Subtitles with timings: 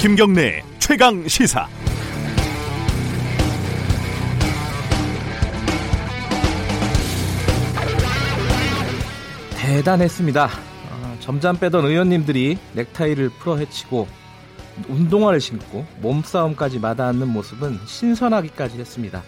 [0.00, 1.68] 김경래 최강 시사.
[9.58, 10.46] 대단했습니다.
[10.46, 14.08] 어, 점잠 빼던 의원님들이 넥타이를 풀어 헤치고
[14.88, 19.22] 운동화를 신고 몸싸움까지 마다앉는 모습은 신선하기까지 했습니다.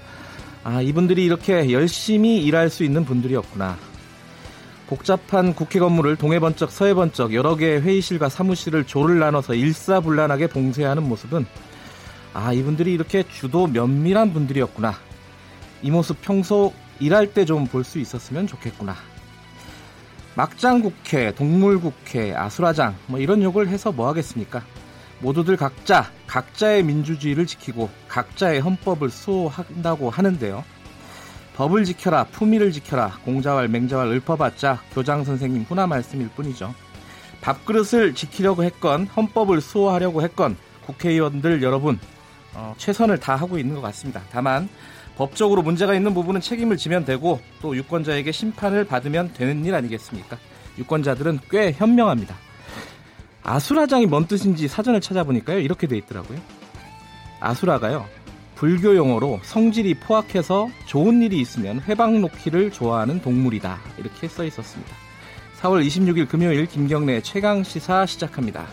[0.64, 3.76] 아, 이분들이 이렇게 열심히 일할 수 있는 분들이었구나.
[4.92, 11.08] 복잡한 국회 건물을 동해 번쩍 서해 번쩍 여러 개의 회의실과 사무실을 조를 나눠서 일사불란하게 봉쇄하는
[11.08, 11.46] 모습은
[12.34, 14.92] 아 이분들이 이렇게 주도 면밀한 분들이었구나
[15.80, 18.94] 이 모습 평소 일할 때 좀 볼 수 있었으면 좋겠구나
[20.34, 24.62] 막장 국회, 동물 국회, 아수라장 뭐 이런 욕을 해서 뭐 하겠습니까?
[25.20, 30.62] 모두들 각자 각자의 민주주의를 지키고 각자의 헌법을 수호한다고 하는데요.
[31.56, 36.74] 법을 지켜라, 품위를 지켜라, 공자왈, 맹자왈 읊어봤자 교장 선생님 훈화 말씀일 뿐이죠.
[37.42, 41.98] 밥그릇을 지키려고 했건 헌법을 수호하려고 했건 국회의원들 여러분
[42.54, 44.22] 어, 최선을 다하고 있는 것 같습니다.
[44.30, 44.68] 다만
[45.16, 50.38] 법적으로 문제가 있는 부분은 책임을 지면 되고 또 유권자에게 심판을 받으면 되는 일 아니겠습니까?
[50.78, 52.34] 유권자들은 꽤 현명합니다.
[53.42, 56.38] 아수라장이 뭔 뜻인지 사전을 찾아보니까요 이렇게 돼 있더라고요.
[57.40, 58.06] 아수라가요
[58.62, 63.76] 불교 용어로 성질이 포악해서 좋은 일이 있으면 회방 놓기를 좋아하는 동물이다.
[63.98, 64.94] 이렇게 써 있었습니다.
[65.60, 68.64] 4월 26일 금요일 김경래 최강 시사 시작합니다.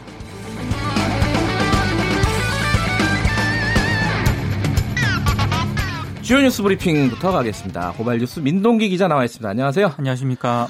[6.22, 7.94] 주요 뉴스 브리핑부터 가겠습니다.
[7.94, 9.50] 고발 뉴스 민동기 기자 나와 있습니다.
[9.50, 9.96] 안녕하세요.
[9.98, 10.70] 안녕하십니까.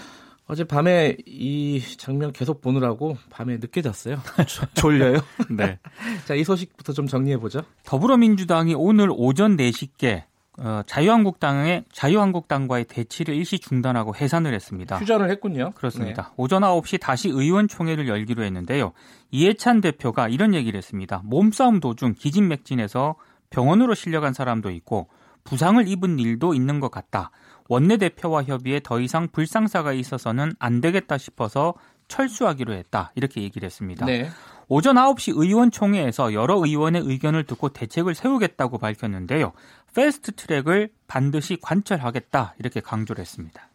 [0.49, 4.17] 어제 밤에 이 장면 계속 보느라고 밤에 늦게 잤어요.
[4.73, 5.19] 졸려요?
[5.55, 5.77] 네.
[6.25, 7.61] 자, 이 소식부터 좀 정리해 보죠.
[7.85, 10.23] 더불어민주당이 오늘 오전 4시께
[10.57, 14.97] 어, 자유한국당의 자유한국당과의 대치를 일시 중단하고 해산을 했습니다.
[14.97, 15.71] 휴전을 했군요.
[15.75, 16.23] 그렇습니다.
[16.23, 16.29] 네.
[16.35, 18.93] 오전 9시 다시 의원총회를 열기로 했는데요.
[19.29, 21.21] 이해찬 대표가 이런 얘기를 했습니다.
[21.25, 23.15] 몸싸움 도중 기진맥진해서
[23.51, 25.09] 병원으로 실려간 사람도 있고
[25.43, 27.29] 부상을 입은 일도 있는 것 같다.
[27.69, 31.75] 원내대표와 협의에 더 이상 불상사가 있어서는 안 되겠다 싶어서
[32.09, 33.11] 철수하기로 했다.
[33.15, 34.05] 이렇게 얘기를 했습니다.
[34.05, 34.29] 네.
[34.67, 39.53] 오전 9시 의원총회에서 여러 의원의 의견을 듣고 대책을 세우겠다고 밝혔는데요.
[39.95, 42.55] 패스트 트랙을 반드시 관철하겠다.
[42.59, 43.69] 이렇게 강조를 했습니다.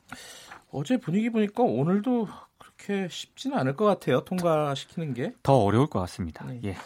[0.71, 2.29] 어제 분위기 보니까 오늘도
[2.59, 4.25] 그렇게 쉽지는 않을 것 같아요.
[4.25, 5.33] 통과시키는 게.
[5.43, 6.45] 더 어려울 것 같습니다.
[6.47, 6.61] 네.
[6.65, 6.77] 예.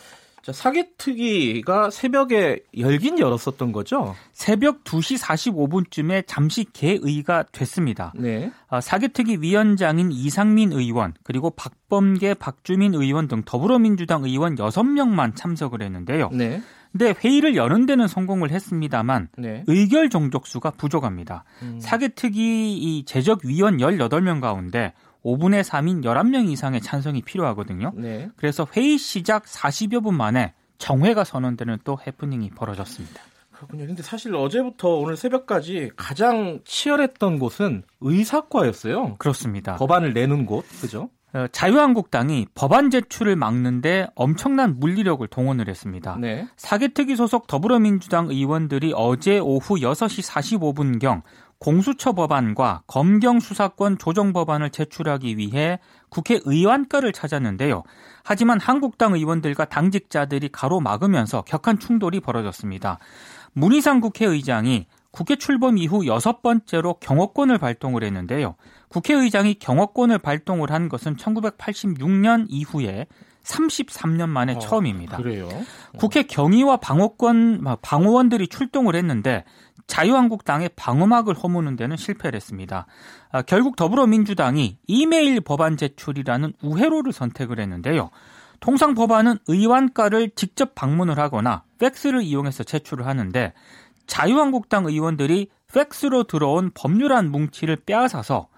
[0.49, 4.15] 자, 사개특위가 새벽에 열긴 열었었던 거죠?
[4.33, 8.15] 새벽 2시 45분쯤에 잠시 개의가 됐습니다.
[8.17, 8.51] 네.
[8.71, 16.31] 아, 사개특위 위원장인 이상민 의원, 그리고 박범계, 박주민 의원 등 더불어민주당 의원 6명만 참석을 했는데요.
[16.33, 16.63] 네.
[16.93, 19.65] 근데 회의를 여는 데는 성공을 했습니다만 네.
[19.67, 21.45] 의결 정족수가 부족합니다.
[21.61, 21.79] 음.
[21.79, 24.95] 사개특위 이 제적 위원 18명 가운데
[25.25, 27.93] 5분의 3인 11명 이상의 찬성이 필요하거든요.
[27.95, 28.31] 네.
[28.37, 33.21] 그래서 회의 시작 40여 분 만에 정회가 선언되는 또 해프닝이 벌어졌습니다.
[33.53, 33.87] 그렇군요.
[33.87, 39.17] 근데 사실 어제부터 오늘 새벽까지 가장 치열했던 곳은 의사과였어요.
[39.19, 39.77] 그렇습니다.
[39.77, 41.11] 법안을 내는 곳, 그죠?
[41.35, 46.17] 어, 자유한국당이 법안 제출을 막는데 엄청난 물리력을 동원을 했습니다.
[46.19, 46.47] 네.
[46.57, 51.23] 사개특위 소속 더불어민주당 의원들이 어제 오후 6시 45분경
[51.61, 57.83] 공수처 법안과 검경 수사권 조정 법안을 제출하기 위해 국회 의원과를 찾았는데요.
[58.23, 62.99] 하지만 한국당 의원들과 당직자들이 가로막으면서 격한 충돌이 벌어졌습니다.
[63.55, 68.55] 문희상 국회의장이 국회 출범 이후 여섯 번째로 경호권을 발동을 했는데요.
[68.89, 73.07] 국회의장이 경호권을 발동을 한 것은 1986년 이후에
[73.43, 75.17] 33년 만에 어, 처음입니다.
[75.17, 75.49] 그래요?
[75.99, 79.45] 국회 경위와 방어권 방어원들이 출동을 했는데
[79.89, 82.87] 자유한국당의 방어막을 허무는 데는 실패를 했습니다.
[83.33, 88.11] 아, 결국 더불어민주당이 이메일 법안 제출이라는 우회로를 선택을 했는데요.
[88.61, 93.53] 통상 법안은 의원과를 직접 방문을 하거나 팩스를 이용해서 제출을 하는데
[94.07, 98.49] 자유한국당 의원들이 팩스로 들어온 법률안 뭉치를 빼앗아서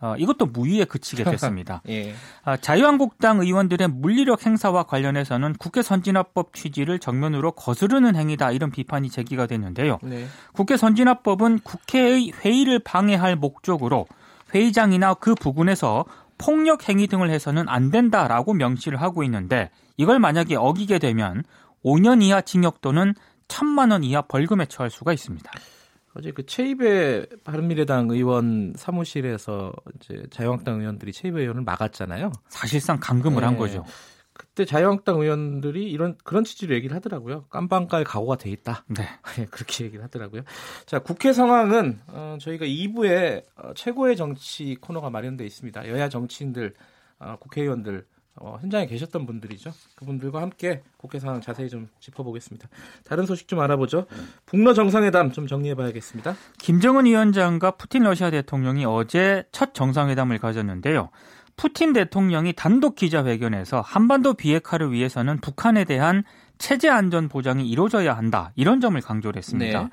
[0.00, 1.82] 어, 이것도 무위에 그치게 됐습니다.
[1.88, 2.14] 예.
[2.44, 9.46] 아, 자유한국당 의원들의 물리력 행사와 관련해서는 국회 선진화법 취지를 정면으로 거스르는 행위다 이런 비판이 제기가
[9.46, 9.98] 됐는데요.
[10.02, 10.26] 네.
[10.52, 14.06] 국회 선진화법은 국회의 회의를 방해할 목적으로
[14.54, 16.04] 회의장이나 그 부근에서
[16.38, 21.42] 폭력 행위 등을 해서는 안 된다라고 명시를 하고 있는데 이걸 만약에 어기게 되면
[21.84, 23.14] 5년 이하 징역 또는
[23.48, 25.50] 1천만 원 이하 벌금에 처할 수가 있습니다.
[26.14, 32.32] 어제 그 최입의 바른미래당 의원 사무실에서 이제 자유한국당 의원들이 최입의 의원을 막았잖아요.
[32.48, 33.46] 사실상 감금을 네.
[33.46, 33.84] 한 거죠.
[34.32, 37.44] 그때 자유한국당 의원들이 이런 그런 취지로 얘기를 하더라고요.
[37.50, 38.84] 깜빵갈 각오가 돼 있다.
[38.86, 39.04] 네.
[39.36, 40.42] 네 그렇게 얘기를 하더라고요.
[40.86, 45.88] 자, 국회 상황은 어, 저희가 2부에 어, 최고의 정치 코너가 마련돼 있습니다.
[45.88, 46.74] 여야 정치인들,
[47.18, 48.06] 어, 국회의원들
[48.40, 49.72] 어, 현장에 계셨던 분들이죠.
[49.96, 52.68] 그분들과 함께 국회 상황 자세히 좀 짚어보겠습니다.
[53.04, 54.06] 다른 소식 좀 알아보죠.
[54.46, 56.36] 북러 정상회담 좀 정리해봐야겠습니다.
[56.58, 61.10] 김정은 위원장과 푸틴 러시아 대통령이 어제 첫 정상회담을 가졌는데요.
[61.56, 66.22] 푸틴 대통령이 단독 기자회견에서 한반도 비핵화를 위해서는 북한에 대한
[66.58, 69.82] 체제 안전 보장이 이루어져야 한다 이런 점을 강조를 했습니다.
[69.82, 69.88] 네.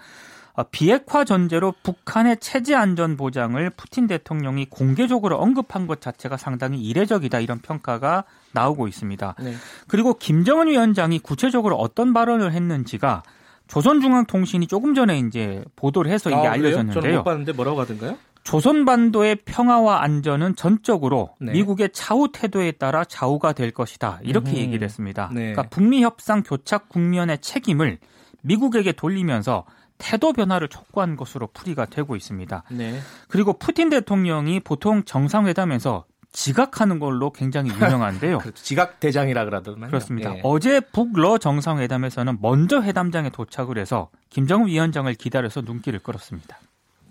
[0.55, 7.39] 어, 비핵화 전제로 북한의 체제 안전 보장을 푸틴 대통령이 공개적으로 언급한 것 자체가 상당히 이례적이다
[7.41, 8.23] 이런 평가가
[8.53, 9.35] 나오고 있습니다.
[9.39, 9.53] 네.
[9.87, 13.23] 그리고 김정은 위원장이 구체적으로 어떤 발언을 했는지가
[13.67, 17.01] 조선중앙통신이 조금 전에 이제 보도를 해서 이게 아, 알려졌는데요.
[17.01, 18.17] 저는 못 봤는데 뭐라고 하던가요?
[18.43, 21.51] 조선반도의 평화와 안전은 전적으로 네.
[21.53, 24.19] 미국의 차후 태도에 따라 좌우가 될 것이다.
[24.23, 24.57] 이렇게 음.
[24.57, 25.31] 얘기를 했습니다.
[25.33, 25.53] 네.
[25.53, 27.97] 그러니까 북미 협상 교착 국면의 책임을
[28.41, 29.65] 미국에게 돌리면서
[29.97, 32.63] 태도 변화를 촉구한 것으로 풀이가 되고 있습니다.
[32.71, 32.99] 네.
[33.27, 38.39] 그리고 푸틴 대통령이 보통 정상회담에서 지각하는 걸로 굉장히 유명한데요.
[38.39, 38.61] 그렇죠.
[38.61, 39.87] 지각 대장이라 그러더만요.
[39.87, 40.35] 그렇습니다.
[40.35, 40.41] 예.
[40.43, 46.59] 어제 북러 정상회담에서는 먼저 회담장에 도착을 해서 김정은 위원장을 기다려서 눈길을 끌었습니다.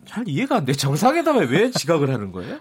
[0.05, 0.75] 잘 이해가 안 돼.
[0.75, 2.59] 정상회담에 왜 지각을 하는 거예요?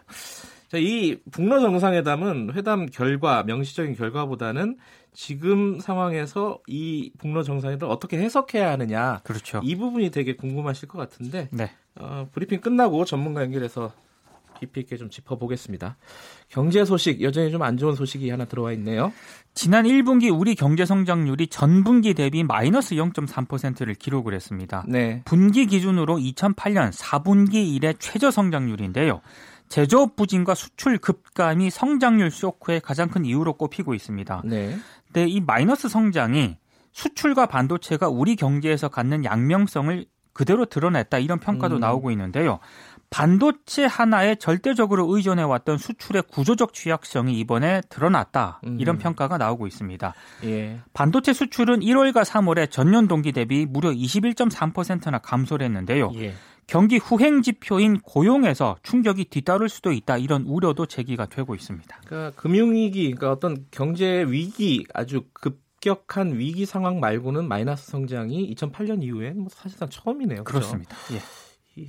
[0.70, 4.78] 자, 이 북러 정상회담은 회담 결과, 명시적인 결과보다는
[5.14, 9.22] 지금 상황에서 이 북러 정상회담을 어떻게 해석해야 하느냐.
[9.24, 9.62] 그렇죠.
[9.64, 11.50] 이 부분이 되게 궁금하실 것 같은데.
[11.52, 11.72] 네.
[11.96, 13.92] 어, 브리핑 끝나고 전문가 연결해서
[14.60, 15.98] 깊이 있게 좀 짚어보겠습니다.
[16.50, 19.12] 경제 소식 여전히 좀 안 좋은 소식이 하나 들어와 있네요.
[19.54, 24.86] 지난 1분기 우리 경제 성장률이 전분기 대비 마이너스 0.3%를 기록을 했습니다.
[24.88, 25.22] 네.
[25.26, 29.22] 분기 기준으로 2008년 4분기 이래 최저 성장률인데요.
[29.70, 34.44] 제조업 부진과 수출 급감이 성장률 쇼크의 가장 큰 이유로 꼽히고 있습니다.
[34.46, 34.78] 네.
[35.14, 36.58] 근데 이 마이너스 성장이
[36.92, 41.80] 수출과 반도체가 우리 경제에서 갖는 양명성을 그대로 드러냈다 이런 평가도 음.
[41.80, 42.60] 나오고 있는데요.
[43.12, 48.60] 반도체 하나에 절대적으로 의존해 왔던 수출의 구조적 취약성이 이번에 드러났다.
[48.80, 49.00] 이런 음.
[49.00, 50.16] 평가가 나오고 있습니다.
[50.46, 50.80] 예.
[50.94, 56.12] 반도체 수출은 1월과 3월에 전년 동기 대비 무려 21.3%나 감소를 했는데요.
[56.16, 56.34] 예.
[56.74, 60.18] 경기 후행 지표인 고용에서 충격이 뒤따를 수도 있다.
[60.18, 62.02] 이런 우려도 제기가 되고 있습니다.
[62.04, 69.34] 그러니까 금융위기, 그러니까 어떤 경제 위기 아주 급격한 위기 상황 말고는 마이너스 성장이 2008년 이후에
[69.34, 70.46] 뭐 사실상 처음이네요.
[70.46, 70.72] 그렇죠?
[70.72, 70.98] 그렇습니다.
[71.78, 71.86] 예.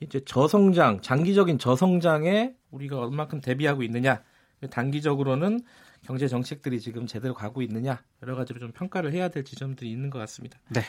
[0.00, 4.24] 이제 저성장, 장기적인 저성장에 우리가 얼마큼 대비하고 있느냐,
[4.72, 5.60] 단기적으로는
[6.02, 10.18] 경제 정책들이 지금 제대로 가고 있느냐 여러 가지로 좀 평가를 해야 될 지점들이 있는 것
[10.18, 10.58] 같습니다.
[10.70, 10.80] 네.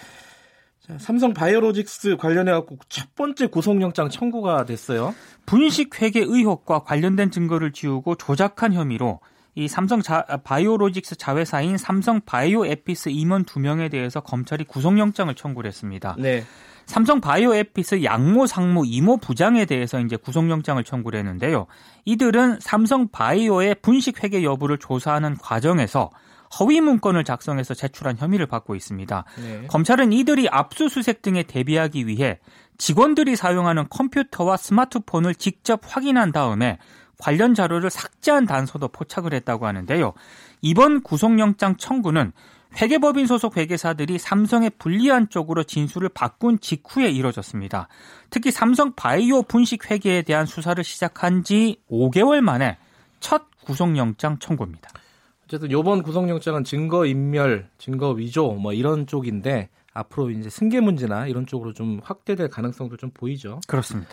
[0.87, 5.13] 자, 삼성 바이오로직스 관련해 갖고 첫 번째 구속영장 청구가 됐어요.
[5.45, 9.19] 분식 회계 의혹과 관련된 증거를 지우고 조작한 혐의로
[9.53, 16.15] 이 삼성 자, 바이오로직스 자회사인 삼성 바이오에피스 임원 두 명에 대해서 검찰이 구속영장을 청구를 했습니다.
[16.17, 16.43] 네.
[16.87, 21.67] 삼성 바이오에피스 양모 상무 이모 부장에 대해서 이제 구속영장을 청구를 했는데요.
[22.05, 26.09] 이들은 삼성 바이오의 분식 회계 여부를 조사하는 과정에서
[26.59, 29.23] 허위 문건을 작성해서 제출한 혐의를 받고 있습니다.
[29.37, 29.67] 네.
[29.67, 32.39] 검찰은 이들이 압수수색 등에 대비하기 위해
[32.77, 36.77] 직원들이 사용하는 컴퓨터와 스마트폰을 직접 확인한 다음에
[37.19, 40.13] 관련 자료를 삭제한 단서도 포착을 했다고 하는데요.
[40.61, 42.31] 이번 구속영장 청구는
[42.81, 47.87] 회계법인 소속 회계사들이 삼성의 불리한 쪽으로 진술을 바꾼 직후에 이뤄졌습니다.
[48.29, 52.77] 특히 삼성 바이오 분식 회계에 대한 수사를 시작한 지 5개월 만에
[53.19, 54.89] 첫 구속영장 청구입니다.
[55.51, 61.45] 어쨌든 이번 구속영장은 증거 인멸, 증거 위조 뭐 이런 쪽인데 앞으로 이제 승계 문제나 이런
[61.45, 63.59] 쪽으로 좀 확대될 가능성도 좀 보이죠.
[63.67, 64.11] 그렇습니다.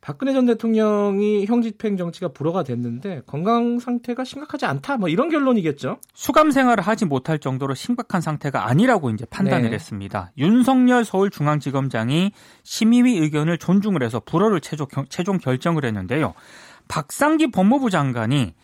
[0.00, 5.98] 박근혜 전 대통령이 형집행 정치가 불어가 됐는데 건강 상태가 심각하지 않다 뭐 이런 결론이겠죠.
[6.14, 9.74] 수감 생활을 하지 못할 정도로 심각한 상태가 아니라고 이제 판단을 네.
[9.74, 10.30] 했습니다.
[10.38, 12.30] 윤석열 서울중앙지검장이
[12.62, 16.34] 심의위 의견을 존중을 해서 불허를 최종, 최종 결정을 했는데요.
[16.86, 18.54] 박상기 법무부 장관이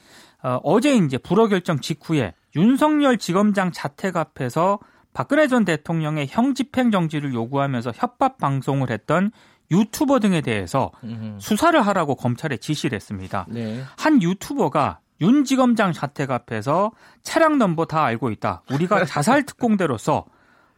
[0.42, 4.78] 어, 어제 이제 불허 결정 직후에 윤석열 지검장 자택 앞에서
[5.12, 9.32] 박근혜 전 대통령의 형 집행 정지를 요구하면서 협박 방송을 했던
[9.70, 11.38] 유튜버 등에 대해서 음흠.
[11.40, 13.46] 수사를 하라고 검찰에 지시를 했습니다.
[13.48, 13.82] 네.
[13.96, 16.92] 한 유튜버가 윤 지검장 자택 앞에서
[17.22, 18.62] 차량 넘버 다 알고 있다.
[18.70, 20.26] 우리가 자살 특공대로서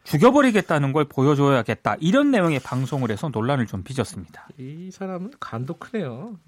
[0.04, 1.96] 죽여버리겠다는 걸 보여줘야겠다.
[2.00, 4.48] 이런 내용의 방송을 해서 논란을 좀 빚었습니다.
[4.58, 6.38] 이 사람은 간도 크네요.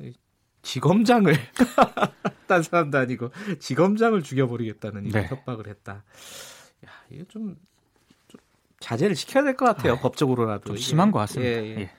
[0.62, 1.34] 지검장을
[2.46, 5.26] 딴 사람도 아니고 지검장을 죽여버리겠다는 네.
[5.26, 6.04] 협박을 했다.
[6.86, 7.56] 야, 이거 좀,
[8.28, 8.40] 좀
[8.80, 9.94] 자제를 시켜야 될 것 같아요.
[9.94, 10.64] 아, 법적으로라도.
[10.66, 11.50] 좀 심한 것 같습니다.
[11.62, 11.80] 예, 예.
[11.82, 11.90] 예.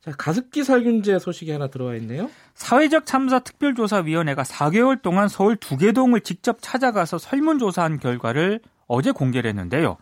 [0.00, 2.28] 자, 가습기 살균제 소식이 하나 들어와 있네요.
[2.54, 9.96] 사회적 참사 특별조사위원회가 4개월 동안 서울 두개동을 직접 찾아가서 설문조사한 결과를 어제 공개를 했는데요.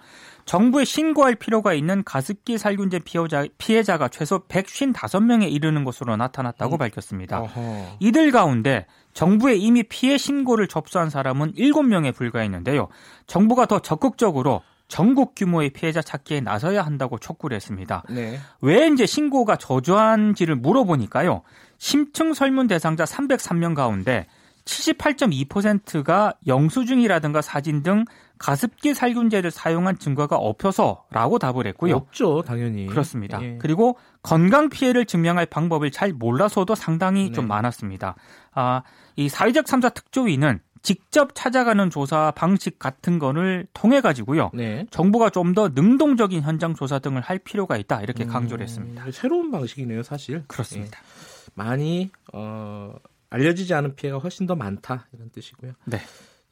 [0.45, 6.79] 정부에 신고할 필요가 있는 가습기 살균제 피해자, 피해자가 최소 155명에 이르는 것으로 나타났다고 음.
[6.79, 7.41] 밝혔습니다.
[7.41, 7.97] 어허.
[8.01, 12.89] 이들 가운데 정부에 이미 피해 신고를 접수한 사람은 7명에 불과했는데요.
[13.27, 18.03] 정부가 더 적극적으로 전국 규모의 피해자 찾기에 나서야 한다고 촉구를 했습니다.
[18.11, 18.39] 네.
[18.61, 21.43] 왜 이제 신고가 저조한지를 물어보니까요.
[21.79, 24.27] 심층 설문 대상자 303명 가운데
[24.65, 28.05] 78.2%가 영수증이라든가 사진 등
[28.41, 31.95] 가습기 살균제를 사용한 증거가 없어서라고 답을 했고요.
[31.97, 32.87] 없죠, 당연히.
[32.87, 33.41] 그렇습니다.
[33.43, 33.59] 예.
[33.61, 37.33] 그리고 건강 피해를 증명할 방법을 잘 몰라서도 상당히 네.
[37.33, 38.17] 좀 많았습니다.
[38.55, 38.83] 아,
[39.17, 44.51] 이 사회적 참사 특조위는 직접 찾아가는 조사 방식 같은 거를 통해 가지고요.
[44.55, 44.87] 네.
[44.91, 49.05] 정부가 좀 더 능동적인 현장 조사 등을 할 필요가 있다 이렇게 음, 강조를 했습니다.
[49.13, 50.45] 새로운 방식이네요, 사실.
[50.47, 50.99] 그렇습니다.
[50.99, 51.51] 예.
[51.55, 52.95] 많이 어,
[53.29, 55.73] 알려지지 않은 피해가 훨씬 더 많다 이런 뜻이고요.
[55.85, 55.99] 네.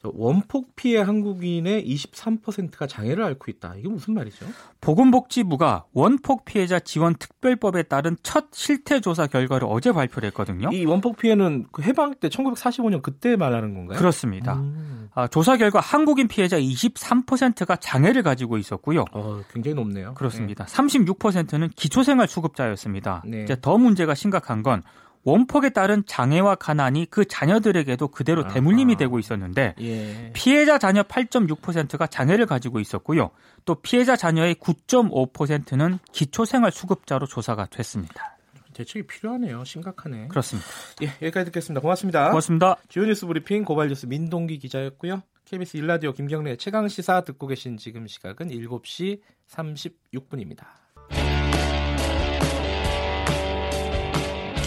[0.03, 3.75] 원폭 피해 한국인의 23%가 장애를 앓고 있다.
[3.77, 4.45] 이게 무슨 말이죠?
[4.79, 10.69] 보건복지부가 원폭 피해자 지원 특별법에 따른 첫 실태 조사 결과를 어제 발표를 했거든요.
[10.71, 13.97] 이 원폭 피해는 그 해방 때 1945년 그때 말하는 건가요?
[13.97, 14.55] 그렇습니다.
[14.55, 15.09] 음.
[15.13, 19.03] 아, 조사 결과 한국인 피해자 23%가 장애를 가지고 있었고요.
[19.11, 20.13] 어, 굉장히 높네요.
[20.13, 20.65] 그렇습니다.
[20.65, 20.73] 네.
[20.73, 23.23] 36%는 기초생활 수급자였습니다.
[23.25, 23.43] 네.
[23.43, 24.83] 이제 더 문제가 심각한 건
[25.29, 30.31] 원폭에 따른 장애와 가난이 그 자녀들에게도 그대로 대물림이 되고 있었는데 예.
[30.33, 33.31] 피해자 자녀 8.6%가 장애를 가지고 있었고요.
[33.65, 38.37] 또 피해자 자녀의 9.5%는 기초생활 수급자로 조사가 됐습니다.
[38.73, 39.63] 대책이 필요하네요.
[39.65, 40.29] 심각하네.
[40.29, 40.67] 그렇습니다.
[41.01, 41.81] 예, 여기까지 듣겠습니다.
[41.81, 42.29] 고맙습니다.
[42.29, 42.77] 고맙습니다.
[42.87, 45.21] 주요 뉴스 브리핑 고발뉴스 민동기 기자였고요.
[45.45, 49.19] KBS 일라디오 김경래 최강 시사 듣고 계신 지금 시각은 7시
[49.49, 50.65] 36분입니다.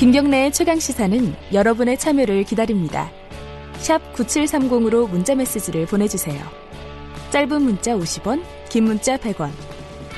[0.03, 3.09] 김경래의 최강 시사는 여러분의 참여를 기다립니다.
[4.15, 6.45] 9730으로 문자 메시지를 보내주세요.
[7.31, 9.51] 짧은 문자 50원, 긴 문자 100원.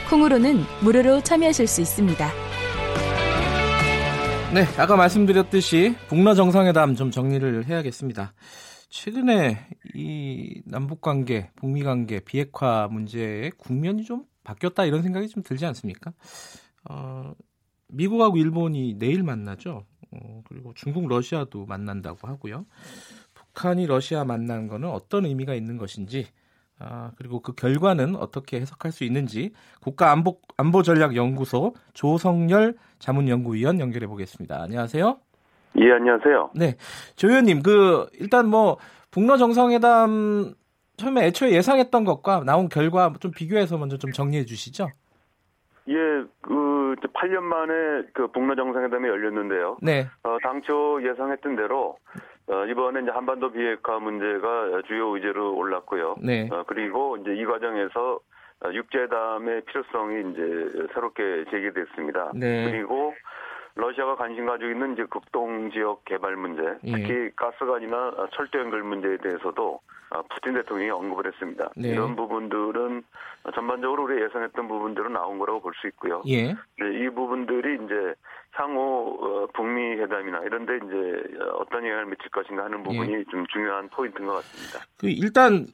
[0.09, 2.31] 콩으로는 무료로 참여하실 수 있습니다.
[4.55, 8.33] 네, 아까 말씀드렸듯이 북러 정상회담 좀 정리를 해야겠습니다.
[8.88, 15.67] 최근에 이 남북 관계, 북미 관계 비핵화 문제에 국면이 좀 바뀌었다 이런 생각이 좀 들지
[15.67, 16.14] 않습니까?
[16.88, 17.35] 어,
[17.94, 19.84] 미국하고 일본이 내일 만나죠.
[20.12, 22.66] 어, 그리고 중국, 러시아도 만난다고 하고요.
[23.34, 26.26] 북한이 러시아 만난 거는 어떤 의미가 있는 것인지,
[26.78, 33.80] 아, 그리고 그 결과는 어떻게 해석할 수 있는지 국가안보 안보 전략 연구소 조성열 자문 연구위원
[33.80, 34.62] 연결해 보겠습니다.
[34.62, 35.18] 안녕하세요.
[35.78, 36.50] 예, 안녕하세요.
[36.54, 36.76] 네,
[37.16, 38.78] 조 의원님, 그 일단 뭐
[39.10, 40.54] 북러 정상회담
[40.96, 44.90] 처음에 애초에 예상했던 것과 나온 결과 좀 비교해서 먼저 좀 정리해 주시죠.
[45.88, 45.94] 예,
[46.40, 49.78] 그 8년 만에 그 북러 정상회담이 열렸는데요.
[49.82, 50.06] 네.
[50.22, 51.96] 어, 당초 예상했던 대로
[52.46, 56.16] 어, 이번에 이제 한반도 비핵화 문제가 주요 의제로 올랐고요.
[56.22, 56.48] 네.
[56.50, 58.20] 어, 그리고 이제 이 과정에서
[58.64, 62.32] 어, 육제담의 필요성이 이제 새롭게 제기됐습니다.
[62.34, 62.70] 네.
[62.70, 63.14] 그리고
[63.76, 66.93] 러시아가 관심 가지고 있는 이제 극동 지역 개발 문제, 예.
[66.93, 67.31] 특히 예.
[67.35, 71.71] 가스관이나 철도 연결 문제에 대해서도 어, 푸틴 대통령이 언급을 했습니다.
[71.76, 71.88] 네.
[71.88, 73.02] 이런 부분들은
[73.54, 76.23] 전반적으로 우리 예상했던 부분대로 나온 거라고 볼 수 있고요.
[76.28, 76.54] 예.
[76.78, 78.14] 이 부분들이 이제
[78.52, 83.25] 향후 어, 북미 회담이나 이런데 이제 어떤 영향을 미칠 것인가 하는 부분이 예.
[83.25, 84.87] 좀 중요한 포인트인 것 같습니다.
[85.00, 85.66] 그 일단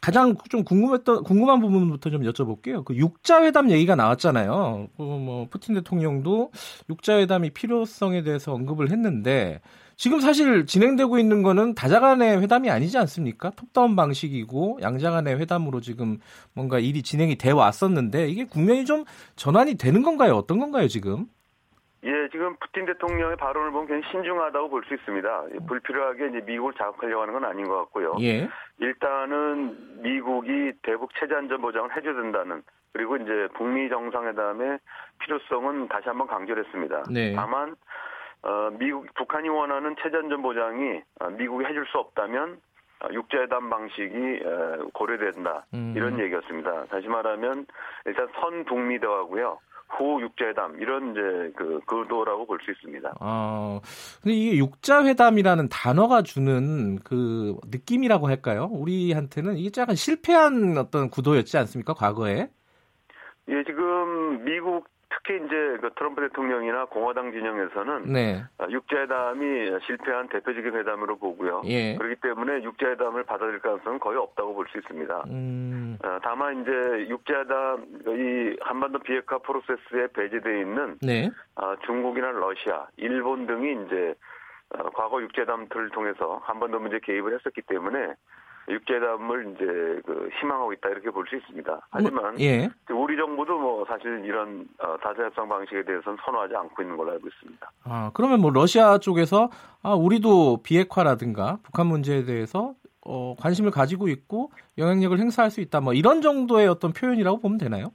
[0.00, 2.84] 가장 좀 궁금했던 궁금한 부분부터 좀 여쭤볼게요.
[2.84, 4.88] 그 육자회담 얘기가 나왔잖아요.
[4.96, 6.50] 그뭐 푸틴 대통령도
[6.88, 9.60] 육자회담이 필요성에 대해서 언급을 했는데
[9.96, 13.50] 지금 사실 진행되고 있는 거는 다자간의 회담이 아니지 않습니까?
[13.50, 16.18] 톱다운 방식이고 양자간의 회담으로 지금
[16.54, 19.04] 뭔가 일이 진행이 돼 왔었는데 이게 국면이 좀
[19.36, 20.36] 전환이 되는 건가요?
[20.36, 21.26] 어떤 건가요, 지금?
[22.02, 25.44] 예, 지금 푸틴 대통령의 발언을 보면 굉장히 신중하다고 볼 수 있습니다.
[25.68, 28.16] 불필요하게 이제 미국을 자극하려고 하는 건 아닌 것 같고요.
[28.20, 28.48] 예.
[28.78, 34.78] 일단은 미국이 대북 체제 안전 보장을 해줘야 된다는 그리고 이제 북미 정상회담의
[35.18, 37.04] 필요성은 다시 한번 강조를 했습니다.
[37.10, 37.34] 네.
[37.34, 37.76] 다만
[38.42, 42.58] 어, 미국 북한이 원하는 체제 안전 보장이 어, 미국이 해줄 수 없다면
[43.02, 44.42] 어, 육자회담 방식이
[44.94, 45.92] 고려된다 음.
[45.94, 46.86] 이런 얘기였습니다.
[46.86, 47.66] 다시 말하면
[48.06, 49.58] 일단 선북미 대화고요.
[49.90, 53.14] 후 육자회담 이런 이제 그 구도라고 볼 수 있습니다.
[53.20, 53.80] 아
[54.22, 58.68] 근데 이게 육자회담이라는 단어가 주는 그 느낌이라고 할까요?
[58.72, 61.94] 우리한테는 이게 약간 실패한 어떤 구도였지 않습니까?
[61.94, 62.48] 과거에?
[63.48, 68.42] 예, 지금 미국 특히 이제 그 트럼프 대통령이나 공화당 진영에서는 네.
[68.58, 71.62] 아, 육자회담이 실패한 대표적인 회담으로 보고요.
[71.66, 71.96] 예.
[71.96, 75.24] 그렇기 때문에 육자회담을 받아들일 가능성은 거의 없다고 볼 수 있습니다.
[75.30, 75.98] 음.
[76.04, 81.28] 어, 다만 이제 육자회담 이 한반도 비핵화 프로세스에 배제되어 있는 네.
[81.56, 84.14] 어, 중국이나 러시아, 일본 등이 이제
[84.70, 88.14] 어, 과거 육자회담들을 통해서 한반도 문제 개입을 했었기 때문에
[88.70, 89.64] 육제담을 이제
[90.06, 91.80] 그 희망하고 있다 이렇게 볼 수 있습니다.
[91.90, 92.68] 하지만 뭐, 예.
[92.90, 97.28] 우리 정부도 뭐 사실 이런 어, 다자 협상 방식에 대해서는 선호하지 않고 있는 걸로 알고
[97.28, 97.70] 있습니다.
[97.84, 99.50] 아 그러면 뭐 러시아 쪽에서
[99.82, 102.74] 아 우리도 비핵화라든가 북한 문제에 대해서
[103.04, 107.92] 어, 관심을 가지고 있고 영향력을 행사할 수 있다 뭐 이런 정도의 어떤 표현이라고 보면 되나요?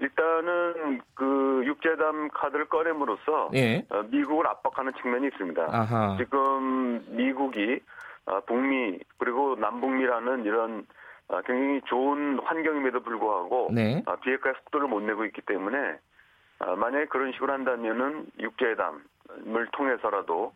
[0.00, 3.84] 일단은 그 육제담 카드를 꺼냄으로써 예.
[3.90, 5.68] 어, 미국을 압박하는 측면이 있습니다.
[5.70, 6.16] 아하.
[6.18, 8.07] 지금 미국이 어,
[8.46, 10.86] 북미 그리고 남북미라는 이런
[11.28, 14.02] 어, 굉장히 좋은 환경임에도 불구하고 네.
[14.22, 15.76] 비핵화의 속도를 못 내고 있기 때문에
[16.76, 20.52] 만약에 그런 식으로 한다면은 육제담을 통해서라도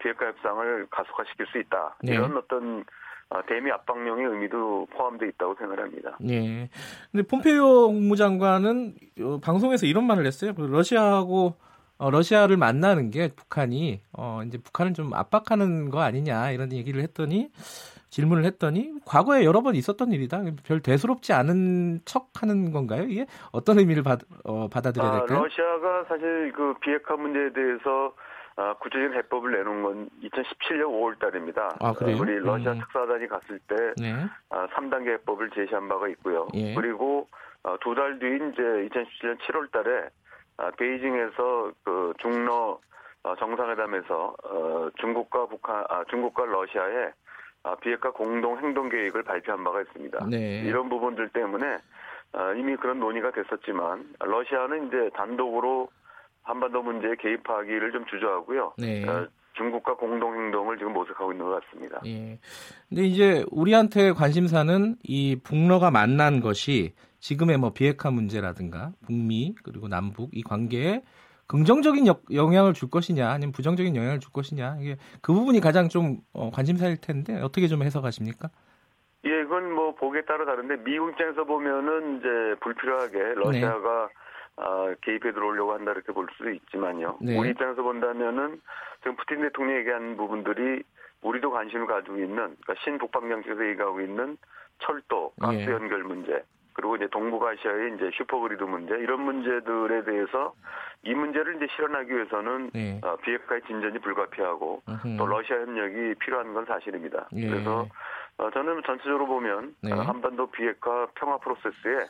[0.00, 1.96] 비핵화 협상을 가속화시킬 수 있다.
[2.02, 2.14] 네.
[2.14, 2.84] 이런 어떤
[3.30, 6.16] 아, 대미 압박령의 의미도 포함되어 있다고 생각합니다.
[6.28, 6.70] 예.
[7.12, 10.54] 근데 폼페이오 국무장관은 어, 방송에서 이런 말을 했어요.
[10.54, 11.56] 그 러시아하고
[11.98, 17.50] 어, 러시아를 만나는 게 북한이 어, 이제 북한을 좀 압박하는 거 아니냐 이런 얘기를 했더니
[18.10, 20.42] 질문을 했더니 과거에 여러 번 있었던 일이다.
[20.64, 23.02] 별 대수롭지 않은 척하는 건가요?
[23.02, 25.38] 이게 어떤 의미를 받, 어, 받아들여야 아, 될까요?
[25.38, 28.14] 아, 러시아가 사실 그 비핵화 문제에 대해서
[28.56, 31.76] 아, 구체적인 해법을 내놓은 건 2017년 5월 달입니다.
[31.80, 32.16] 아, 그래요?
[32.18, 32.78] 우리 러시아 음.
[32.80, 34.14] 특사단이 갔을 때 네.
[34.50, 36.48] 아, 3단계 해법을 제시한 바가 있고요.
[36.54, 36.74] 예.
[36.74, 37.28] 그리고
[37.62, 40.08] 아, 두달 뒤인 이제 2017년 7월 달에 아,
[40.76, 42.78] 베이징에서 그 중러
[43.22, 47.12] 어, 정상회담에서 어, 중국과 북한, 아, 중국과 러시아의
[47.64, 50.26] 아, 비핵화 공동 행동 계획을 발표한 바가 있습니다.
[50.30, 50.62] 네.
[50.64, 51.78] 이런 부분들 때문에
[52.32, 55.88] 아, 이미 그런 논의가 됐었지만 러시아는 이제 단독으로
[56.42, 58.74] 한반도 문제에 개입하기를 좀 주저하고요.
[58.78, 59.08] 네.
[59.08, 59.26] 어,
[59.58, 62.00] 중국과 공동 행동을 지금 모색하고 있는 것 같습니다.
[62.06, 62.38] 예.
[62.88, 70.30] 근데 이제 우리한테 관심사는 이 북러가 만난 것이 지금의 뭐 비핵화 문제라든가 북미 그리고 남북
[70.32, 71.02] 이 관계에
[71.46, 76.18] 긍정적인 역, 영향을 줄 것이냐 아니면 부정적인 영향을 줄 것이냐 이게 그 부분이 가장 좀
[76.32, 78.50] 어, 관심사일 텐데 어떻게 좀 해석하십니까?
[79.24, 82.28] 예, 이건 뭐 보기에 따라 다른데 미국 입장에서 보면은 이제
[82.60, 84.64] 불필요하게 러시아가 네.
[84.64, 87.18] 어, 개입해 들어오려고 한다 이렇게 볼 수도 있지만요.
[87.20, 87.38] 네.
[87.38, 88.60] 우리 입장에서 본다면은
[88.98, 90.82] 지금 푸틴 대통령이 얘기한 부분들이
[91.22, 94.36] 우리도 관심을 가지고 있는 그러니까 신북방정식에서 얘기하고 있는
[94.80, 95.66] 철도, 가스 네.
[95.66, 96.42] 연결 문제,
[96.78, 100.54] 그리고 이제 동북아시아의 이제 슈퍼그리드 문제 이런 문제들에 대해서
[101.02, 103.00] 이 문제를 이제 실현하기 위해서는 네.
[103.02, 105.16] 어, 비핵화의 진전이 불가피하고 으흠.
[105.16, 107.30] 또 러시아 협력이 필요한 건 사실입니다.
[107.34, 107.48] 예.
[107.48, 107.84] 그래서
[108.36, 109.92] 어, 저는 전체적으로 보면 네.
[109.92, 112.06] 어, 한반도 비핵화 평화 프로세스에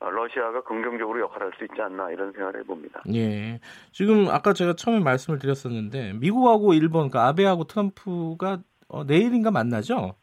[0.00, 3.02] 어, 러시아가 긍정적으로 역할을 할수 있지 않나 이런 생각을 해봅니다.
[3.14, 3.60] 예.
[3.92, 10.16] 지금 아까 제가 처음에 말씀을 드렸었는데 미국하고 일본, 그러니까 아베하고 트럼프가 어, 내일인가 만나죠?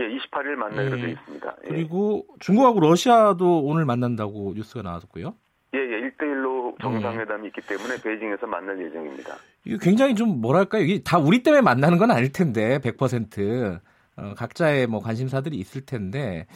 [0.00, 1.02] 예, 28일 만나기로 예.
[1.02, 1.56] 되어 있습니다.
[1.64, 1.68] 예.
[1.68, 5.34] 그리고 중국하고 러시아도 오늘 만난다고 뉴스가 나왔고요.
[5.74, 7.46] 예, 예, 1대1로 정상회담이 예.
[7.48, 9.36] 있기 때문에 베이징에서 만날 예정입니다.
[9.64, 10.82] 이게 굉장히 좀 뭐랄까요?
[10.82, 13.80] 이게 다 우리 때문에 만나는 건 아닐 텐데, 100%.
[14.18, 16.46] 어, 각자의 뭐 관심사들이 있을 텐데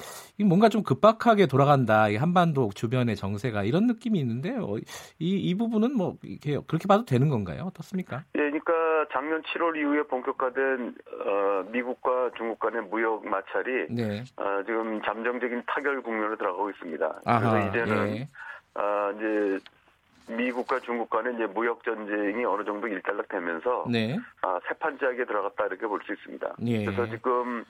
[0.44, 4.77] 뭔가 좀 급박하게 돌아간다 이 한반도 주변의 정세가 이런 느낌이 있는데 어,
[5.18, 7.64] 이, 이 부분은 뭐 이렇게 그렇게 봐도 되는 건가요?
[7.66, 8.25] 어떻습니까?
[8.35, 8.72] 예, 그러니까
[9.12, 10.94] 작년 7월 이후에 본격화된
[11.27, 14.25] 어, 미국과 중국 간의 무역 마찰이 네.
[14.37, 17.20] 어, 지금 잠정적인 타결 국면으로 들어가고 있습니다.
[17.25, 18.29] 아하, 그래서 이제는 예.
[18.75, 19.59] 어, 이제
[20.37, 24.18] 미국과 중국 간의 이제 무역 전쟁이 어느 정도 일단락되면서 네.
[24.42, 26.55] 아, 새 판짜기에 들어갔다 이렇게 볼 수 있습니다.
[26.66, 26.85] 예.
[26.85, 27.64] 그래서 지금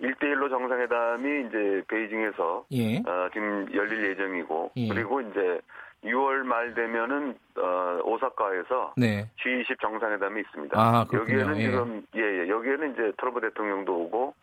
[0.00, 2.98] 1대1로 정상회담이 이제 베이징에서 예.
[2.98, 4.88] 어, 지금 열릴 예정이고 예.
[4.88, 5.60] 그리고 이제
[6.04, 9.28] 6월 말 되면은 어, 오사카에서 네.
[9.42, 10.78] G20 정상회담이 있습니다.
[10.78, 11.62] 아, 여기에는 예.
[11.62, 14.34] 지금 예, 예, 여기에는 이제 트럼프 대통령도 오고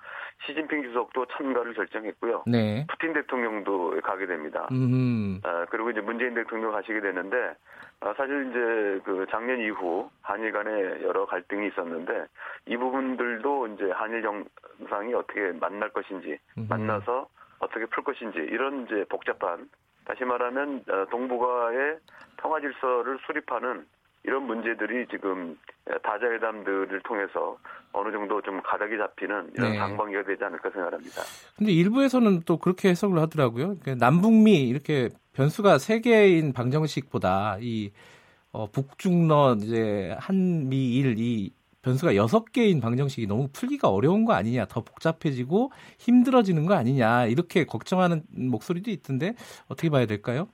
[0.45, 2.43] 시진핑 주석도 참가를 결정했고요.
[2.47, 2.85] 네.
[2.89, 4.67] 푸틴 대통령도 가게 됩니다.
[4.71, 5.39] 음.
[5.43, 7.55] 아, 그리고 이제 문재인 대통령 가시게 되는데
[8.01, 10.71] 아, 사실 이제 그 작년 이후 한일 간에
[11.03, 12.25] 여러 갈등이 있었는데
[12.67, 16.67] 이 부분들도 이제 한일 정상이 어떻게 만날 것인지 음.
[16.69, 17.27] 만나서
[17.59, 19.69] 어떻게 풀 것인지 이런 이제 복잡한
[20.05, 21.97] 다시 말하면 어, 동북아의
[22.37, 23.85] 평화 질서를 수립하는
[24.25, 25.57] 이런 문제들이 지금
[26.03, 27.57] 다자회담들을 통해서
[27.93, 29.77] 어느 정도 좀 가닥이 잡히는 이런 네.
[29.77, 31.21] 상반기가 되지 않을까 생각합니다.
[31.57, 33.75] 근데 일부에서는 또 그렇게 해석을 하더라고요.
[33.79, 37.91] 그러니까 남북미 이렇게 변수가 세 개인 방정식보다 이
[38.51, 41.51] 어, 북중러 이제 한미일 이
[41.83, 47.65] 변수가 여섯 개인 방정식이 너무 풀기가 어려운 거 아니냐, 더 복잡해지고 힘들어지는 거 아니냐 이렇게
[47.65, 49.35] 걱정하는 목소리도 있던데
[49.67, 50.47] 어떻게 봐야 될까요?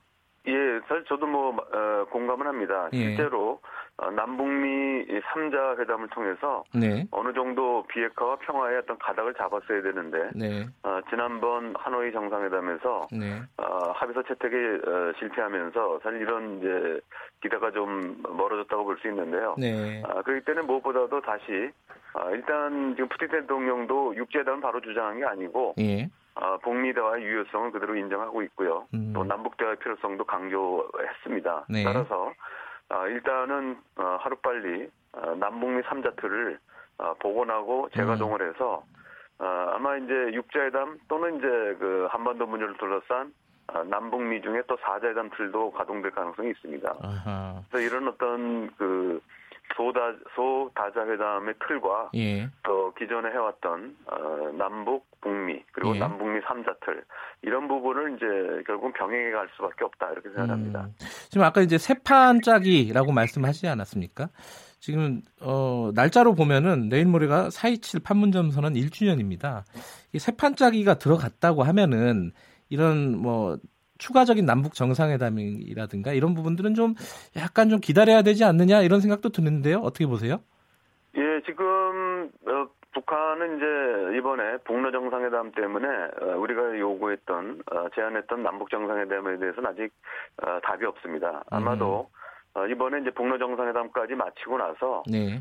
[0.47, 2.89] 예, 사실 저도 뭐 어, 공감을 합니다.
[2.93, 2.97] 예.
[3.15, 3.59] 실제로
[3.97, 7.05] 어, 남북미 3자 회담을 통해서 네.
[7.11, 10.65] 어느 정도 비핵화와 평화의 어떤 가닥을 잡았어야 되는데 네.
[10.83, 13.39] 어, 지난번 하노이 정상회담에서 네.
[13.57, 14.55] 어, 합의서 채택에
[14.87, 16.99] 어, 실패하면서 사실 이런 이제
[17.43, 19.55] 기대가 좀 멀어졌다고 볼 수 있는데요.
[19.59, 20.01] 네.
[20.05, 21.69] 아, 그렇기 때문에 무엇보다도 다시
[22.13, 26.09] 아, 일단 지금 푸틴 대통령도 육지회담은 바로 주장한 게 아니고 예.
[26.35, 28.87] 아, 북미 대화의 유효성을 그대로 인정하고 있고요.
[28.93, 29.11] 음.
[29.13, 31.65] 또 남북 대화의 필요성도 강조했습니다.
[31.69, 31.83] 네.
[31.83, 32.33] 따라서
[32.89, 36.59] 아, 일단은 어, 하루빨리 어, 남북미 3자 틀을
[36.97, 38.49] 어, 복원하고 재가동을 음.
[38.49, 38.83] 해서
[39.43, 41.47] 아마 이제 육자회담 또는 이제
[41.79, 43.33] 그 한반도 문제를 둘러싼
[43.89, 46.95] 남북미 중에 또 4자회담 틀도 가동될 가능성이 있습니다.
[47.01, 47.63] 아하.
[47.71, 49.19] 그래서 이런 어떤 그
[49.75, 49.99] 소다
[50.35, 52.49] 소다자 회담의 틀과 예.
[52.63, 55.99] 또 기존에 해왔던 어, 남북 북미 그리고 예.
[55.99, 57.03] 남북미 삼자틀
[57.43, 60.81] 이런 부분을 이제 결국 병행해 갈 수밖에 없다 이렇게 생각합니다.
[60.81, 60.93] 음.
[61.29, 64.29] 지금 아까 이제 세판 짜기라고 말씀하시지 않았습니까?
[64.79, 69.63] 지금 어, 날짜로 보면은 내일 모레가 4.27 판문점 선언 1주년입니다.
[70.13, 72.31] 이 세판 짜기가 들어갔다고 하면은
[72.69, 73.57] 이런 뭐
[74.01, 76.95] 추가적인 남북 정상회담이라든가 이런 부분들은 좀
[77.37, 79.77] 약간 좀 기다려야 되지 않느냐 이런 생각도 드는데요.
[79.77, 80.41] 어떻게 보세요?
[81.15, 85.87] 예, 지금 어, 북한은 이제 이번에 북러 정상회담 때문에
[86.19, 89.93] 어, 우리가 요구했던 어, 제안했던 남북 정상회담에 대해서는 아직
[90.41, 91.43] 어, 답이 없습니다.
[91.51, 92.09] 아마도
[92.55, 92.59] 음.
[92.59, 95.39] 어, 이번에 이제 북러 정상회담까지 마치고 나서 네.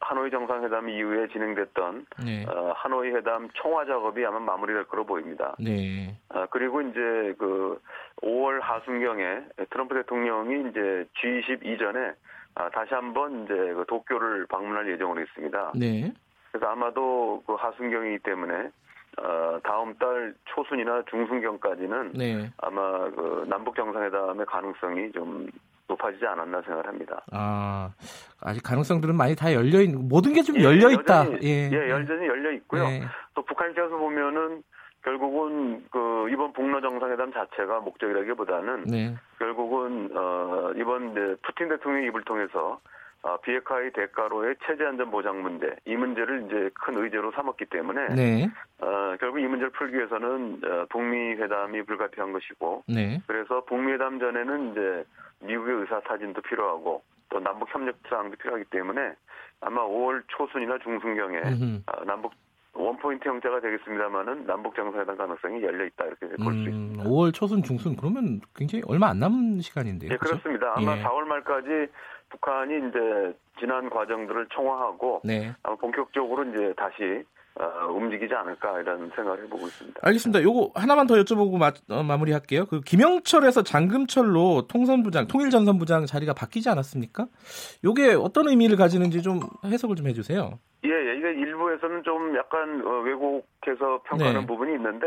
[0.00, 2.44] 어, 하노이 정상회담 이후에 진행됐던 네.
[2.46, 5.54] 어, 하노이 회담 총화 작업이 아마 마무리될 거로 보입니다.
[5.58, 6.16] 네.
[6.30, 7.80] 어, 그리고 이제 그
[8.22, 12.12] 5월 하순경에 트럼프 대통령이 이제 G20 이전에
[12.54, 15.72] 아, 다시 한번 이제 그 도쿄를 방문할 예정으로 있습니다.
[15.76, 16.12] 네.
[16.50, 18.70] 그래서 아마도 그 하순경이기 때문에
[19.18, 22.50] 어, 다음 달 초순이나 중순경까지는 네.
[22.58, 25.48] 아마 그 남북 정상회담의 가능성이 좀
[25.90, 27.22] 높아지지 않았나 생각을 합니다.
[27.32, 27.90] 아,
[28.40, 31.26] 아직 가능성들은 많이 다 열려 있는 모든 게좀 예, 열려 있다.
[31.42, 32.84] 예, 예, 여전히 열려 있고요.
[32.84, 33.02] 예.
[33.34, 34.62] 또 북한 입장에서 보면은
[35.02, 39.14] 결국은 그 이번 북러 정상회담 자체가 목적이라기보다는 네.
[39.38, 42.80] 결국은 어 이번 푸틴 대통령 입을 통해서
[43.22, 48.50] 어, 비핵화의 대가로의 체제 안전 보장 문제 이 문제를 이제 큰 의제로 삼았기 때문에 네.
[48.78, 53.20] 어, 결국 이 문제를 풀기 위해서는 어, 북미 회담이 불가피한 것이고 네.
[53.26, 55.04] 그래서 북미 회담 전에는 이제
[55.40, 59.14] 미국의 의사 타진도 필요하고 또 남북 협력 사항도 필요하기 때문에
[59.60, 61.38] 아마 5월 초순이나 중순경에
[61.86, 62.32] 어, 남북
[62.72, 67.04] 원포인트 형태가 되겠습니다만은 남북 정상회담 가능성이 열려 있다 이렇게 볼수 음, 있습니다.
[67.04, 70.10] 5월 초순 중순 그러면 굉장히 얼마 안 남은 시간인데요.
[70.10, 70.40] 네, 그렇죠?
[70.40, 70.72] 그렇습니다.
[70.76, 71.02] 아마 예.
[71.02, 71.68] 4월 말까지
[72.30, 75.54] 북한이 이제 지난 과정들을 총화하고 네.
[75.80, 77.24] 본격적으로 이제 다시
[77.60, 80.00] 어, 움직이지 않을까 이런 생각을 해보고 있습니다.
[80.02, 80.42] 알겠습니다.
[80.42, 82.64] 요거 하나만 더 여쭤보고 마, 어, 마무리할게요.
[82.66, 87.26] 그 김영철에서 장금철로 통선부장, 통일전선부장 자리가 바뀌지 않았습니까?
[87.84, 90.58] 요게 어떤 의미를 가지는지 좀 해석을 좀 해주세요.
[90.84, 91.16] 예, 예.
[91.16, 94.46] 이게 일부에서는 좀 약간 어, 왜곡해서 평가하는 네.
[94.46, 95.06] 부분이 있는데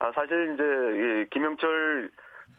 [0.00, 2.10] 아, 사실 이제 김영철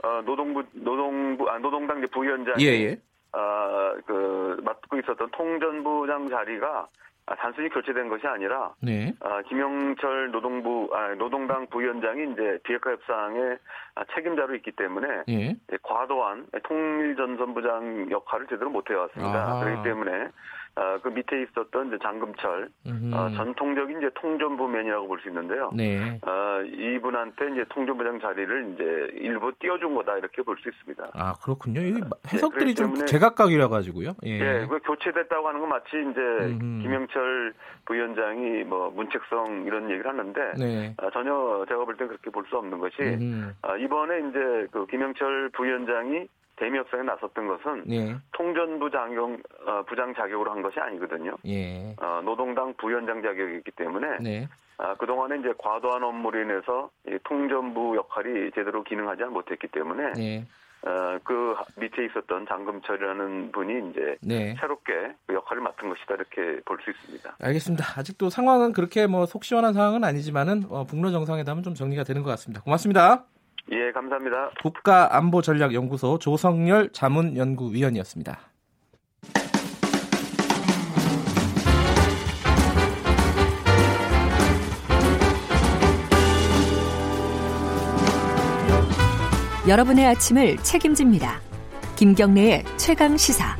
[0.04, 2.98] 어, 노동부 노동부 아, 노동당 부위원장이 예, 예.
[3.36, 6.88] 어, 그 맡고 있었던 통전부장 자리가
[7.28, 9.12] 아, 단순히 교체된 것이 아니라 네.
[9.20, 13.58] 아, 김영철 노동부 아, 노동당 부위원장이 이제 비핵화 협상의
[13.96, 15.56] 아, 책임자로 있기 때문에 예.
[15.82, 19.60] 과도한 통일전선부장 역할을 제대로 못 해왔습니다.
[19.64, 20.30] 그렇기 때문에
[20.78, 22.70] 어, 그 밑에 있었던 이제 장금철
[23.14, 25.72] 어, 전통적인 이제 통전부맨이라고 볼 수 있는데요.
[25.74, 26.20] 네.
[26.22, 28.84] 어, 이분한테 이제 통전부장 자리를 이제
[29.24, 31.12] 일부 띄워준 거다 이렇게 볼 수 있습니다.
[31.14, 31.80] 아 그렇군요.
[31.82, 31.94] 이
[32.34, 34.16] 해석들이 네, 좀 제각각이라 가지고요.
[34.26, 34.32] 예.
[34.62, 36.82] 예, 그 교체됐다고 하는 건 마치 이제 음흠.
[36.84, 37.54] 김영철
[37.86, 40.94] 부위원장이 뭐 문책성 이런 얘기를 하는데 네.
[40.98, 42.96] 아, 전혀 제가 볼 땐 그렇게 볼 수 없는 것이
[43.62, 46.28] 아, 이번에 이제 그 김영철 부위원장이
[46.58, 48.16] 대미 협상에 나섰던 것은 예.
[48.32, 49.38] 통전부 장용
[49.68, 51.36] 어, 부장 자격으로 한 것이 아니거든요.
[51.46, 51.96] 예.
[52.02, 54.48] 어, 노동당 부위원장 자격이기 때문에 네.
[54.78, 60.46] 아, 그동안에 이제 과도한 업무로 인해서 이 통전부 역할이 제대로 기능하지 못했기 때문에 네.
[60.86, 64.56] 어, 그 밑에 있었던 장금철이라는 분이 이제 네.
[64.60, 67.38] 새롭게 그 역할을 맡은 것이다 이렇게 볼 수 있습니다.
[67.42, 67.84] 알겠습니다.
[68.00, 72.30] 아직도 상황은 그렇게 뭐 속 시원한 상황은 아니지만은 어, 북러 정상회담은 좀 정리가 되는 것
[72.32, 72.62] 같습니다.
[72.62, 73.26] 고맙습니다.
[73.72, 74.52] 예, 감사합니다.
[74.62, 78.40] 국가안보전략연구소 조성열 자문연구위원이었습니다.
[89.68, 91.42] 여러분의 아침을 책임집니다.
[91.96, 93.58] 김경래의 최강 시사.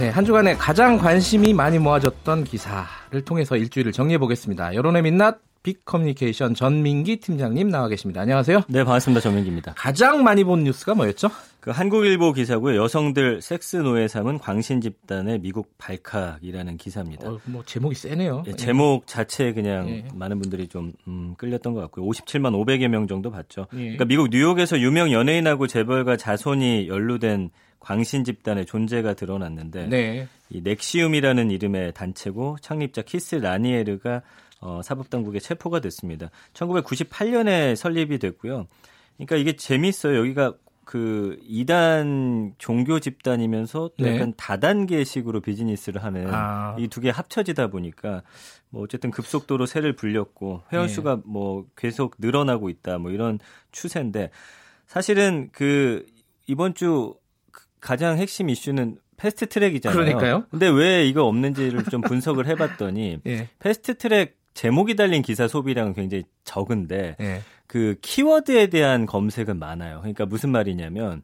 [0.00, 4.74] 네, 한 주간에 가장 관심이 많이 모아졌던 기사를 통해서 일주일을 정리해 보겠습니다.
[4.74, 8.20] 여론의 민낯 빅 커뮤니케이션 전민기 팀장님 나와 계십니다.
[8.20, 8.62] 안녕하세요.
[8.68, 9.20] 네, 반갑습니다.
[9.20, 9.74] 전민기입니다.
[9.76, 11.28] 가장 많이 본 뉴스가 뭐였죠?
[11.58, 12.80] 그 한국일보 기사고요.
[12.80, 17.28] 여성들 섹스 노예 삼은 광신 집단에 미국 발칵이라는 기사입니다.
[17.28, 18.44] 어, 뭐 제목이 세네요.
[18.46, 20.04] 예, 제목 자체에 그냥 예.
[20.14, 22.06] 많은 분들이 좀 음, 끌렸던 것 같고요.
[22.06, 23.66] 57만 500여 명 정도 봤죠.
[23.72, 23.78] 예.
[23.78, 27.50] 그러니까 미국 뉴욕에서 유명 연예인하고 재벌가 자손이 연루된
[27.80, 30.28] 광신 집단의 존재가 드러났는데 네.
[30.48, 34.22] 이 넥시움이라는 이름의 단체고 창립자 키스 라니에르가
[34.66, 36.30] 어, 사법당국에 체포가 됐습니다.
[36.52, 38.66] 1998년에 설립이 됐고요.
[39.16, 40.18] 그러니까 이게 재미있어요.
[40.18, 44.14] 여기가 그 이단 종교 집단이면서 또 네.
[44.14, 46.74] 약간 다단계식으로 비즈니스를 하는 아.
[46.78, 48.22] 이 두 개 합쳐지다 보니까
[48.70, 50.92] 뭐 어쨌든 급속도로 세를 불렸고 회원 네.
[50.92, 51.22] 수가 네.
[51.26, 53.38] 뭐 계속 늘어나고 있다 뭐 이런
[53.72, 54.30] 추세인데
[54.86, 56.06] 사실은 그
[56.46, 57.14] 이번 주
[57.80, 59.98] 가장 핵심 이슈는 fast track이잖아요.
[59.98, 60.44] 그러니까요.
[60.50, 63.48] 근데 왜 이거 없는지를 좀 분석을 해봤더니 예.
[63.58, 67.42] fast track 제목이 달린 기사 소비량은 굉장히 적은데 예.
[67.66, 69.98] 그 키워드에 대한 검색은 많아요.
[70.00, 71.22] 그러니까 무슨 말이냐면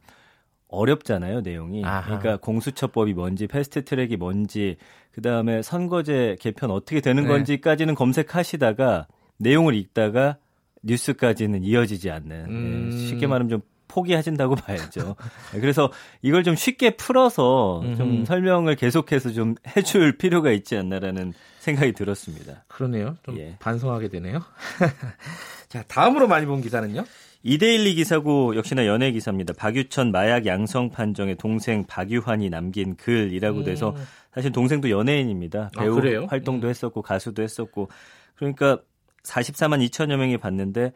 [0.67, 1.83] 어렵잖아요 내용이.
[1.83, 2.03] 아하.
[2.03, 4.77] 그러니까 공수처법이 뭔지 패스트 트랙이 뭔지
[5.11, 7.29] 그 다음에 선거제 개편 어떻게 되는 네.
[7.29, 10.37] 건지까지는 검색하시다가 내용을 읽다가
[10.83, 12.89] 뉴스까지는 이어지지 않는 예, 음.
[12.93, 13.61] 예, 쉽게 말하면 좀
[13.93, 15.15] 포기하신다고 봐야죠.
[15.51, 18.25] 그래서 이걸 좀 쉽게 풀어서 좀 음.
[18.25, 22.63] 설명을 계속해서 좀 해줄 필요가 있지 않나라는 생각이 들었습니다.
[22.67, 23.15] 그러네요.
[23.23, 23.55] 좀 예.
[23.59, 24.41] 반성하게 되네요.
[25.69, 27.03] 자, 다음으로 많이 본 기사는요?
[27.43, 29.53] 이데일리 기사고 역시나 연예 기사입니다.
[29.53, 33.63] 박유천 마약 양성 판정의 동생 박유환이 남긴 글이라고 음.
[33.63, 33.95] 돼서
[34.33, 35.69] 사실 동생도 연예인입니다.
[35.75, 36.69] 아, 배우 아, 활동도 음.
[36.69, 37.89] 했었고 가수도 했었고
[38.35, 38.79] 그러니까
[39.23, 40.93] 44만 2천여 명이 봤는데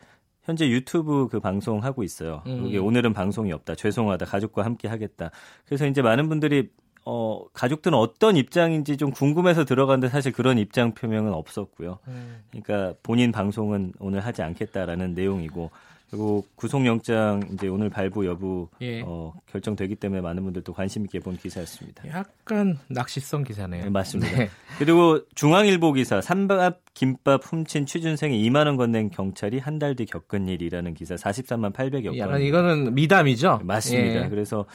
[0.48, 2.42] 현재 유튜브 그 방송 하고 있어요.
[2.48, 2.64] 음.
[2.64, 3.76] 여기 오늘은 방송이 없다.
[3.76, 4.26] 죄송하다.
[4.26, 5.30] 가족과 함께 하겠다.
[5.66, 6.70] 그래서 이제 많은 분들이
[7.04, 12.00] 어, 가족들은 어떤 입장인지 좀 궁금해서 들어갔는데 사실 그런 입장 표명은 없었고요.
[12.08, 12.44] 음.
[12.50, 15.70] 그러니까 본인 방송은 오늘 하지 않겠다라는 내용이고
[16.10, 19.02] 그리고 구속영장 이제 오늘 발부 여부 예.
[19.06, 22.08] 어, 결정되기 때문에 많은 분들도 관심 있게 본 기사였습니다.
[22.08, 23.84] 약간 낚시성 기사네요.
[23.84, 24.38] 네, 맞습니다.
[24.38, 24.50] 네.
[24.80, 30.48] 그리고 중앙일보 기사 삼밥 김밥 훔친 취준생이 2만 원 건넨 경찰이 한 달 뒤 겪은
[30.48, 32.42] 일이라는 기사 43만 800여 건.
[32.42, 33.60] 이거는 미담이죠.
[33.64, 34.26] 맞습니다.
[34.26, 34.30] 예.
[34.30, 34.66] 그래서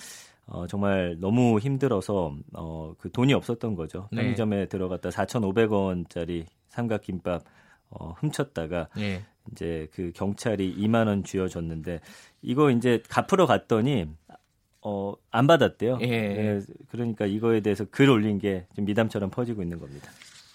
[0.46, 4.08] 어, 정말 너무 힘들어서 어, 그 돈이 없었던 거죠.
[4.12, 4.20] 네.
[4.22, 7.42] 편의점에 들어갔다 4,500원짜리 삼각김밥
[7.92, 9.22] 어, 훔쳤다가 예.
[9.50, 12.00] 이제 그 경찰이 2만 원 쥐어줬는데
[12.42, 14.06] 이거 이제 갚으러 갔더니
[14.84, 15.98] 어, 안 받았대요.
[16.02, 16.06] 예.
[16.08, 20.10] 네, 그러니까 이거에 대해서 글 올린 게 좀 미담처럼 퍼지고 있는 겁니다.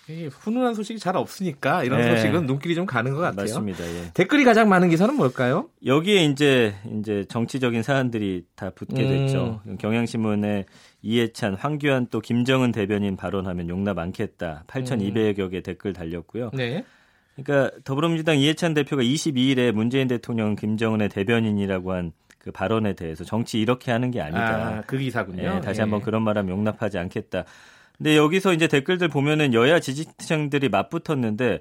[0.10, 2.16] 예, 훈훈한 소식이 잘 없으니까 이런 네.
[2.16, 3.42] 소식은 눈길이 좀 가는 것 같아요.
[3.42, 3.84] 맞습니다.
[3.86, 4.12] 예.
[4.14, 5.70] 댓글이 가장 많은 기사는 뭘까요?
[5.86, 9.08] 여기에 이제 이제 정치적인 사안들이 다 붙게 음.
[9.10, 9.62] 됐죠.
[9.80, 10.66] 경향신문에
[11.02, 14.64] 이해찬, 황교안 또 김정은 대변인 발언하면 용납 않겠다.
[14.68, 16.52] 8,200여 개 댓글 달렸고요.
[16.54, 16.86] 네.
[17.42, 22.12] 그러니까 더불어민주당 이해찬 대표가 22일에 문재인 대통령 김정은의 대변인이라고 한
[22.48, 24.78] 그 발언에 대해서 정치 이렇게 하는 게 아니다.
[24.78, 25.56] 아, 그 기사군요.
[25.56, 25.82] 네, 다시 예.
[25.82, 27.44] 한번 그런 말하면 용납하지 않겠다.
[27.98, 31.60] 근데 여기서 이제 댓글들 보면은 여야 지지층들이 맞붙었는데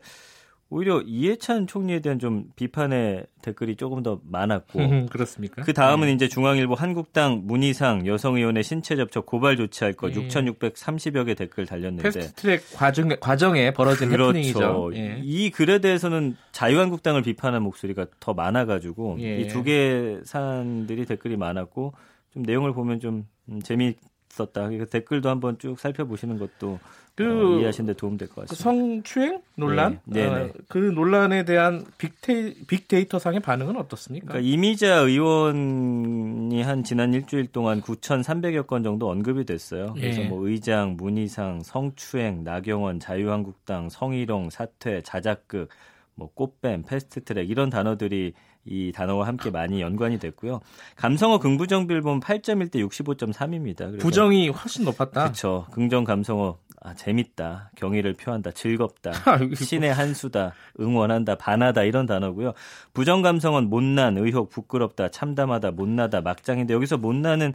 [0.69, 5.63] 오히려 이해찬 총리에 대한 좀 비판의 댓글이 조금 더 많았고 그렇습니까?
[5.63, 6.13] 그 다음은 네.
[6.13, 10.27] 이제 중앙일보 한국당 문희상 여성의원의 신체 접촉 고발 조치할 것 네.
[10.27, 14.31] 6,630여 개 댓글 달렸는데 패스트트랙 과정 과정에 벌어진 그렇죠.
[14.31, 14.91] 해프닝이죠.
[14.95, 15.21] 예.
[15.23, 19.43] 이 글에 대해서는 자유한국당을 비판하는 목소리가 더 많아가지고 예.
[19.43, 21.95] 이두 개 사안들이 댓글이 많았고
[22.33, 23.95] 좀 내용을 보면 좀 음, 재미
[24.37, 24.62] 있었다.
[24.62, 26.79] 그러니까 댓글도 한번 쭉 살펴보시는 것도
[27.14, 28.62] 그 어, 이해하시는 데 도움 될 것 같습니다.
[28.62, 30.01] 성추행 논란?
[30.05, 30.29] 네.
[30.29, 34.27] 네, 어, 그 논란에 대한 빅테, 빅데이터 상의 반응은 어떻습니까?
[34.29, 39.94] 그러니까 이미자 의원이 한 지난 일주일 동안 9,300여 건 정도 언급이 됐어요.
[39.94, 40.29] 그래서 예.
[40.29, 45.68] 뭐 의장, 문희상, 성추행, 나경원, 자유한국당, 성희롱, 사퇴, 자작극,
[46.14, 48.35] 뭐 꽃뱀, 패스트트랙 이런 단어들이
[48.67, 50.61] 이 단어와 함께 많이 연관이 됐고요.
[50.97, 54.01] 감성어 긍부정 빌본 8.1 대 65.3입니다.
[54.01, 55.25] 부정이 훨씬 높았다.
[55.25, 55.67] 그렇죠.
[55.73, 59.11] 긍정 감성어 아, 재밌다, 경의를 표한다, 즐겁다,
[59.57, 62.53] 신의 한수다, 응원한다, 반하다 이런 단어고요.
[62.93, 67.55] 부정 감성은 못난, 의혹, 부끄럽다, 참담하다, 못나다, 막장인데 여기서 못나는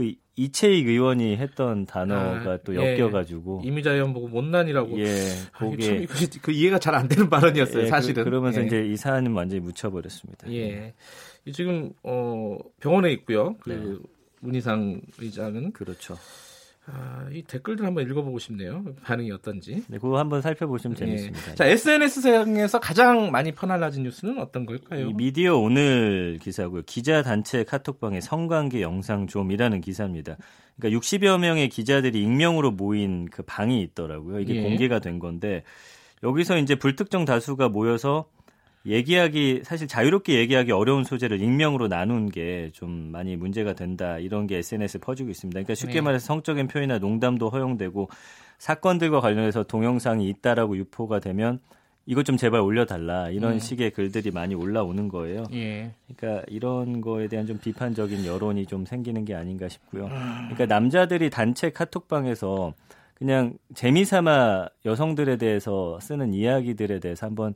[0.00, 2.94] 그 이채익 의원이 했던 단어가 아, 또 예.
[2.98, 3.68] 엮여가지고 예.
[3.68, 5.06] 이미자 의원 보고 못난이라고 예
[5.52, 8.66] 그게 아, 그 이해가 잘 안 되는 발언이었어요 예, 그, 사실은 그, 러면서 예.
[8.66, 10.50] 이제 이 사안은 완전히 묻혀버렸습니다.
[10.52, 10.94] 예
[11.52, 14.08] 지금 어 병원에 있고요 그 네.
[14.40, 16.16] 문희상 의장은 그렇죠.
[16.92, 18.84] 아, 이 댓글들 한번 읽어보고 싶네요.
[19.02, 19.84] 반응이 어떤지.
[19.88, 20.98] 네, 그거 한번 살펴보시면 예.
[20.98, 21.54] 재밌습니다.
[21.54, 25.10] 자, SNS상에서 가장 많이 퍼날라진 뉴스는 어떤 걸까요?
[25.12, 26.82] 미디어 오늘 기사고요.
[26.86, 30.36] 기자 단체 카톡방에 성관계 영상 좀이라는 기사입니다.
[30.76, 34.40] 그러니까 60여 명의 기자들이 익명으로 모인 그 방이 있더라고요.
[34.40, 34.62] 이게 예.
[34.62, 35.62] 공개가 된 건데
[36.22, 38.26] 여기서 이제 불특정 다수가 모여서
[38.86, 44.56] 얘기하기 사실 자유롭게 얘기하기 어려운 소재를 익명으로 나눈 게 좀 많이 문제가 된다 이런 게
[44.58, 45.56] SNS에 퍼지고 있습니다.
[45.56, 46.00] 그러니까 쉽게 네.
[46.00, 48.08] 말해서 성적인 표현이나 농담도 허용되고
[48.58, 51.58] 사건들과 관련해서 동영상이 있다라고 유포가 되면
[52.06, 53.58] 이것 좀 제발 올려달라 이런 음.
[53.58, 55.44] 식의 글들이 많이 올라오는 거예요.
[55.52, 55.92] 예.
[56.16, 60.04] 그러니까 이런 거에 대한 좀 비판적인 여론이 좀 생기는 게 아닌가 싶고요.
[60.06, 60.48] 음.
[60.50, 62.74] 그러니까 남자들이 단체 카톡방에서
[63.14, 67.54] 그냥 재미삼아 여성들에 대해서 쓰는 이야기들에 대해서 한번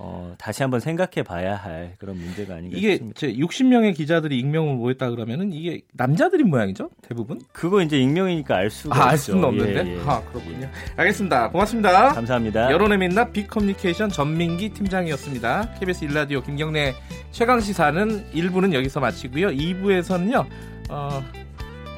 [0.00, 3.26] 어, 다시 한번 생각해 봐야 할 그런 문제가 아닌가 이게 싶습니다.
[3.26, 6.90] 이게 60명의 기자들이 익명으로 모였다 그러면은 이게 남자들인 모양이죠?
[7.02, 7.40] 대부분?
[7.52, 9.86] 그거 이제 익명이니까 알 수가 아, 알 수는 없는데.
[9.86, 10.00] 예, 예.
[10.06, 10.70] 아, 그렇군요.
[10.96, 11.50] 알겠습니다.
[11.50, 12.12] 고맙습니다.
[12.12, 12.70] 감사합니다.
[12.70, 15.74] 여론의 민낯 빅커뮤니케이션 전민기 팀장이었습니다.
[15.80, 16.94] KBS 일라디오 김경래
[17.32, 19.48] 최강 시사는 1부는 여기서 마치고요.
[19.48, 20.46] 2부에서는요.
[20.90, 21.24] 어,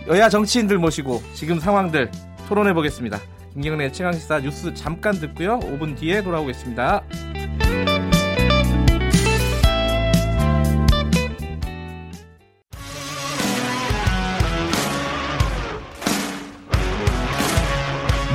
[0.08, 2.10] 여야 정치인들 모시고 지금 상황들
[2.48, 3.20] 토론해 보겠습니다.
[3.52, 5.58] 김경래 최강 시사 뉴스 잠깐 듣고요.
[5.58, 7.02] 5분 뒤에 돌아오겠습니다.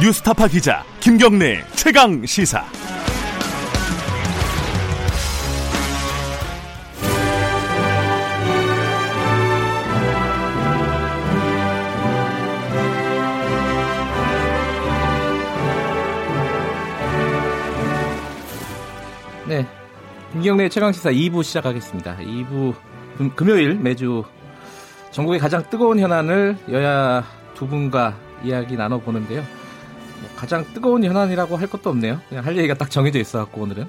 [0.05, 2.63] 뉴스타파 기자 김경래 최강 시사.
[19.47, 19.65] 네.
[20.33, 22.17] 김경래 최강 시사 2부 시작하겠습니다.
[22.17, 22.75] 2부
[23.35, 24.23] 금, 요일 매주
[25.09, 27.23] 전국의 가장 뜨거운 현안을 여야
[27.55, 29.64] 두 분과 이야기 나눠보는데요.
[30.21, 32.19] 뭐 가장 뜨거운 현안이라고 할 것도 없네요.
[32.29, 33.87] 그냥 할 얘기가 딱 정해져 있어갖고 오늘은.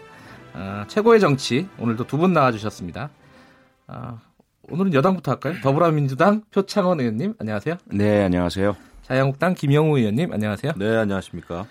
[0.55, 3.11] 아, 최고의 정치 오늘도 두 분 나와주셨습니다.
[3.89, 4.19] 아,
[4.71, 5.55] 오늘은 여당부터 할까요?
[5.63, 7.77] 더불어민주당 표창원 의원님 안녕하세요.
[7.87, 8.77] 네 안녕하세요.
[9.03, 10.73] 자유한국당 김영우 의원님 안녕하세요.
[10.77, 11.67] 네 안녕하십니까.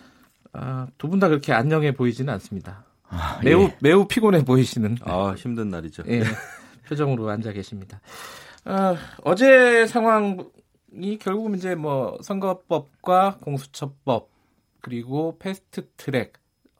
[0.54, 2.86] 아, 두 분 다 그렇게 안녕해 보이지는 않습니다.
[3.10, 3.78] 아, 매우 예.
[3.82, 4.98] 매우 피곤해 보이시는.
[5.04, 6.04] 아 힘든 날이죠.
[6.08, 6.24] 예,
[6.88, 8.00] 표정으로 앉아 계십니다.
[8.65, 14.30] 어, 어제 상황이 결국 이제 뭐 선거법과 공수처법
[14.86, 16.34] 그리고 패스트 트랙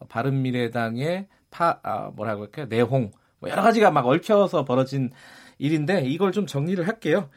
[0.10, 5.10] 바른미래당의 파 아, 뭐라고 할까요 내홍 뭐 여러 가지가 막 얽혀서 벌어진
[5.58, 7.32] 일인데 이걸 좀 정리를 할게요.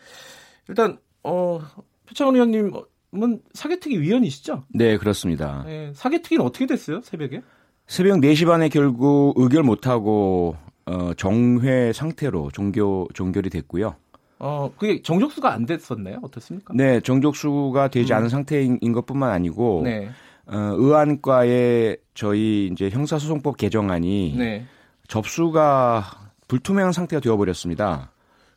[0.68, 1.58] 일단 어
[2.06, 4.64] 표창원 의원님은 사개특위 위원이시죠?
[4.74, 5.62] 네 그렇습니다.
[5.64, 7.40] 네, 사개특위는 어떻게 됐어요 새벽에?
[7.86, 10.54] 새벽 4시 반에 결국 의결 못하고
[10.84, 13.96] 어, 정회 상태로 종교 종결이 됐고요.
[14.38, 16.18] 어, 그게 정족수가 안 됐었나요?
[16.22, 16.74] 어떻습니까?
[16.76, 18.18] 네, 정족수가 되지 음.
[18.18, 20.10] 않은 상태인 것뿐만 아니고 네.
[20.50, 24.66] 어, 의안과의 저희 이제 형사소송법 개정안이 네.
[25.06, 26.04] 접수가
[26.48, 28.10] 불투명한 상태가 되어버렸습니다.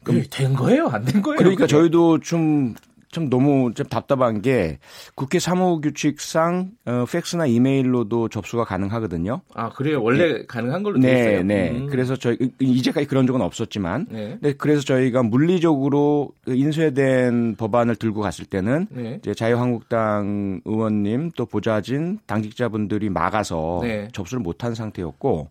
[0.03, 0.87] 그럼 된 거예요?
[0.87, 1.37] 안 된 거예요?
[1.37, 1.67] 그러니까 그게?
[1.77, 2.73] 저희도 좀
[3.11, 4.79] 참 너무 좀 답답한 게
[5.15, 9.41] 국회 사무 규칙상 어, 팩스나 이메일로도 접수가 가능하거든요.
[9.53, 10.01] 아 그래요?
[10.01, 10.45] 원래 네.
[10.47, 11.43] 가능한 걸로 돼 네, 있어요.
[11.43, 11.71] 네.
[11.71, 11.87] 음.
[11.87, 14.37] 그래서 저희 이제까지 그런 적은 없었지만, 네.
[14.41, 14.53] 네.
[14.53, 19.19] 그래서 저희가 물리적으로 인쇄된 법안을 들고 갔을 때는 네.
[19.21, 24.07] 이제 자유한국당 의원님 또 보좌진 당직자분들이 막아서 네.
[24.13, 25.49] 접수를 못한 상태였고.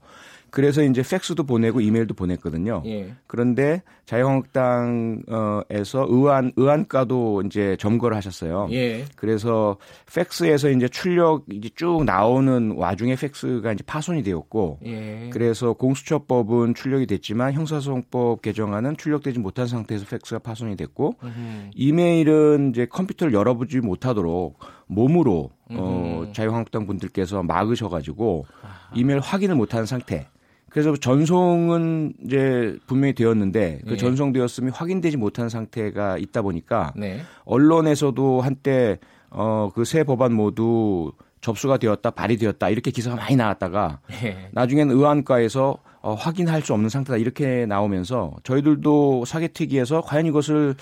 [0.50, 2.82] 그래서 이제 팩스도 보내고 이메일도 보냈거든요.
[2.86, 3.14] 예.
[3.26, 8.68] 그런데 자유한국당에서 의안 의안과도 이제 점거를 하셨어요.
[8.72, 9.04] 예.
[9.16, 9.76] 그래서
[10.12, 15.30] 팩스에서 이제 출력 이제 쭉 나오는 와중에 팩스가 이제 파손이 되었고, 예.
[15.32, 21.70] 그래서 공수처법은 출력이 됐지만 형사소송법 개정안은 출력되지 못한 상태에서 팩스가 파손이 됐고, 음흠.
[21.74, 28.90] 이메일은 이제 컴퓨터를 열어보지 못하도록 몸으로 어, 자유한국당 분들께서 막으셔가지고 아.
[28.94, 30.26] 이메일 확인을 못하는 상태.
[30.70, 33.96] 그래서 전송은 이제 분명히 되었는데 그 네.
[33.96, 37.20] 전송되었음이 확인되지 못한 상태가 있다 보니까 네.
[37.44, 38.98] 언론에서도 한때
[39.30, 44.48] 어그 새 법안 모두 접수가 되었다 발의되었다 이렇게 기사가 많이 나왔다가 네.
[44.52, 50.74] 나중에는 의안과에서 어, 확인할 수 없는 상태다 이렇게 나오면서 저희들도 사개특위에서 과연 이것을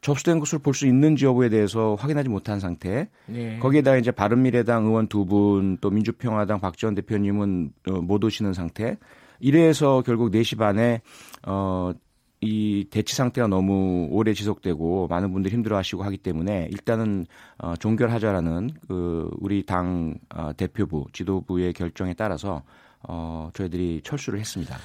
[0.00, 3.08] 접수된 것을 볼 수 있는지 여부에 대해서 확인하지 못한 상태.
[3.26, 3.56] 네.
[3.60, 8.96] 거기에다 이제 바른미래당 의원 두 분 또 민주평화당 박지원 대표님은 어, 못 오시는 상태.
[9.44, 11.02] 이래서 결국 4시 반에
[11.46, 11.92] 어,
[12.40, 17.26] 이 대치 상태가 너무 오래 지속되고 많은 분들이 힘들어하시고 하기 때문에 일단은
[17.58, 22.62] 어, 종결하자라는 그 우리 당 어, 대표부 지도부의 결정에 따라서
[23.02, 24.78] 어, 저희들이 철수를 했습니다.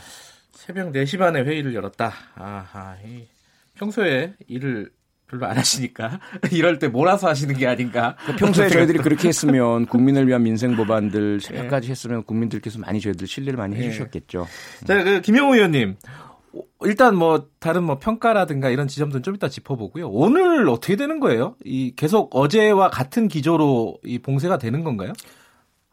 [0.51, 2.11] 새벽 4시 반에 회의를 열었다.
[2.35, 2.97] 아하,
[3.75, 4.91] 평소에 일을
[5.29, 6.19] 별로 안 하시니까
[6.51, 8.15] 이럴 때 몰아서 하시는 게 아닌가.
[8.25, 11.91] 그 평소에 저희들이 그렇게 했으면 국민을 위한 민생 법안들 새벽까지 네.
[11.91, 13.85] 했으면 국민들께서 많이 저희들 신뢰를 많이 네.
[13.85, 14.47] 해주셨겠죠.
[14.85, 15.95] 자, 그 김영우 의원님.
[16.81, 20.09] 일단 뭐 다른 뭐 평가라든가 이런 지점들은 좀 이따 짚어보고요.
[20.09, 21.55] 오늘 어떻게 되는 거예요?
[21.63, 25.13] 이 계속 어제와 같은 기조로 이 봉쇄가 되는 건가요?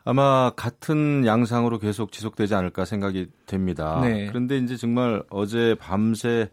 [0.04, 4.00] 아마 같은 양상으로 계속 지속되지 않을까 생각이 됩니다.
[4.02, 4.26] 네.
[4.28, 6.48] 그런데 이제 정말 어제 밤새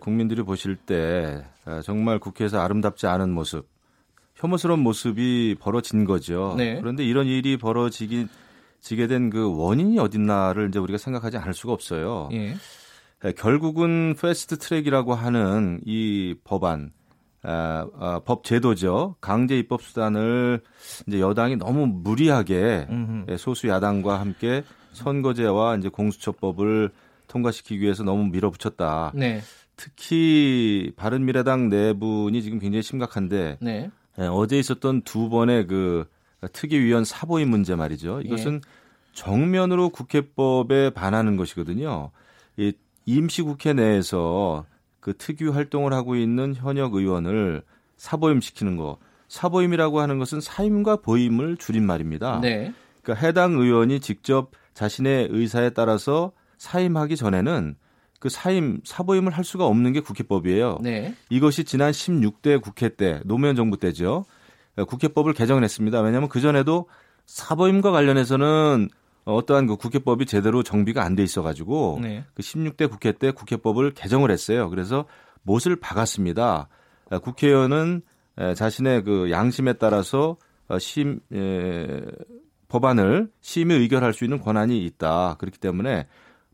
[0.00, 1.44] 국민들이 보실 때
[1.84, 3.68] 정말 국회에서 아름답지 않은 모습,
[4.34, 6.54] 혐오스러운 모습이 벌어진 거죠.
[6.56, 6.80] 네.
[6.80, 8.26] 그런데 이런 일이 벌어지기
[8.80, 12.28] 지게 된 그 원인이 어딨나를 이제 우리가 생각하지 않을 수가 없어요.
[12.32, 12.54] 예.
[13.36, 16.92] 결국은 fast track이라고 하는 이 법안
[17.42, 19.16] 아, 아, 법 제도죠.
[19.20, 20.60] 강제 입법 수단을
[21.06, 23.36] 이제 여당이 너무 무리하게 음흠.
[23.38, 24.62] 소수 야당과 함께
[24.92, 26.90] 선거제와 이제 공수처법을
[27.28, 29.12] 통과시키기 위해서 너무 밀어붙였다.
[29.14, 29.40] 네.
[29.76, 33.90] 특히 바른미래당 내분이 지금 굉장히 심각한데 네.
[34.18, 36.06] 예, 어제 있었던 두 번의 그
[36.52, 38.20] 특위위원 사보임 문제 말이죠.
[38.22, 38.60] 이것은 예.
[39.12, 42.10] 정면으로 국회법에 반하는 것이거든요.
[42.56, 42.72] 이
[43.04, 44.64] 임시국회 내에서
[45.00, 47.62] 그 특유 활동을 하고 있는 현역 의원을
[47.96, 48.98] 사보임 시키는 거.
[49.28, 52.40] 사보임이라고 하는 것은 사임과 보임을 줄인 말입니다.
[52.40, 52.72] 네.
[53.02, 57.76] 그러니까 해당 의원이 직접 자신의 의사에 따라서 사임하기 전에는
[58.20, 60.78] 그 사임 사보임을 할 수가 없는 게 국회법이에요.
[60.82, 61.14] 네.
[61.30, 64.24] 이것이 지난 16대 국회 때 노무현 정부 때죠.
[64.76, 66.00] 국회법을 개정했습니다.
[66.00, 66.88] 왜냐하면 그 전에도
[67.26, 68.88] 사보임과 관련해서는
[69.24, 72.24] 어떠한 그 국회법이 제대로 정비가 안 돼 있어가지고 네.
[72.34, 74.70] 그 16대 국회 때 국회법을 개정을 했어요.
[74.70, 75.06] 그래서
[75.42, 76.68] 못을 박았습니다.
[77.22, 78.02] 국회의원은
[78.54, 80.36] 자신의 그 양심에 따라서
[80.68, 82.02] 어, 심 에,
[82.68, 85.36] 법안을 심의 의결할 수 있는 권한이 있다.
[85.38, 86.06] 그렇기 때문에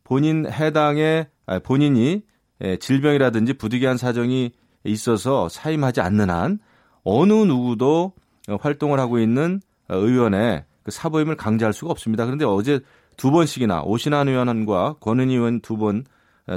[0.05, 1.29] 본인 해당의
[1.65, 2.23] 본인이
[2.81, 4.53] 질병이라든지 부득이한 사정이
[4.85, 6.59] 있어서 사임하지 않는 한
[7.05, 8.13] 어느 누구도
[8.61, 12.25] 활동을 하고 있는 의원의 그 사보임을 강제할 수가 없습니다.
[12.25, 12.81] 그런데 어제
[13.17, 16.05] 두 번씩이나 오신환 의원과 권은희 의원 두 분,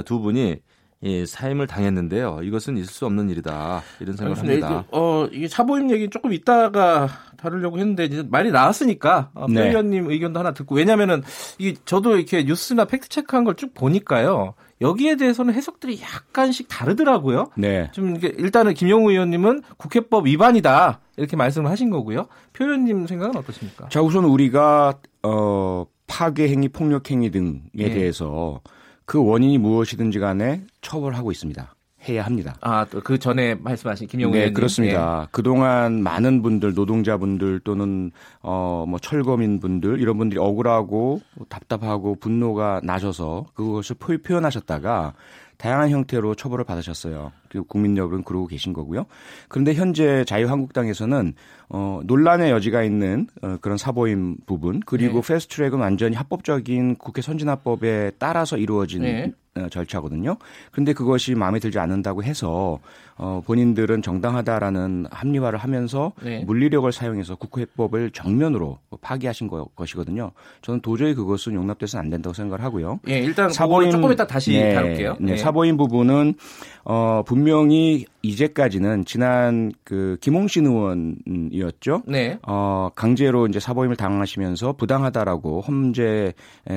[0.04, 0.56] 두 분이
[1.02, 2.40] 이 사임을 당했는데요.
[2.42, 3.82] 이것은 있을 수 없는 일이다.
[4.00, 4.84] 이런 생각을 합니다.
[4.90, 7.06] 어, 이게 사보임 얘기 조금 이따가
[7.36, 9.68] 다루려고 했는데 이제 말이 나왔으니까 어, 네.
[9.68, 11.22] 의원님 의견도 하나 듣고 왜냐면은
[11.58, 14.54] 이게 저도 이렇게 뉴스나 팩트 체크한 걸 쭉 보니까요.
[14.80, 17.50] 여기에 대해서는 해석들이 약간씩 다르더라고요.
[17.56, 17.90] 네.
[17.92, 22.26] 좀 이게 일단은 김용우 의원님은 국회법 위반이다 이렇게 말씀을 하신 거고요.
[22.52, 23.88] 표 의원님 생각은 어떠십니까?
[23.88, 27.90] 자 우선 우리가 어 파괴 행위, 폭력 행위 등에 네.
[27.90, 28.60] 대해서
[29.04, 31.75] 그 원인이 무엇이든지 간에 처벌하고 있습니다.
[32.08, 32.54] 해야 합니다.
[32.60, 35.22] 아, 또그 전에 말씀하신 김용우 네, 그렇습니다.
[35.22, 35.28] 예.
[35.30, 38.10] 그동안 많은 분들, 노동자분들 또는
[38.42, 45.14] 어, 뭐 철거민 분들 이런 분들이 억울하고 답답하고 분노가 나셔서 그것을 표현하셨다가
[45.58, 47.32] 다양한 형태로 처벌을 받으셨어요.
[47.48, 49.06] 그리고 국민 여러분 그러고 계신 거고요.
[49.48, 51.34] 그런데 현재 자유한국당에서는
[51.68, 55.34] 어, 논란의 여지가 있는 어, 그런 사보임 부분 그리고 네.
[55.34, 59.32] 패스트트랙은 완전히 합법적인 국회 선진화법에 따라서 이루어진 네.
[59.56, 60.36] 어, 절차거든요.
[60.70, 62.78] 그런데 그것이 마음에 들지 않는다고 해서
[63.16, 66.44] 어, 본인들은 정당하다라는 합리화를 하면서 네.
[66.44, 70.32] 물리력을 사용해서 국회법을 정면으로 파기하신 거, 것이거든요.
[70.60, 73.00] 저는 도저히 그것은 용납돼서는 안 된다고 생각을 하고요.
[73.08, 75.16] 예, 일단 사보임 조금 이따 다시 네, 다룰게요.
[75.18, 75.36] 네, 네.
[75.38, 76.34] 사보임 부분은
[76.84, 82.02] 어, 분명히 이제까지는 지난 그 김홍신 의원이었죠.
[82.06, 82.38] 네.
[82.46, 86.32] 어, 강제로 이제 사보임을 당하시면서 부당하다라고 험제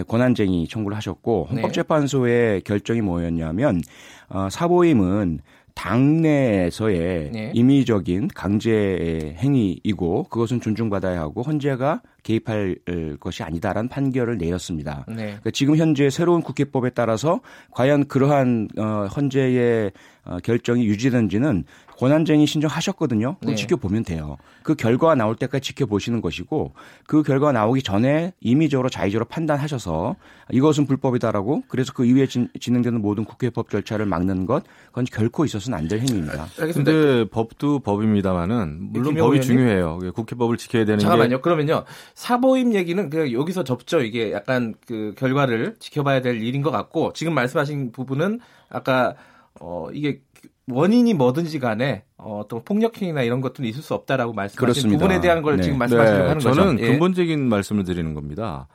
[0.08, 1.62] 권한쟁의 청구를 하셨고 네.
[1.62, 3.82] 헌법재판소의 결정이 뭐였냐면
[4.30, 5.40] 어, 사보임은
[5.80, 7.52] 당내에서의 네.
[7.56, 12.76] 임의적인 강제 행위이고 그것은 존중받아야 하고 헌재가 개입할
[13.22, 15.06] 것이 아니다라는 판결을 내렸습니다.
[15.08, 15.16] 네.
[15.16, 17.40] 그러니까 지금 현재 새로운 국회법에 따라서
[17.72, 19.94] 과연 그러한 어, 헌재의
[20.26, 21.64] 어, 결정이 유지된지는
[22.00, 23.36] 권한쟁의 신청하셨거든요.
[23.42, 23.56] 그럼 네.
[23.56, 24.38] 지켜보면 돼요.
[24.64, 26.72] 그 결과가 나올 때까지 지켜보시는 것이고
[27.06, 30.16] 그 결과가 나오기 전에 임의적으로 자의적으로 판단하셔서
[30.52, 35.78] 이것은 불법이다라고 그래서 그 이후에 진, 행되는 모든 국회법 절차를 막는 것 그건 결코 있어서는
[35.78, 36.46] 안 될 행위입니다.
[36.56, 39.42] 그런데 법도 법입니다만은 물론 법이 의원님?
[39.42, 40.00] 중요해요.
[40.14, 41.38] 국회법을 지켜야 되는 잠깐만요.
[41.38, 41.42] 게...
[41.42, 41.84] 그러면요.
[42.14, 44.02] 사보임 얘기는 그냥 여기서 접죠.
[44.02, 48.40] 이게 약간 그 결과를 지켜봐야 될 일인 것 같고 지금 말씀하신 부분은
[48.70, 49.16] 아까
[49.60, 50.22] 어 이게
[50.70, 54.90] 원인이 뭐든지 간에 어, 또 폭력행위나 이런 것들은 있을 수 없다라고 말씀하신.
[54.92, 55.64] 부분에 대한 걸 네.
[55.64, 56.28] 지금 말씀하시려고 네.
[56.28, 56.68] 하는 저는 거죠.
[56.68, 56.88] 저는 예.
[56.92, 58.68] 근본적인 말씀을 드리는 겁니다.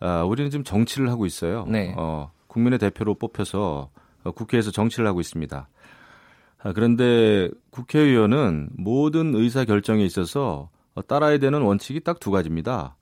[0.00, 1.64] 아, 우리는 지금 정치를 하고 있어요.
[1.68, 1.94] 네.
[1.96, 3.90] 어, 국민의 대표로 뽑혀서
[4.24, 5.68] 어, 국회에서 정치를 하고 있습니다.
[6.62, 12.96] 아, 그런데 국회의원은 모든 의사 결정에 있어서 어, 따라야 되는 원칙이 딱 두 가지입니다.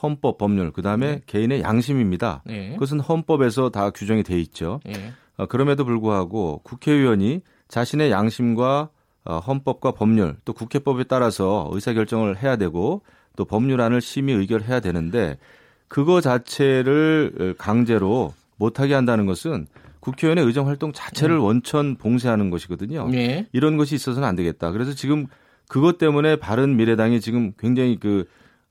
[0.00, 1.20] 헌법, 법률, 그 다음에 네.
[1.26, 2.42] 개인의 양심입니다.
[2.46, 2.70] 네.
[2.74, 4.78] 그것은 헌법에서 다 규정이 돼 있죠.
[4.84, 5.12] 네.
[5.36, 8.90] 어, 그럼에도 불구하고 국회의원이 자신의 양심과
[9.24, 13.02] 어, 헌법과 법률 또 국회법에 따라서 의사결정을 해야 되고
[13.36, 15.38] 또 법률안을 심의 의결해야 되는데
[15.86, 19.66] 그거 자체를 강제로 못하게 한다는 것은
[20.00, 21.42] 국회의원의 의정 활동 자체를 음.
[21.42, 23.08] 원천 봉쇄하는 것이거든요.
[23.08, 23.46] 네.
[23.52, 24.70] 이런 것이 있어서는 안 되겠다.
[24.70, 25.26] 그래서 지금
[25.68, 28.24] 그것 때문에 바른 미래당이 지금 굉장히 그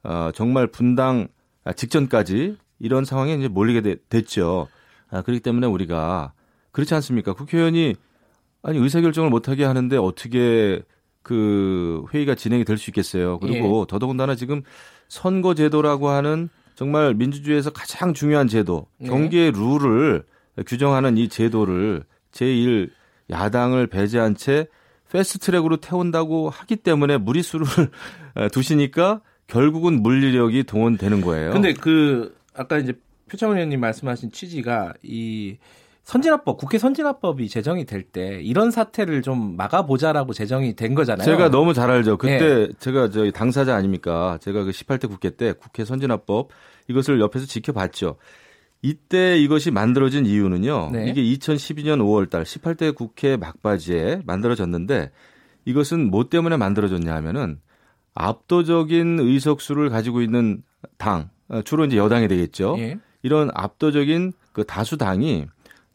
[0.04, 1.28] 어, 정말 분당
[1.76, 4.68] 직전까지 이런 상황에 이제 몰리게 되, 됐죠.
[5.10, 6.34] 아, 그렇기 때문에 우리가
[6.72, 7.34] 그렇지 않습니까?
[7.34, 7.96] 국회의원이
[8.64, 10.82] 아니 의사 결정을 못하게 하는데 어떻게
[11.24, 13.40] 그 회의가 진행이 될 수 있겠어요.
[13.40, 13.86] 그리고 예.
[13.90, 14.64] 더더군다나 지금
[15.10, 19.08] 선거제도라고 하는 정말 민주주의에서 가장 중요한 제도, 예.
[19.08, 20.24] 경기의 룰을
[20.66, 22.90] 규정하는 이 제도를 제1
[23.30, 24.68] 야당을 배제한 채
[25.12, 27.66] 패스트트랙으로 태운다고 하기 때문에 무리수를
[28.52, 31.52] 두시니까 결국은 물리력이 동원되는 거예요.
[31.52, 32.94] 근데 그 아까 이제
[33.30, 35.58] 표창원 의원님 말씀하신 취지가 이
[36.08, 41.26] 선진화법, 국회 선진화법이 제정이 될 때 이런 사태를 좀 막아보자라고 제정이 된 거잖아요.
[41.26, 42.18] 제가 너무 잘 알죠.
[42.18, 42.70] 그때 네.
[42.80, 44.38] 제가 저희 당사자 아닙니까?
[44.40, 46.50] 제가 그 18대 국회 때 국회 선진화법
[46.88, 48.16] 이것을 옆에서 지켜봤죠.
[48.82, 50.92] 이때 이것이 만들어진 이유는요.
[50.94, 51.10] 네.
[51.10, 55.12] 이게 2012년 5월 달 18대 국회 막바지에 만들어졌는데
[55.66, 57.60] 이것은 뭐 때문에 만들어졌냐 하면은
[58.16, 60.64] 압도적인 의석수를 가지고 있는
[60.98, 62.78] 당, 어, 주로 이제 여당이 되겠죠.
[62.80, 62.98] 예.
[63.24, 65.48] 이런 압도적인 그 다수당이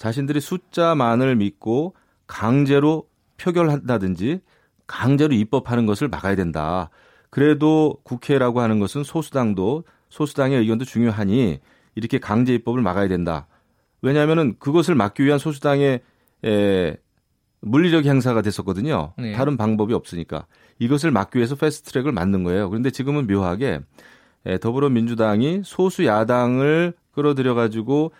[0.02, 1.94] 자신들이 숫자만을 믿고
[2.26, 4.40] 강제로 표결한다든지
[4.88, 6.90] 강제로 입법하는 것을 막아야 된다.
[7.30, 11.60] 그래도 국회라고 하는 것은 소수당도 소수당의 의견도 중요하니
[11.94, 13.46] 이렇게 강제 입법을 막아야 된다.
[14.00, 16.00] 왜냐하면은 그것을 막기 위한 소수당의
[16.46, 16.96] 에,
[17.60, 19.12] 물리적 행사가 됐었거든요.
[19.18, 19.34] 네.
[19.34, 20.46] 다른 방법이 없으니까
[20.80, 22.68] 이것을 막기 위해서 fast track을 만든 거예요.
[22.70, 23.78] 그런데 지금은 묘하게
[24.46, 28.10] 에, 더불어민주당이 소수 야당을 끌어들여 가지고 어,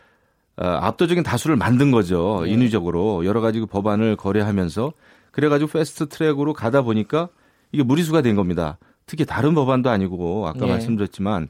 [0.57, 2.43] 압도적인 다수를 만든 거죠.
[2.45, 2.51] 네.
[2.51, 4.93] 인위적으로 여러 가지 그 법안을 거래하면서
[5.31, 7.29] 그래가지고 fast track으로 가다 보니까
[7.73, 8.79] 이게 무리수가 된 겁니다.
[9.07, 10.67] 특히 다른 법안도 아니고 아까 네.
[10.67, 11.49] 말씀드렸지만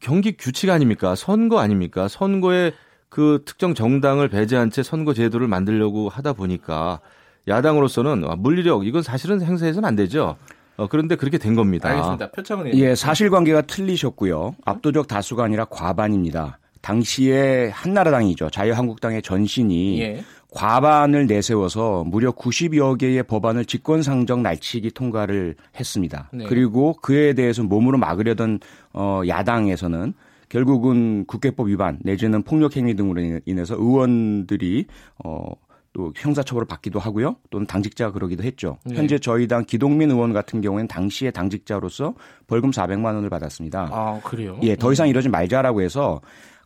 [0.00, 1.14] 경기 규칙 아닙니까?
[1.14, 2.08] 선거 아닙니까?
[2.08, 2.72] 선거에
[3.08, 7.00] 그 특정 정당을 배제한 채 선거 제도를 만들려고 하다 보니까
[7.46, 10.36] 야당으로서는 물리력 이건 사실은 행사해서는 안 되죠.
[10.76, 11.90] 어, 그런데 그렇게 된 겁니다.
[11.90, 12.30] 알겠습니다.
[12.30, 14.56] 표창은 예, 사실관계가 틀리셨고요.
[14.64, 16.58] 압도적 다수가 아니라 과반입니다.
[16.82, 18.50] 당시에 한나라당이죠.
[18.50, 20.24] 자유한국당의 전신이 예.
[20.50, 26.28] 과반을 내세워서 무려 90여 개의 법안을 직권상정 날치기 통과를 했습니다.
[26.32, 26.44] 네.
[26.46, 28.60] 그리고 그에 대해서 몸으로 막으려던
[28.92, 30.12] 어 야당에서는
[30.50, 34.86] 결국은 국회법 위반 내지는 폭력 행위 등으로 인해서 의원들이
[35.24, 35.54] 어
[35.92, 37.36] 또 형사처벌을 받기도 하고요.
[37.50, 38.78] 또는 당직자가 그러기도 했죠.
[38.84, 38.96] 네.
[38.96, 42.14] 현재 저희 당 기동민 의원 같은 경우에는 당시에 당직자로서
[42.46, 43.88] 벌금 400만 원을 받았습니다.
[43.92, 44.58] 아, 그래요?
[44.62, 46.20] 예, 더 이상 이러지 말자라고 해서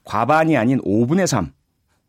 [0.07, 1.51] 과반이 아닌 5분의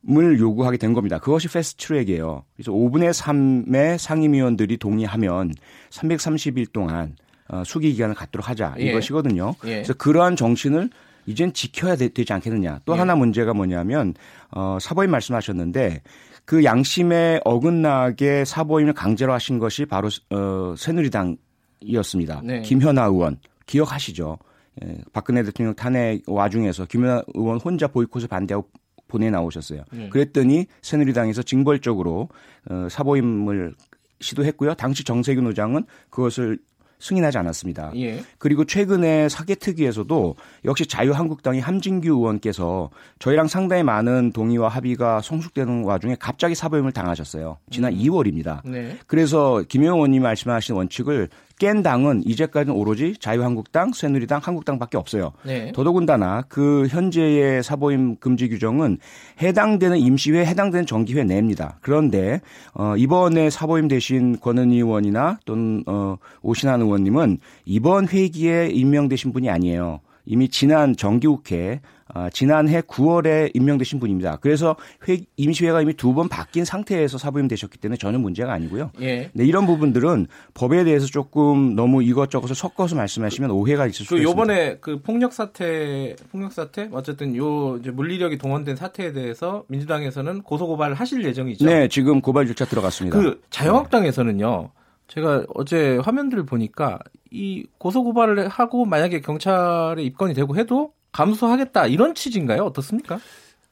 [0.08, 1.18] 3을 요구하게 된 겁니다.
[1.18, 2.46] 그것이 fast track이에요.
[2.56, 5.54] 그래서 5분의 3의 상임위원들이 동의하면
[5.90, 7.16] 330일 동안
[7.50, 8.84] 어, 수기 기간을 갖도록 하자 예.
[8.84, 9.56] 이것이거든요.
[9.66, 9.76] 예.
[9.76, 10.90] 그래서 그러한 정신을
[11.26, 12.82] 이젠 지켜야 되, 지 않겠느냐.
[12.86, 13.00] 또 예.
[13.00, 14.14] 하나 문제가 뭐냐면
[14.52, 16.02] 어, 사보임 말씀하셨는데
[16.46, 22.42] 그 양심에 어긋나게 사보임을 강제로 하신 것이 바로 어, 새누리당이었습니다.
[22.44, 22.62] 네.
[22.62, 24.38] 김현아 의원 기억하시죠?
[24.84, 28.70] 예, 박근혜 대통령 탄핵 와중에서 김연아 의원 혼자 보이콧을 반대하고
[29.08, 29.84] 보내 나오셨어요.
[29.92, 30.10] 네.
[30.10, 32.30] 그랬더니 새누리당에서 징벌적으로
[32.70, 33.76] 어, 사보임을
[34.20, 34.74] 시도했고요.
[34.76, 36.60] 당시 정세균 의장은 그것을
[37.00, 37.92] 승인하지 않았습니다.
[37.96, 38.24] 예.
[38.40, 46.56] 그리고 최근에 사개특위에서도 역시 자유한국당이 함진규 의원께서 저희랑 상당히 많은 동의와 합의가 성숙되는 와중에 갑자기
[46.56, 47.60] 사보임을 당하셨어요.
[47.70, 48.00] 지난 음.
[48.00, 48.62] 2월입니다.
[48.66, 48.98] 네.
[49.06, 55.34] 그래서 김영호 의원님 말씀하신 원칙을 깬 당은 이제까지는 오로지 자유한국당, 새누리당, 한국당밖에 없어요.
[55.44, 55.72] 네.
[55.72, 59.00] 더더군다나 그 현재의 사보임 금지 규정은
[59.42, 61.78] 해당되는 임시회, 해당되는 정기회 내입니다.
[61.82, 62.42] 그런데
[62.74, 70.00] 어 이번에 사보임 대신 권은희 의원이나 또는 어 오신환 의원님은 이번 회기에 임명되신 분이 아니에요.
[70.28, 71.82] 이미 지난 정기국회
[72.14, 74.38] 아, 지난해 9월에 임명되신 분입니다.
[74.38, 78.92] 그래서 회, 임시회가 이미 두 번 바뀐 상태에서 사부임 되셨기 때문에 전혀 문제가 아니고요.
[79.02, 79.30] 예.
[79.34, 84.30] 네, 이런 부분들은 법에 대해서 조금 너무 이것저것을 섞어서 말씀하시면 오해가 있을 수그 있습니다.
[84.32, 90.96] 요번에 그 폭력 사태, 폭력 사태 어쨌든 요 물리력이 동원된 사태에 대해서 민주당에서는 고소 고발을
[90.96, 91.66] 하실 예정이죠.
[91.66, 93.20] 네, 지금 고발 절차 들어갔습니다.
[93.20, 94.70] 그 자유한국당에서는요.
[95.08, 97.00] 제가 어제 화면들을 보니까
[97.32, 102.64] 이 고소 고발을 하고 만약에 경찰에 입건이 되고 해도 감수하겠다 이런 취지인가요?
[102.64, 103.20] 어떻습니까?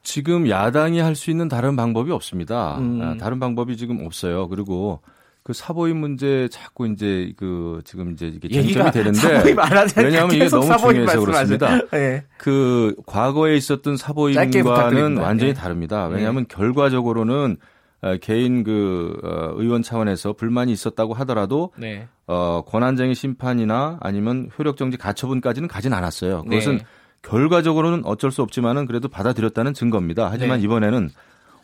[0.02, 2.78] 지금 야당이 할 수 있는 다른 방법이 없습니다.
[2.78, 3.00] 음.
[3.02, 4.48] 아, 다른 방법이 지금 없어요.
[4.48, 5.00] 그리고
[5.42, 9.54] 그 사보임 문제 자꾸 이제 그 지금 이제 이게 쟁점이 되는데
[9.96, 11.80] 왜냐하면 이게 너무 중요해서 그렇습니다.
[11.92, 12.24] 네.
[12.36, 15.60] 그 과거에 있었던 사보임과는 완전히 네.
[15.60, 16.06] 다릅니다.
[16.06, 16.54] 왜냐하면 네.
[16.56, 17.66] 결과적으로는 어,
[18.20, 22.08] 개인 그 어, 의원 차원에서 불만이 있었다고 하더라도 네.
[22.26, 26.44] 어 권한쟁의 심판이나 아니면 효력정지 가처분까지는 가진 않았어요.
[26.44, 26.84] 그것은 네.
[27.22, 30.28] 결과적으로는 어쩔 수 없지만은 그래도 받아들였다는 증거입니다.
[30.30, 30.64] 하지만 네.
[30.64, 31.10] 이번에는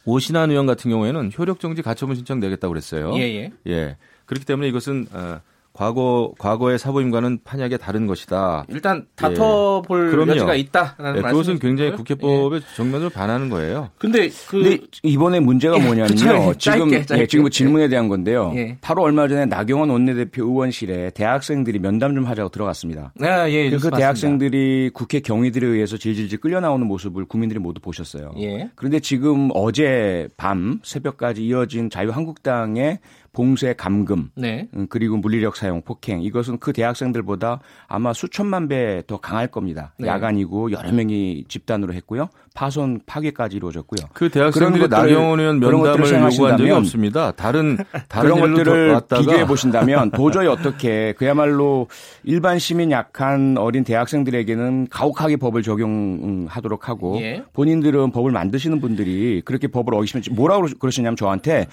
[0.05, 3.13] 오신환 의원 같은 경우에는 효력정지 가처분 신청 내겠다고 그랬어요.
[3.17, 3.53] 예, 예.
[3.69, 3.97] 예.
[4.27, 5.41] 그렇기 때문에 이것은 어,
[5.73, 8.65] 과거 과거의 사보임과는 판약이 다른 것이다.
[8.69, 10.33] 일단 다퉈볼 예.
[10.33, 12.77] 여지가 있다라는 예, 그것은 굉장히 국회법의 예.
[12.77, 13.89] 정면으로 반하는 거예요.
[13.99, 16.15] 근데 그 근데 이번에 문제가 예, 뭐냐면요.
[16.15, 17.23] 지금 짧게, 짧게.
[17.23, 18.53] 예, 지금 질문에 대한 건데요.
[18.55, 18.77] 예.
[18.83, 23.13] 바로 얼마 전에 나경원 원내대표 의원실에 대학생들이 면담 좀 하자고 들어갔습니다.
[23.21, 28.33] 아, 예, 그 대학생들이 국회 경위들에 의해서 질질질 끌려 나오는 모습을 국민들이 모두 보셨어요.
[28.75, 32.99] 그런데 지금 어제 밤 새벽까지 이어진 자유한국당의
[33.33, 34.69] 봉쇄 감금 네.
[34.75, 39.93] 음, 그리고 물리력 사용 폭행 이것은 그 대학생들보다 아마 수천만 배 더 강할 겁니다.
[39.99, 40.09] 네.
[40.09, 42.29] 야간이고 여러 명이 집단으로 했고요.
[42.55, 44.09] 파손 파괴까지 이루어졌고요.
[44.13, 47.33] 그 대학생들이 나경원 의원 면담을 요구한 적이 없습니다.
[47.33, 47.79] 다른
[48.09, 51.89] 다른 그런 것들을 비교해 보신다면 도저히 어떻게 그야말로
[52.25, 57.43] 일반 시민 약한 어린 대학생들에게는 가혹하게 법을 적용하도록 하고 예.
[57.53, 61.67] 본인들은 법을 만드시는 분들이 그렇게 법을 어기시면 뭐라고 그러시냐면 저한테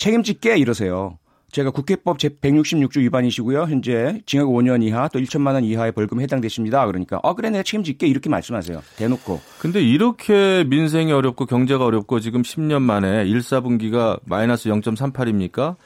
[0.00, 1.18] 책임질게 이러세요.
[1.52, 3.62] 제가 국회법 제166조 위반이시고요.
[3.64, 6.86] 현재 징역 5년 이하 또 1천만 원 이하의 벌금에 해당되십니다.
[6.86, 8.82] 그러니까 어 그래 내가 책임질게 이렇게 말씀하세요.
[8.96, 9.40] 대놓고.
[9.58, 15.76] 근데 이렇게 민생이 어렵고 경제가 어렵고 지금 10년 만에 1, 4분기가 마이너스 0.38입니까?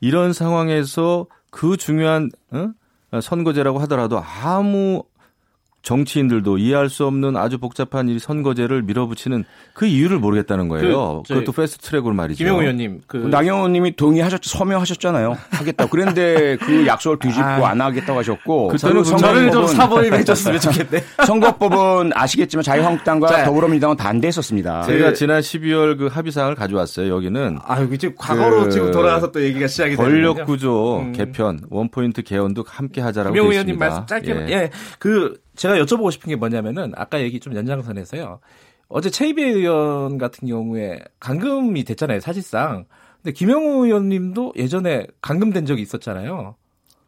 [0.00, 2.70] 이런 상황에서 그 중요한 어?
[3.20, 5.02] 선거제라고 하더라도 아무
[5.82, 11.22] 정치인들도 이해할 수 없는 아주 복잡한 이 선거제를 밀어붙이는 그 이유를 모르겠다는 거예요.
[11.26, 12.38] 그, 그것도 fast track으로 말이죠.
[12.38, 15.38] 김영우 의원님, 그 나경원 의원님이 동의하셨 서명하셨잖아요.
[15.50, 15.86] 하겠다.
[15.86, 21.04] 그런데 그 약속을 뒤집고 아, 안 하겠다고 하셨고 그때는 저를 좀 사보임 해줬으면 좋겠네.
[21.26, 24.82] 선거법은 아시겠지만 자유한국당과 자, 더불어민주당은 반대했었습니다.
[24.82, 27.14] 제가 그, 지난 12월 그 합의 사항을 가져왔어요.
[27.14, 30.34] 여기는 아 여기 지금 과거로 그 지금 돌아가서 또 얘기가 시작이 되는군요.
[30.34, 31.12] 권력 구조 음.
[31.12, 34.52] 개편, 원포인트 개헌도 함께 하자라고 김영우 의원님 말씀 짧게 예.
[34.52, 34.70] 예.
[34.98, 38.38] 그 제가 여쭤보고 싶은 게 뭐냐면은 아까 얘기 좀 연장선에서요.
[38.88, 42.86] 어제 최이배 의원 같은 경우에 감금이 됐잖아요, 사실상.
[43.22, 46.54] 근데 김영우 의원님도 예전에 감금된 적이 있었잖아요.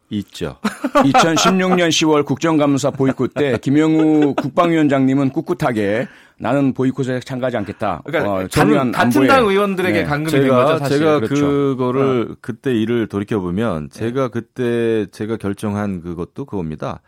[0.09, 0.57] 있죠.
[0.93, 8.01] 2016년 10월 국정감사 보이콧 때 김영우 국방위원장님은 꿋꿋하게 나는 보이콧에 참가하지 않겠다.
[8.05, 10.03] 그러니까 어, 같은, 같은 당 의원들에게 네.
[10.03, 10.99] 감금이 제가, 된 거죠, 사실.
[10.99, 11.45] 제가 그렇죠.
[11.47, 12.35] 그거를 어.
[12.41, 14.29] 그때 일을 돌이켜 보면 제가 네.
[14.29, 17.01] 그때 제가 결정한 그것도 그겁니다.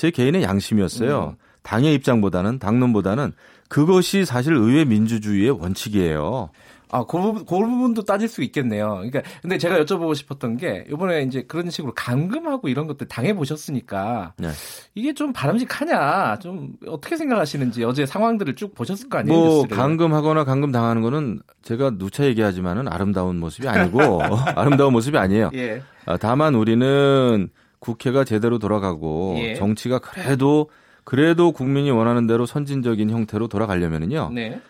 [0.00, 1.36] 제 개인의 양심이었어요.
[1.38, 1.44] 음.
[1.62, 3.34] 당의 입장보다는 당론보다는
[3.68, 6.48] 그것이 사실 의회 민주주의의 원칙이에요.
[6.90, 8.94] 아, 그 부분, 그 부분도 따질 수 있겠네요.
[8.94, 14.32] 그러니까, 근데 제가 여쭤보고 싶었던 게, 이번에 이제 그런 식으로 감금하고 이런 것들 당해 보셨으니까,
[14.38, 14.48] 네.
[14.94, 19.38] 이게 좀 바람직하냐, 좀 어떻게 생각하시는지 어제 상황들을 쭉 보셨을 거 아니에요?
[19.38, 19.76] 뭐, 뉴스를.
[19.76, 24.22] 감금하거나 감금 당하는 거는 제가 누차 얘기하지만은 아름다운 모습이 아니고,
[24.56, 25.50] 아름다운 모습이 아니에요.
[25.54, 25.82] 예.
[26.06, 27.50] 아, 다만 우리는
[27.80, 29.54] 국회가 제대로 돌아가고 예.
[29.54, 30.70] 정치가 그래도
[31.04, 34.30] 그래도 국민이 원하는 대로 선진적인 형태로 돌아가려면은요.
[34.32, 34.60] 네.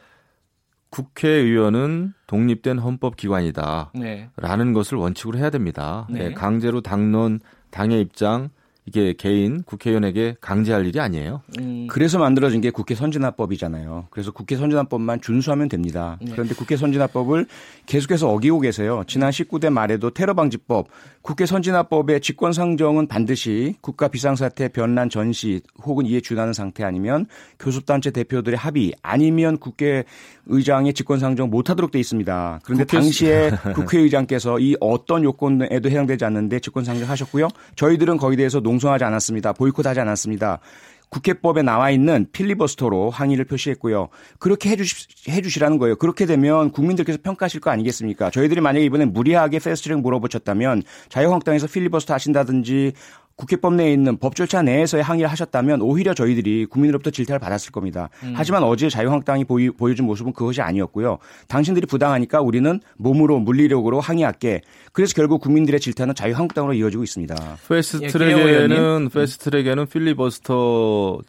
[0.91, 3.93] 국회의원은 독립된 헌법기관이다.
[3.95, 4.31] 네.
[4.37, 6.07] 라는 것을 원칙으로 해야 됩니다.
[6.11, 6.29] 네.
[6.29, 7.41] 네, 강제로 당론,
[7.71, 8.51] 당의 입장,
[8.87, 11.43] 이게 개인 국회의원에게 강제할 일이 아니에요.
[11.59, 11.87] 음.
[11.89, 14.07] 그래서 만들어진 게 국회 선진화법이잖아요.
[14.11, 16.19] 그래서 국회 선진화법만 준수하면 됩니다.
[16.21, 16.33] 네.
[16.33, 17.47] 그런데 국회 선진화법을
[17.87, 19.05] 계속해서 어기고 계세요.
[19.07, 20.89] 지난 19대 말에도 테러 방지법,
[21.23, 27.27] 국회 선진화법의 직권 상정은 반드시 국가 비상사태 변란 전시 혹은 이에 준하는 상태 아니면
[27.59, 30.05] 교섭단체 대표들의 합의 아니면 국회
[30.47, 32.61] 의장의 직권 상정 못하도록 돼 있습니다.
[32.65, 32.97] 그런데 국회...
[32.97, 37.49] 당시에 국회의장께서 이 어떤 요건에도 해당되지 않는데 직권 상정하셨고요.
[37.77, 39.53] 저희들은 거기에 대해서 농 동성하지 않았습니다.
[39.53, 40.61] 보이콧하지 않았습니다.
[41.09, 44.11] 국회법에 나와 있는 필리버스터로 항의를 표시했고요.
[44.39, 45.97] 그렇게 해주시, 해주시라는 거예요.
[45.97, 48.31] 그렇게 되면 국민들께서 평가하실 거 아니겠습니까?
[48.31, 52.93] 저희들이 만약에 이번에 무리하게 패스트트랙 물어붙였다면 자유한국당에서 필리버스터 하신다든지
[53.41, 58.11] 국회법 내에 있는 법 절차 내에서의 항의를 하셨다면 오히려 저희들이 국민으로부터 질타를 받았을 겁니다.
[58.23, 58.35] 음.
[58.37, 61.19] 하지만 어제 자유한국당이 보이, 보여준 모습은 그것이 아니었고요.
[61.49, 64.61] 당신들이 부당하니까 우리는 몸으로 물리력으로 항의할게.
[64.93, 67.35] 그래서 결국 국민들의 질타는 자유한국당으로 이어지고 있습니다.
[67.67, 71.21] 패스트트랙에는 예, 패스트트랙에는 필리버스터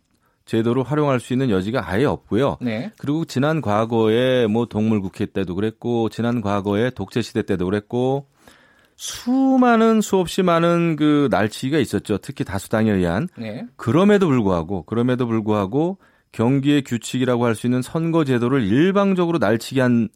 [0.46, 2.58] 제도를 활용할 수 있는 여지가 아예 없고요.
[2.60, 2.92] 네.
[2.98, 8.26] 그리고 지난 과거에 뭐 동물국회 때도 그랬고 지난 과거에 독재 시대 때도 그랬고
[9.02, 12.20] 수많은 수없이 많은 그 날치기가 있었죠.
[12.20, 13.28] 특히 다수당에 의한.
[13.36, 13.66] 네.
[13.76, 15.98] 그럼에도 불구하고 그럼에도 불구하고
[16.32, 20.10] 경기의 규칙이라고 할 수 있는 선거 제도를 일방적으로 날치기 한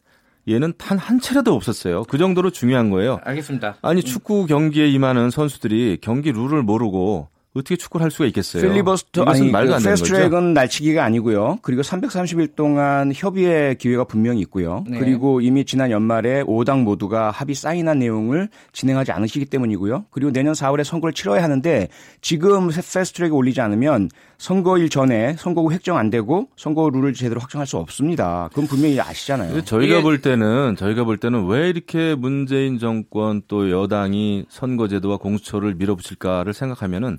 [0.48, 2.04] 얘는 단 한 차례도 없었어요.
[2.04, 3.18] 그 정도로 중요한 거예요.
[3.24, 3.78] 알겠습니다.
[3.82, 8.62] 아니 축구 경기에 임하는 선수들이 경기 룰을 모르고 어떻게 축구를 할 수가 있겠어요?
[8.62, 11.58] 필리버스터 아니 말도 안그 패스트트랙은 날치기가 아니고요.
[11.62, 14.84] 그리고 330일 동안 협의의 기회가 분명히 있고요.
[14.88, 14.98] 네.
[14.98, 20.06] 그리고 이미 지난 연말에 5당 모두가 합의 사인한 내용을 진행하지 않으시기 때문이고요.
[20.10, 21.88] 그리고 내년 4월에 선거를 치러야 하는데
[22.20, 27.78] 지금 패스트트랙에 올리지 않으면 선거일 전에 선거구 획정 안 되고 선거 룰을 제대로 확정할 수
[27.78, 28.48] 없습니다.
[28.50, 29.64] 그건 분명히 아시잖아요.
[29.64, 36.52] 저희가 볼 때는 저희가 볼 때는 왜 이렇게 문재인 정권 또 여당이 선거제도와 공수처를 밀어붙일까를
[36.52, 37.18] 생각하면은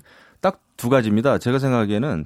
[0.78, 1.36] 두 가지입니다.
[1.36, 2.24] 제가 생각하기에는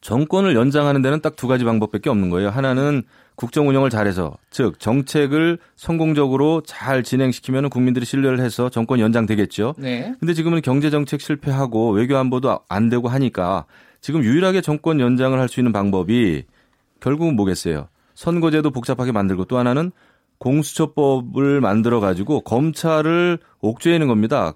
[0.00, 2.48] 정권을 연장하는 데는 딱 두 가지 방법밖에 없는 거예요.
[2.50, 3.02] 하나는
[3.34, 9.74] 국정 운영을 잘해서 즉 정책을 성공적으로 잘 진행시키면 국민들이 신뢰를 해서 정권 연장되겠죠.
[9.76, 10.14] 네.
[10.18, 13.66] 근데 지금은 경제 정책 실패하고 외교 안보도 안 되고 하니까
[14.00, 16.44] 지금 유일하게 정권 연장을 할 수 있는 방법이
[17.00, 17.88] 결국은 뭐겠어요?
[18.14, 19.90] 선거제도 복잡하게 만들고 또 하나는
[20.38, 24.52] 공수처법을 만들어 가지고 검찰을 옥죄이는 겁니다.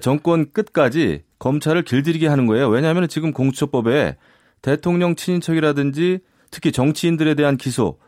[0.00, 2.68] 정권 끝까지 검찰을 길들이게 하는 거예요.
[2.68, 4.16] 왜냐하면 지금 공수처법에
[4.62, 6.20] 대통령 친인척이라든지
[6.52, 7.98] 특히 정치인들에 대한 기소,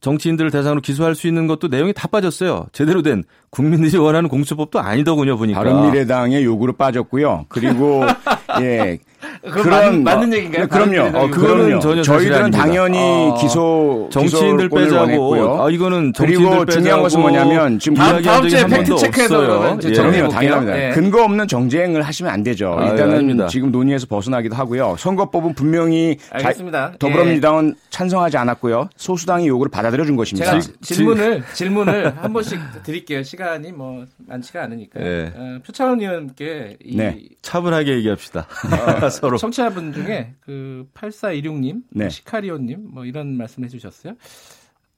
[0.00, 2.66] 정치인들을 대상으로 기소할 수 있는 것도 내용이 다 빠졌어요.
[2.72, 5.60] 제대로 된 국민들이 원하는 공수처법도 아니더군요, 보니까.
[5.60, 7.46] 바른미래당의 요구로 빠졌고요.
[7.48, 8.02] 그리고
[8.60, 8.98] 예
[9.50, 10.68] 그런 맞, 는 얘기인가요?
[10.68, 11.18] 그럼요.
[11.18, 13.36] 어, 그거는 전혀 저희들은 당연히 어.
[13.40, 15.62] 기소 정치인들 빼자고.
[15.62, 19.92] 아 이거는 그리고 중요한 것은 뭐냐면 지금 다음, 다음 주에 팩트 체크해서 예.
[19.92, 20.88] 정리요 당연합니다.
[20.88, 20.90] 예.
[20.90, 22.76] 근거 없는 정쟁을 하시면 안 되죠.
[22.78, 24.96] 아, 일단은 예, 지금 논의에서 벗어나기도 하고요.
[24.98, 26.92] 선거법은 분명히 알겠습니다.
[26.92, 27.82] 자, 더불어민주당은 예.
[27.90, 28.88] 찬성하지 않았고요.
[28.96, 30.60] 소수당의 요구를 받아들여 준 것입니다.
[30.60, 33.22] 제가 질문을 질문을 한 번씩 드릴게요.
[33.22, 35.00] 시간이 뭐 많지가 않으니까.
[35.00, 35.32] 예.
[35.34, 37.18] 어, 표창원 의원께 이 네.
[37.42, 38.46] 차분하게 얘기합시다.
[39.00, 39.36] 어, 서로.
[39.36, 42.08] 청취자분 중에 그 8416님, 네.
[42.08, 44.14] 시카리오님 뭐 이런 말씀 해 주셨어요.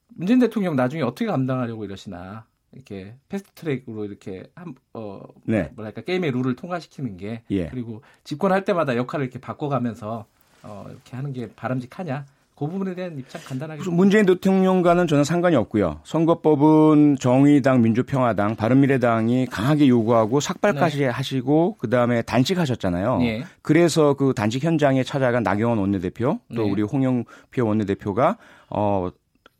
[0.09, 2.45] 문재인 대통령 나중에 어떻게 감당하려고 이러시나.
[2.75, 5.71] 이렇게 패스트트랙으로 이렇게 한, 어, 네.
[5.75, 7.67] 뭐랄까 게임의 룰을 통과시키는 게 예.
[7.67, 10.25] 그리고 집권할 때마다 역할을 이렇게 바꿔가면서
[10.63, 12.25] 어, 이렇게 하는 게 바람직하냐
[12.55, 13.89] 그 부분에 대한 입장 간단하게.
[13.89, 15.99] 문재인 대통령과는 저는 상관이 없고요.
[16.05, 21.07] 선거법은 정의당, 민주평화당, 바른미래당이 강하게 요구하고 삭발까지 네.
[21.07, 23.17] 하시고 그 다음에 단식하셨잖아요.
[23.17, 23.43] 네.
[23.61, 26.71] 그래서 그 단식 현장에 찾아간 나경원 원내대표 또 네.
[26.71, 28.37] 우리 홍영표 원내대표가
[28.69, 29.09] 어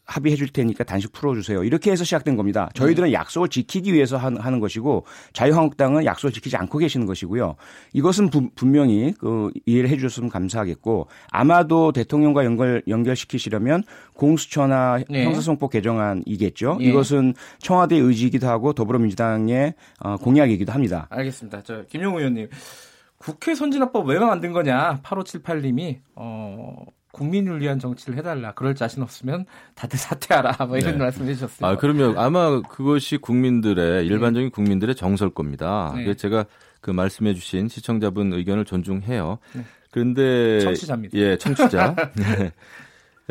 [0.06, 1.64] 합의해 줄 테니까 단식 풀어주세요.
[1.64, 2.70] 이렇게 해서 시작된 겁니다.
[2.76, 3.14] 저희들은 네.
[3.14, 7.56] 약속을 지키기 위해서 하는 것이고 자유한국당은 약속을 지키지 않고 계시는 것이고요.
[7.94, 13.84] 이것은 부, 분명히 그 이해를 해 주셨으면 감사하겠고 아마도 대통령과 연결, 연결시키시려면
[14.14, 15.26] 공수처나 네.
[15.26, 16.78] 형사성법 개정안이겠죠.
[16.80, 16.86] 네.
[16.86, 21.08] 이것은 청와대의 의지이기도 하고 더불어민주당의 어, 공약이기도 합니다.
[21.10, 21.64] 알겠습니다.
[21.64, 22.50] 저 김용우 의원님.
[23.18, 25.00] 국회 선진화법 왜 만든 거냐?
[25.02, 26.86] 8578님이 어
[27.16, 28.54] 국민을 위한 정치를 해달라.
[28.54, 30.66] 그럴 자신 없으면 다들 사퇴하라.
[30.68, 30.98] 뭐 이런 네.
[30.98, 31.72] 말씀 해 주셨어요.
[31.72, 35.94] 아, 그러면 아마 그것이 국민들의, 일반적인 국민들의 정서일 겁니다.
[35.96, 36.04] 네.
[36.04, 36.46] 그래서 제가
[36.82, 39.40] 그 말씀해 주신 시청자분 의견을 존중해요.
[39.54, 39.66] 네.
[39.92, 40.60] 그런데.
[40.60, 41.18] 청취자입니다.
[41.18, 41.96] 예, 청취자.
[42.16, 42.52] 네.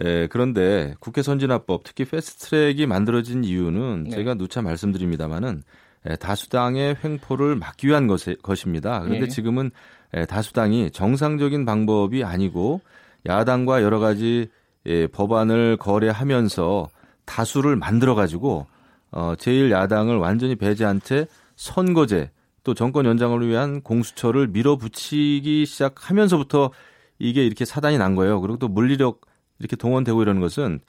[0.02, 4.10] 예, 그런데 국회 선진화법, 특히 패스트트랙이 만들어진 이유는 네.
[4.10, 5.62] 제가 누차 말씀드립니다마는
[6.08, 9.00] 예, 다수당의 횡포를 막기 위한 것, 것입니다.
[9.00, 9.28] 그런데 네.
[9.28, 9.70] 지금은
[10.16, 12.80] 예, 다수당이 정상적인 방법이 아니고
[13.26, 14.48] 야당과 여러 가지
[14.86, 16.88] 예, 법안을 거래하면서
[17.24, 18.66] 다수를 만들어 가지고
[19.10, 22.30] 어 제일 야당을 완전히 배제한 채 선거제
[22.64, 26.70] 또 정권 연장을 위한 공수처를 밀어붙이기 시작하면서부터
[27.18, 28.40] 이게 이렇게 사단이 난 거예요.
[28.40, 29.20] 그리고 또 물리력
[29.58, 30.80] 이렇게 동원되고 이러는 것은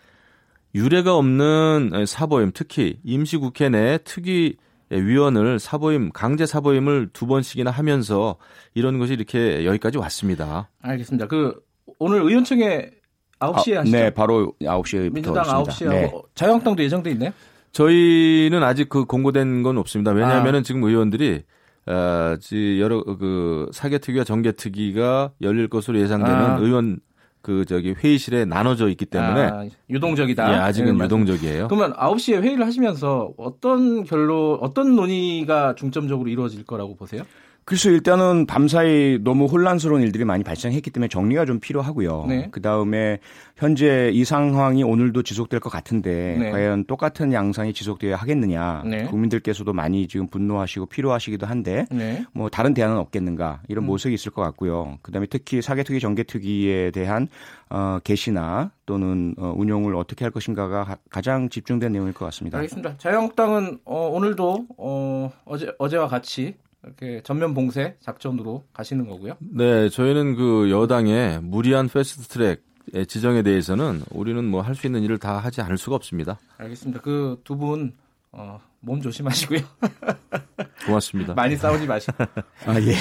[0.73, 4.57] 유례가 없는 사보임, 특히 임시국회 내 특위
[4.89, 8.37] 위원을 사보임, 강제 사보임을 두 번씩이나 하면서
[8.73, 10.69] 이런 것이 이렇게 여기까지 왔습니다.
[10.81, 11.27] 알겠습니다.
[11.27, 11.61] 그
[12.05, 12.91] 오늘 의원총회
[13.39, 13.97] 9시에 아, 하시죠?
[13.97, 16.11] 네, 바로 9시에 민주당 9시에 네.
[16.35, 17.31] 자유한국당도 예정돼 있나요?
[17.71, 20.11] 저희는 아직 그 공고된 건 없습니다.
[20.11, 20.61] 왜냐하면 아.
[20.61, 21.43] 지금 의원들이
[21.87, 22.35] 어,
[22.79, 26.57] 여러 그 사개특위와 정개특위가 열릴 것으로 예상되는 아.
[26.59, 26.99] 의원
[27.41, 30.53] 그 저기 회의실에 나눠져 있기 때문에 아, 유동적이다.
[30.53, 31.67] 예, 아직은 네, 유동적이에요.
[31.69, 37.23] 그러면 9시에 회의를 하시면서 어떤 결로 어떤 논의가 중점적으로 이루어질 거라고 보세요?
[37.65, 42.25] 그래서 일단은 밤사이 너무 혼란스러운 일들이 많이 발생했기 때문에 정리가 좀 필요하고요.
[42.29, 42.47] 네.
[42.51, 43.17] 그 다음에
[43.57, 46.51] 현재 이 상황이 오늘도 지속될 것 같은데 네.
[46.51, 48.83] 과연 똑같은 양상이 지속되어야 하겠느냐.
[48.85, 49.05] 네.
[49.05, 52.23] 국민들께서도 많이 지금 분노하시고 필요하시기도 한데 네.
[52.33, 53.87] 뭐 다른 대안은 없겠는가 이런 음.
[53.87, 54.99] 모색이 있을 것 같고요.
[55.01, 57.27] 그 다음에 특히 사개특위 정개특위에 대한
[57.71, 62.59] 어, 개시나 또는 어, 운용을 어떻게 할 것인가가 가장 집중된 내용일 것 같습니다.
[62.59, 62.97] 알겠습니다.
[62.99, 66.53] 자유한국당은 어, 오늘도 어, 어제 어제와 같이
[66.85, 69.35] 이렇게 전면 봉쇄 작전으로 가시는 거고요.
[69.39, 72.61] 네, 저희는 그 여당의 무리한 패스트 트랙
[73.07, 76.37] 지정에 대해서는 우리는 뭐 할 수 있는 일을 다 하지 않을 수가 없습니다.
[76.57, 77.01] 알겠습니다.
[77.01, 77.93] 그 두분
[78.31, 79.59] 어, 몸 조심하시고요.
[80.85, 81.33] 고맙습니다.
[81.33, 82.23] 많이 싸우지 마시고.
[82.65, 82.93] 아 예.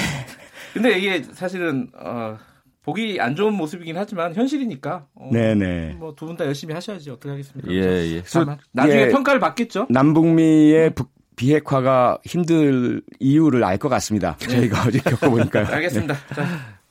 [0.73, 2.37] 근데 이게 사실은 어,
[2.83, 5.07] 보기 안 좋은 모습이긴 하지만 현실이니까.
[5.15, 5.93] 어, 네네.
[5.99, 7.71] 뭐 두 분 다 열심히 하셔야지 어떻게 하겠습니까?
[7.71, 8.23] 예, 예.
[8.71, 9.87] 나중에 예, 평가를 받겠죠.
[9.89, 14.37] 남북미의 북 비핵화가 힘들 이유를 알 것 같습니다.
[14.39, 14.47] 네.
[14.47, 15.67] 저희가 어제 겪어보니까요.
[15.75, 16.13] 알겠습니다.
[16.13, 16.35] 네.
[16.35, 16.47] 자,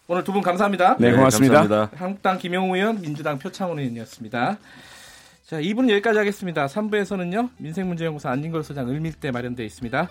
[0.07, 0.97] 오늘 두 분 감사합니다.
[0.99, 1.62] 네, 고맙습니다.
[1.62, 2.05] 네, 감사합니다.
[2.05, 4.59] 한국당 김영우 의원, 민주당 표창원 의원이었습니다.
[5.47, 6.66] 자, 2분 여기까지 하겠습니다.
[6.66, 10.09] 3부에서는요, 민생문제연구소 안진걸 소장 을밀대 마련되어 있습니다.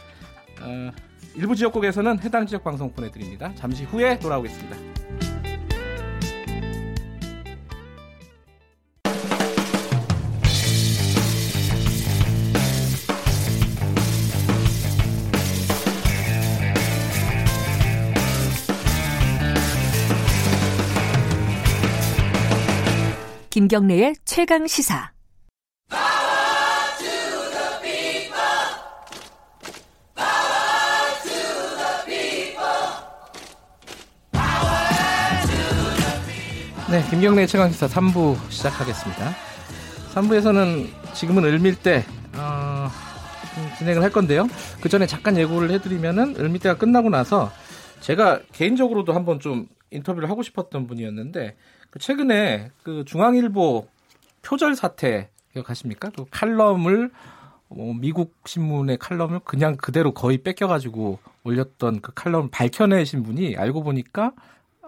[0.61, 0.91] 어,
[1.35, 3.51] 일부 지역국에서는 해당 지역 방송 보내드립니다.
[3.55, 4.77] 잠시 후에 돌아오겠습니다.
[23.53, 25.11] 김경래의 최강 시사.
[36.89, 39.35] 네, 김경래 최강시사 3부 시작하겠습니다.
[40.15, 42.03] 3부에서는 지금은 을밀대
[42.35, 42.89] 어,
[43.77, 44.47] 진행을 할 건데요.
[44.81, 47.51] 그 전에 잠깐 예고를 해드리면은 을밀대가 끝나고 나서
[47.99, 53.87] 제가 개인적으로도 한번 좀 인터뷰를 하고 싶었던 분이었는데 그 최근에 그 중앙일보
[54.41, 56.09] 표절 사태 기억하십니까?
[56.15, 57.11] 그 칼럼을
[57.69, 64.33] 뭐 미국 신문의 칼럼을 그냥 그대로 거의 뺏겨가지고 올렸던 그 칼럼을 밝혀내신 분이 알고 보니까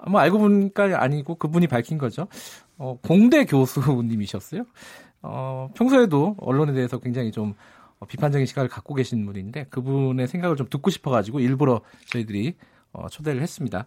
[0.08, 2.28] 뭐 알고 보니까 아니고 그분이 밝힌 거죠.
[2.78, 4.66] 어, 공대 교수님이셨어요.
[5.22, 7.56] 어, 평소에도 언론에 대해서 굉장히 좀
[8.08, 12.56] 비판적인 시각을 갖고 계신 분인데 그분의 생각을 좀 듣고 싶어가지고 일부러 저희들이
[12.96, 13.86] 어, 초대를 했습니다.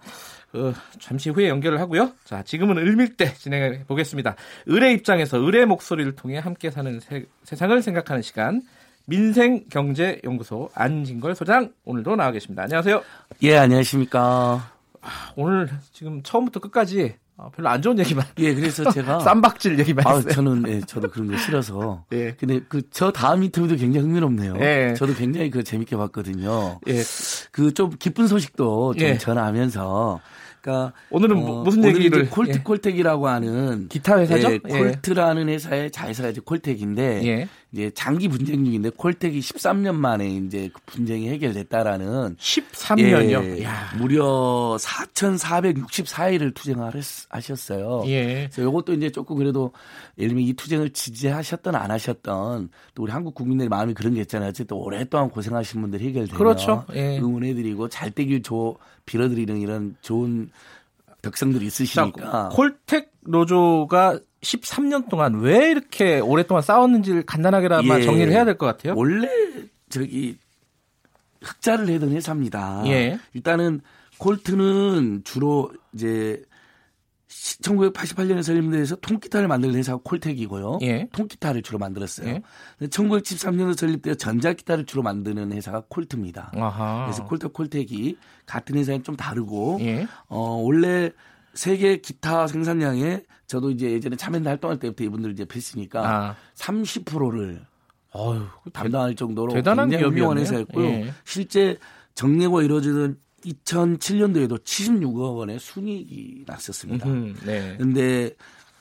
[0.52, 2.12] 어, 잠시 후에 연결을 하고요.
[2.24, 4.36] 자, 지금은 을밀대 진행해 보겠습니다.
[4.68, 8.62] 을의 입장에서 을의 목소리를 통해 함께 사는 세, 세상을 생각하는 시간.
[9.06, 12.64] 민생경제연구소 안진걸 소장 오늘도 나와 계십니다.
[12.64, 13.02] 안녕하세요.
[13.42, 14.70] 예, 안녕하십니까.
[15.00, 18.24] 아, 오늘 지금 처음부터 끝까지 아, 별로 안 좋은 얘기만.
[18.38, 20.32] 예, 그래서 제가 쌈박질 얘기만 아, 했어요.
[20.32, 22.04] 저는 예, 저도 그런 거 싫어서.
[22.12, 22.32] 예.
[22.38, 24.56] 근데 그 저 다음 인터뷰도 굉장히 흥미롭네요.
[24.60, 24.94] 예.
[24.96, 26.80] 저도 굉장히 그 재밌게 봤거든요.
[26.88, 27.02] 예.
[27.52, 29.18] 그 좀 기쁜 소식도 좀 예.
[29.18, 30.20] 전하면서
[30.60, 32.62] 그러니까 오늘은 어, 무슨 얘기를 콜트 예.
[32.62, 34.52] 콜텍이라고 하는 기타 회사죠?
[34.54, 37.48] 예, 콜트라는 회사의 자회사가 이제 콜텍인데 예.
[37.70, 43.60] 이제 장기 분쟁 중인데 콜텍이 13년 만에 이제 그 분쟁이 해결됐다라는 13년요.
[43.60, 43.66] 예,
[43.98, 46.90] 무려 4,464일을 투쟁을
[47.28, 48.04] 하셨어요.
[48.06, 48.48] 예.
[48.50, 49.72] 그래서 이것도 이제 조금 그래도
[50.16, 54.48] 예를 들면 이 투쟁을 지지하셨던 안 하셨던 또 우리 한국 국민들의 마음이 그런 게 있잖아요.
[54.48, 56.86] 어쨌든 오랫동안 고생하신 분들 해결되면 그렇죠.
[56.94, 57.18] 예.
[57.18, 60.50] 응원해드리고 잘 되길 조 빌어드리는 이런 좋은
[61.20, 62.32] 덕성들이 있으시니까.
[62.32, 68.02] 자, 콜텍 노조가 13년 동안 왜 이렇게 오랫동안 싸웠는지를 간단하게나마 예.
[68.04, 68.94] 정리를 해야 될 것 같아요.
[68.96, 69.28] 원래
[69.88, 70.36] 저기
[71.42, 72.82] 흑자를 해던 회사입니다.
[72.86, 73.18] 예.
[73.34, 73.80] 일단은
[74.18, 76.42] 콜트는 주로 이제
[77.28, 80.78] 1988년에 설립돼서 통기타를 만드는 회사가 콜텍이고요.
[80.82, 81.08] 예.
[81.12, 82.28] 통기타를 주로 만들었어요.
[82.28, 82.42] 예.
[82.86, 86.52] 1913년에 설립되어 전자기타를 주로 만드는 회사가 콜트입니다.
[86.56, 87.04] 아하.
[87.06, 88.16] 그래서 콜트 콜텍이
[88.46, 90.06] 같은 회사는 좀 다르고 예.
[90.28, 91.10] 어 원래
[91.58, 96.36] 세계 기타 생산량에 저도 이제 예전에 참여연대 활동할 때부터 이분들 이제 뵀으니까 아.
[96.54, 97.66] 30%를
[98.12, 100.86] 어휴, 담당할 정도로 대단한 굉장히 회사였고요.
[100.86, 101.12] 예.
[101.24, 101.76] 실제
[102.14, 107.04] 정례가 이루어지던 2007년도에도 76억 원의 순이익이 났었습니다.
[107.04, 108.30] 그런데 네.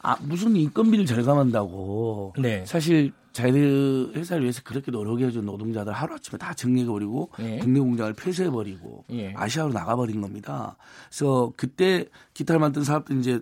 [0.04, 2.64] 아, 무슨 인건비를 절감한다고 네.
[2.68, 7.60] 사실 자기들 회사를 위해서 그렇게 노력해준 노동자들 하루아침에 다 정리해버리고 예.
[7.60, 9.32] 국내 공장을 폐쇄해버리고 예.
[9.36, 10.76] 아시아로 나가버린 겁니다.
[11.08, 13.40] 그래서 그때 기타를 만든 사업들 이제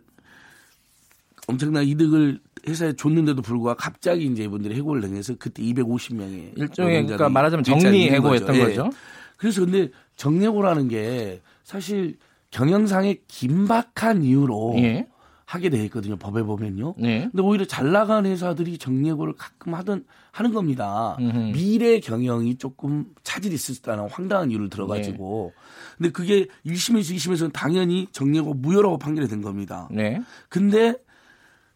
[1.47, 7.63] 엄청난 이득을 회사에 줬는데도 불구하고 갑자기 이제 이분들이 해고를 당해서 그때 250명의 일종의 그러니까 말하자면
[7.63, 8.89] 정리 해고였던 거죠.
[8.91, 8.97] 예.
[9.37, 12.17] 그래서 근데 정례고라는 게 사실
[12.51, 15.07] 경영상의 긴박한 이유로 예.
[15.45, 16.15] 하게 돼 있거든요.
[16.17, 16.95] 법에 보면요.
[16.97, 17.29] 네.
[17.31, 21.15] 근데 오히려 잘 나간 회사들이 정례고를 가끔 하던 하는 겁니다.
[21.19, 21.51] 음흠.
[21.53, 25.53] 미래 경영이 조금 차질이 있을 수 있다는 황당한 이유를 들어가지고.
[25.55, 25.61] 네.
[25.97, 29.87] 근데 그게 1심에서 2심에서는 당연히 정례고 무효라고 판결이 된 겁니다.
[29.91, 30.19] 네.
[30.49, 30.95] 근데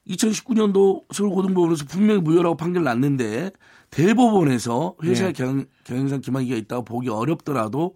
[0.07, 3.51] 2019년도 서울고등법원에서 분명히 무효라고 판결 났는데
[3.91, 5.43] 대법원에서 회사의 네.
[5.43, 7.93] 경, 경영상 기만기가 있다고 보기 어렵더라도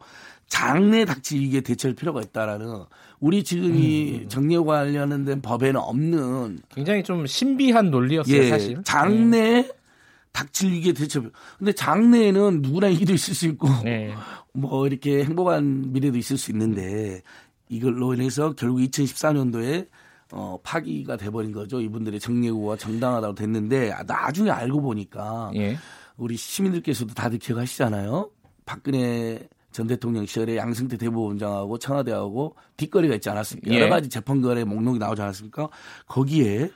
[0.48, 2.84] 장래 닥칠 위기에 대처할 필요가 있다라는
[3.24, 4.28] 우리 지금 이 음.
[4.28, 8.84] 정리와 관련된 법에는 없는 굉장히 좀 신비한 논리였어요 예, 사실.
[8.84, 9.72] 장래 네.
[10.34, 11.22] 닥칠 위기에 대처.
[11.58, 14.14] 근데 장래에는 누구나 이기도 있을 수 있고 네.
[14.52, 17.22] 뭐 이렇게 행복한 미래도 있을 수 있는데
[17.70, 19.88] 이걸로 인해서 결국 2014년도에
[20.34, 21.80] 어, 파기가 돼버린 거죠.
[21.80, 25.78] 이분들의 정례구가 정당하다고 됐는데 나중에 알고 보니까 예.
[26.18, 28.30] 우리 시민들께서도 다들 기억하시잖아요.
[28.66, 33.72] 박근혜 전 대통령 시절에 양승태 대법원장하고 청와대하고 뒷거리가 있지 않았습니까?
[33.72, 33.82] 예.
[33.82, 35.68] 여러 가지 재판 거래 목록이 나오지 않았습니까?
[36.08, 36.70] 거기에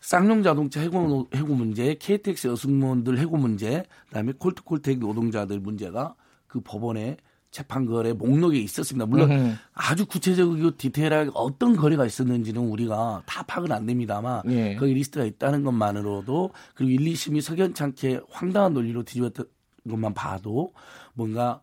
[0.00, 6.14] 쌍용 자동차 해고, 해고 문제, KTX 여승무원들 해고 문제, 그다음에 콜트콜텍 노동자들 문제가
[6.46, 7.16] 그 법원에
[7.50, 9.06] 재판 거래 목록에 있었습니다.
[9.06, 9.54] 물론 음흠.
[9.72, 14.74] 아주 구체적이고 디테일하게 어떤 거래가 있었는지는 우리가 다 파악은 안 됩니다만 예.
[14.76, 19.46] 거기 리스트가 있다는 것만으로도 그리고 1, 2심이 석연찮게 황당한 논리로 뒤집었던
[19.88, 20.72] 것만 봐도
[21.14, 21.60] 뭔가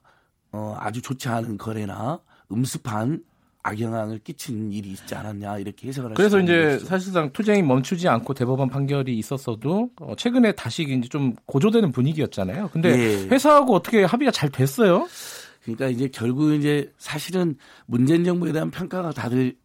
[0.54, 2.20] 어, 아주 좋지 않은 거래나
[2.52, 3.24] 음습한
[3.64, 6.86] 악영향을 끼친 일이 있지 않았냐 이렇게 해석을 할 그래서 이제 것이죠.
[6.86, 12.70] 사실상 투쟁이 멈추지 않고 대법원 판결이 있었어도 어, 최근에 다시 이제 좀 고조되는 분위기였잖아요.
[12.72, 13.28] 근데 예.
[13.28, 15.08] 회사하고 어떻게 합의가 잘 됐어요?
[15.64, 19.56] 그러니까 이제 결국 이제 사실은 문재인 정부에 대한 평가가 다들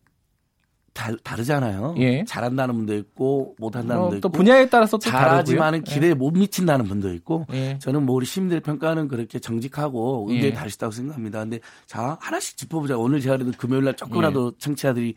[0.98, 1.94] 다, 다르잖아요.
[1.98, 2.24] 예.
[2.24, 5.92] 잘한다는 분도 있고 못한다는 어, 분도 있고 또 분야에 따라서 또 잘하지만은 예.
[5.92, 6.14] 기대에 예.
[6.14, 7.78] 못 미친다는 분도 있고 예.
[7.78, 10.66] 저는 뭐 우리 시민들 평가는 그렇게 정직하고 의견이 예.
[10.66, 11.38] 있다고 생각합니다.
[11.38, 12.98] 근데 자 하나씩 짚어보자.
[12.98, 14.58] 오늘 제가 그래도 금요일 날 조금이라도 예.
[14.58, 15.14] 청취자들이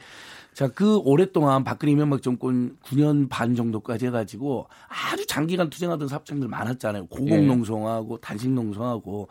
[0.53, 7.07] 자, 그 오랫동안 박근혜 이명박 정권 9년 반 정도까지 해가지고 아주 장기간 투쟁하던 사업장들 많았잖아요.
[7.07, 9.29] 고공농성하고 단식농성하고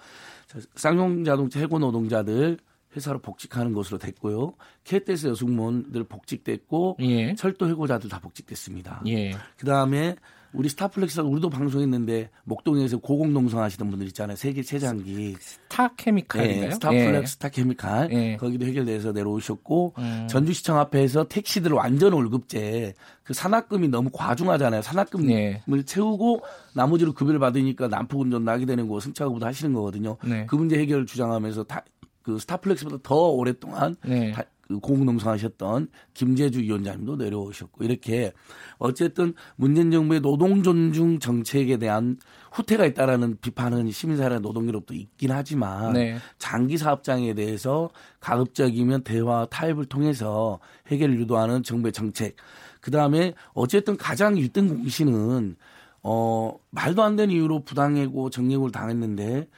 [0.74, 2.59] 쌍용 자동차 해고 노동자들
[2.97, 4.55] 회사로 복직하는 것으로 됐고요.
[4.84, 7.34] KTS 여승무원들 복직됐고 예.
[7.34, 9.03] 철도 해고자들 다 복직됐습니다.
[9.07, 9.32] 예.
[9.57, 10.16] 그다음에
[10.53, 14.36] 우리 스타플렉스 우리도 방송했는데 목동에서 고공농성 하시던 분들 있잖아요.
[14.36, 16.68] 세계 최장기 스타케미칼인가요?
[16.68, 17.26] 네, 스타플렉스 예.
[17.26, 18.36] 스타케미칼 예.
[18.36, 20.26] 거기도 해결돼서 내려오셨고 음.
[20.28, 24.82] 전주시청 앞에서 택시들 완전 월급제 그 사납금이 너무 과중하잖아요.
[24.82, 25.62] 사납금을 예.
[25.84, 26.43] 채우고
[26.74, 30.16] 나머지로 급여를 받으니까 난폭운전 나게 되는 거 승차급도 하시는 거거든요.
[30.24, 30.47] 네.
[30.47, 31.84] 그 문제 해결을 주장하면서 다,
[32.31, 34.33] 그 스타플렉스보다 더 오랫동안 네.
[34.33, 38.33] 다, 그 공농성하셨던 김재주 위원장님도 내려오셨고 이렇게
[38.78, 42.18] 어쨌든 문재인 정부의 노동 존중 정책에 대한
[42.53, 46.18] 후퇴가 있다라는 비판은 시민사회 노동계로부터 있긴 하지만 네.
[46.39, 52.37] 장기 사업장에 대해서 가급적이면 대화 타협을 통해서 해결을 유도하는 정부의 정책
[52.81, 55.57] 그 다음에 어쨌든 가장 1등 공신은
[56.03, 59.49] 어 말도 안 되는 이유로 부당해고 정리해고를 당했는데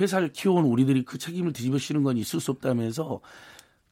[0.00, 3.20] 회사를 키워온 우리들이 그 책임을 뒤집어 씌는 건 있을 수 없다면서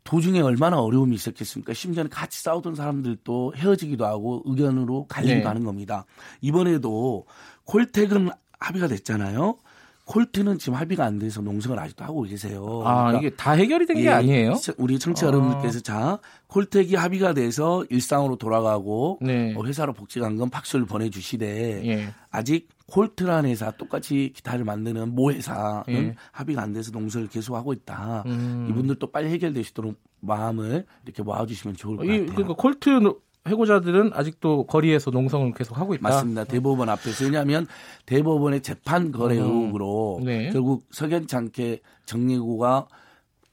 [0.04, 1.74] 도중에 얼마나 어려움이 있었겠습니까?
[1.74, 5.46] 심지어는 같이 싸우던 사람들도 헤어지기도 하고 의견으로 갈리기도 네.
[5.46, 6.06] 하는 겁니다.
[6.40, 7.26] 이번에도
[7.64, 9.58] 콜택은 합의가 됐잖아요.
[10.06, 12.82] 콜트는 지금 합의가 안 돼서 농성을 아직도 하고 계세요.
[12.84, 14.54] 아, 그러니까 이게 다 해결이 된게 예, 아니에요?
[14.78, 15.30] 우리 청취자 아.
[15.30, 19.52] 여러분들께서 자, 콜텍이 합의가 돼서 일상으로 돌아가고 네.
[19.56, 22.14] 어, 회사로 복직한 건 박수를 보내주시되 예.
[22.30, 26.14] 아직 콜트라는 회사 똑같이 기타를 만드는 모 회사는 예.
[26.32, 28.22] 합의가 안 돼서 농성을 계속하고 있다.
[28.26, 28.68] 음.
[28.70, 32.26] 이분들도 빨리 해결되시도록 마음을 이렇게 모아주시면 좋을 것 같아요.
[32.26, 33.00] 그러니까 콜트
[33.46, 36.02] 해고자들은 아직도 거리에서 농성을 계속 하고 있다.
[36.02, 36.44] 맞습니다.
[36.44, 37.66] 대법원 앞에서 왜냐하면
[38.06, 39.44] 대법원의 재판 거래 음.
[39.44, 40.50] 의혹으로 네.
[40.50, 42.86] 결국 석연찮게 정리고가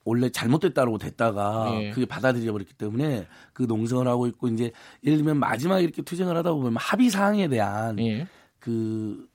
[0.05, 1.91] 원래 잘못됐다고 됐다가 네.
[1.91, 4.71] 그게 받아들여 버렸기 때문에 그 농성을 하고 있고 이제
[5.03, 8.27] 예를 들면 마지막에 이렇게 투쟁을 하다 보면 합의 사항에 대한 네.
[8.63, 9.27] 그,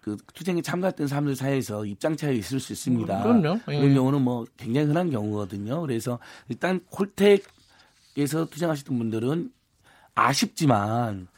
[0.00, 3.22] 그 투쟁에 참가했던 사람들 사이에서 입장 차이 있을 수 있습니다.
[3.22, 3.60] 그럼요.
[3.68, 3.80] 예.
[3.80, 5.82] 그런 경우는 뭐 굉장히 흔한 경우거든요.
[5.82, 9.52] 그래서 일단 콜텍에서 투쟁하셨던 분들은
[10.14, 11.28] 아쉽지만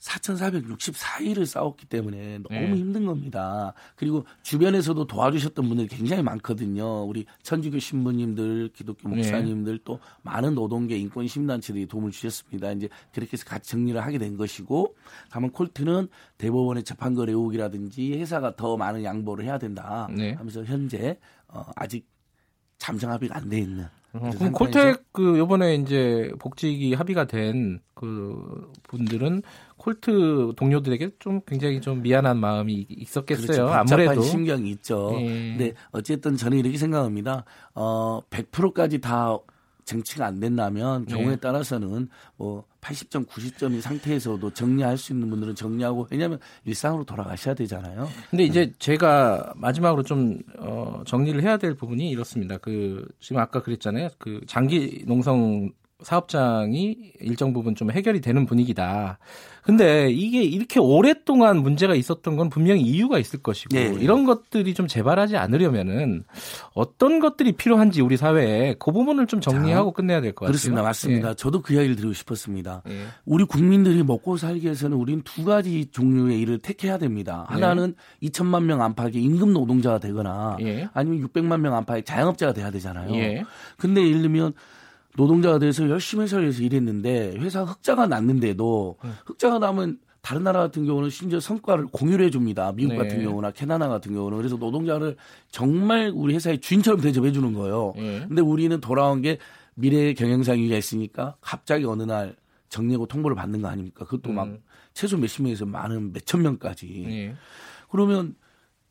[0.00, 2.74] 4,464일을 싸웠기 때문에 너무 네.
[2.74, 3.74] 힘든 겁니다.
[3.96, 7.04] 그리고 주변에서도 도와주셨던 분들이 굉장히 많거든요.
[7.04, 9.16] 우리 천주교 신부님들, 기독교 네.
[9.16, 9.82] 목사님들 네.
[9.84, 12.72] 또 많은 노동계 인권 시민단체들이 도움을 주셨습니다.
[12.72, 14.96] 이제 그렇게 해서 같이 정리를 하게 된 것이고
[15.30, 20.32] 다만 콜트는 대법원의 재판거래 의혹이라든지 회사가 더 많은 양보를 해야 된다 네.
[20.32, 22.08] 하면서 현재 어, 아직
[22.78, 28.72] 잠정 합의가 안 돼 있는 어, 그럼 콜텍 그 요번에 이제 복직이 합의가 된 그
[28.84, 29.42] 분들은
[29.76, 33.46] 콜트 동료들에게 좀 굉장히 좀 미안한 마음이 있었겠어요.
[33.46, 33.68] 그렇죠.
[33.68, 35.10] 아무래도 심경이 있죠.
[35.20, 35.26] 예.
[35.26, 37.44] 근데 어쨌든 저는 이렇게 생각합니다.
[37.74, 39.36] 어 100%까지 다
[39.90, 41.14] 정치가 안 된다면 네.
[41.14, 41.36] 경우에 네.
[41.36, 48.08] 따라서는 뭐 80점, 90점인 상태에서도 정리할 수 있는 분들은 정리하고 왜냐하면 일상으로 돌아가셔야 되잖아요.
[48.30, 48.72] 근데 이제 네.
[48.78, 52.56] 제가 마지막으로 좀 어, 정리를 해야 될 부분이 이렇습니다.
[52.58, 54.08] 그 지금 아까 그랬잖아요.
[54.18, 55.70] 그 장기 농성
[56.02, 59.18] 사업장이 일정 부분 좀 해결이 되는 분위기다.
[59.62, 63.94] 근데 이게 이렇게 오랫동안 문제가 있었던 건 분명히 이유가 있을 것이고 네.
[64.00, 66.24] 이런 것들이 좀 재발하지 않으려면은
[66.72, 70.52] 어떤 것들이 필요한지 우리 사회에 그 부분을 좀 정리하고 자, 끝내야 될 것 같아요.
[70.52, 70.82] 그렇습니다.
[70.82, 71.30] 맞습니다.
[71.30, 71.34] 예.
[71.34, 72.82] 저도 그 이야기를 드리고 싶었습니다.
[72.88, 73.04] 예.
[73.26, 77.44] 우리 국민들이 먹고 살기 위해서는 우리는 두 가지 종류의 일을 택해야 됩니다.
[77.48, 78.28] 하나는 예.
[78.28, 80.88] 2천만 명 안팎의 임금 노동자가 되거나 예.
[80.94, 83.14] 아니면 600만 명 안팎의 자영업자가 돼야 되잖아요.
[83.14, 83.44] 예.
[83.76, 84.54] 근데 예를 들면
[85.16, 89.10] 노동자가 돼서 열심히 회사를 위해서 일했는데 회사 흑자가 났는데도 네.
[89.26, 92.72] 흑자가 나면 다른 나라 같은 경우는 심지어 성과를 공유를 해줍니다.
[92.72, 92.98] 미국 네.
[92.98, 95.16] 같은 경우나 캐나다 같은 경우는 그래서 노동자를
[95.50, 97.94] 정말 우리 회사의 주인처럼 대접해 주는 거예요.
[97.96, 98.24] 네.
[98.28, 99.38] 근데 우리는 돌아온 게
[99.74, 102.36] 미래 경영상위가 있으니까 갑자기 어느 날
[102.68, 104.04] 정리하고 통보를 받는 거 아닙니까?
[104.04, 104.34] 그것도 음.
[104.34, 104.48] 막
[104.92, 107.04] 최소 몇십 명에서 많은 몇천 명까지.
[107.06, 107.34] 네.
[107.90, 108.34] 그러면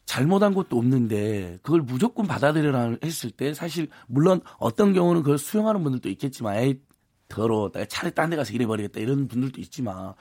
[0.10, 6.10] 잘못한 것도 없는데 그걸 무조건 받아들여라 했을 때 사실 물론 어떤 경우는 그걸 수용하는 분들도
[6.10, 6.80] 있겠지만 에이
[7.28, 10.16] 더러 차라리 딴 데 가서 일해버리겠다 이런 분들도 있지만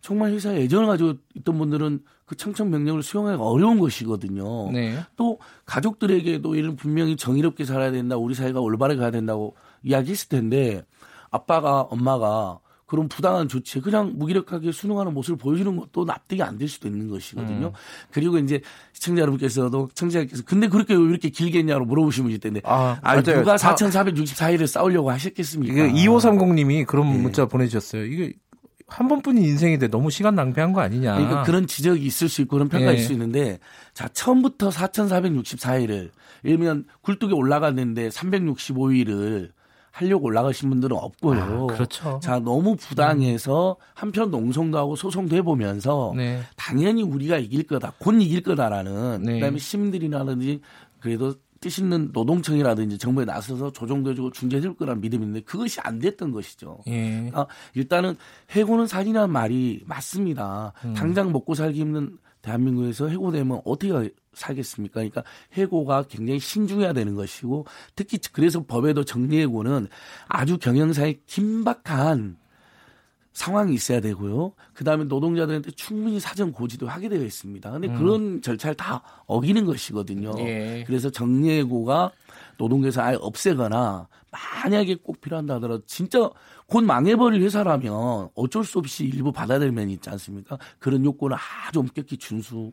[0.00, 4.70] 정말 회사에 애정을 가지고 있던 분들은 그 청천 명령을 수용하기가 어려운 것이거든요.
[4.70, 5.00] 네.
[5.16, 10.84] 또 가족들에게도 이런 분명히 정의롭게 살아야 된다, 우리 사회가 올바르게 가야 된다고 이야기했을 텐데
[11.32, 12.60] 아빠가 엄마가
[12.92, 17.68] 그런 부당한 조치에 그냥 무기력하게 순응하는 모습을 보여주는 것도 납득이 안 될 수도 있는 것이거든요.
[17.68, 17.72] 음.
[18.10, 18.60] 그리고 이제
[18.92, 23.56] 시청자 여러분께서도 청취자께서 근데 그렇게 왜 이렇게 길게 했냐고 물어보시면 있을 텐데 아, 아 누가
[23.56, 25.72] 4,464일을 싸우려고 하셨겠습니까?
[25.72, 27.18] 이게 2530님이 그런 네.
[27.18, 28.04] 문자 보내주셨어요.
[28.04, 28.34] 이게
[28.86, 31.14] 한 번뿐인 인생인데 너무 시간 낭비한 거 아니냐.
[31.14, 33.02] 그러니까 그런 지적이 있을 수 있고 그런 평가일 네.
[33.02, 33.58] 수 있는데
[33.94, 36.10] 자 처음부터 4,464일을
[36.44, 39.50] 예를 들면 굴뚝에 올라갔는데 365일을
[39.92, 41.40] 하려고 올라가신 분들은 없고요.
[41.40, 42.18] 아, 그렇죠.
[42.20, 43.84] 자, 너무 부당해서 음.
[43.94, 46.40] 한편 농성도 하고 소송도 해보면서 네.
[46.56, 49.34] 당연히 우리가 이길 거다, 곧 이길 거다라는 네.
[49.34, 50.60] 그다음에 시민들이라든지
[50.98, 56.80] 그래도 뜻 있는 노동청이라든지 정부에 나서서 조정돼주고 중재해줄 거라는 믿음이 있는데 그것이 안 됐던 것이죠.
[56.88, 57.12] 예.
[57.12, 58.16] 그러니까 일단은
[58.50, 60.72] 해고는 살이라는 말이 맞습니다.
[60.84, 60.94] 음.
[60.94, 64.94] 당장 먹고 살기 힘든 대한민국에서 해고되면 어떻게 살겠습니까?
[64.94, 69.88] 그러니까 해고가 굉장히 신중해야 되는 것이고 특히 그래서 법에도 정리해고는
[70.26, 72.41] 아주 경영사에 긴박한
[73.32, 74.52] 상황이 있어야 되고요.
[74.74, 77.70] 그 다음에 노동자들한테 충분히 사전 고지도 하게 되어 있습니다.
[77.70, 77.98] 근데 음.
[77.98, 80.34] 그런 절차를 다 어기는 것이거든요.
[80.38, 80.84] 예.
[80.86, 82.12] 그래서 정리해고가
[82.58, 86.30] 노동계에서 아예 없애거나 만약에 꼭 필요한다 하더라도 진짜
[86.66, 90.58] 곧 망해버릴 회사라면 어쩔 수 없이 일부 받아들일 면이 있지 않습니까?
[90.78, 92.72] 그런 요건을 아주 엄격히 준수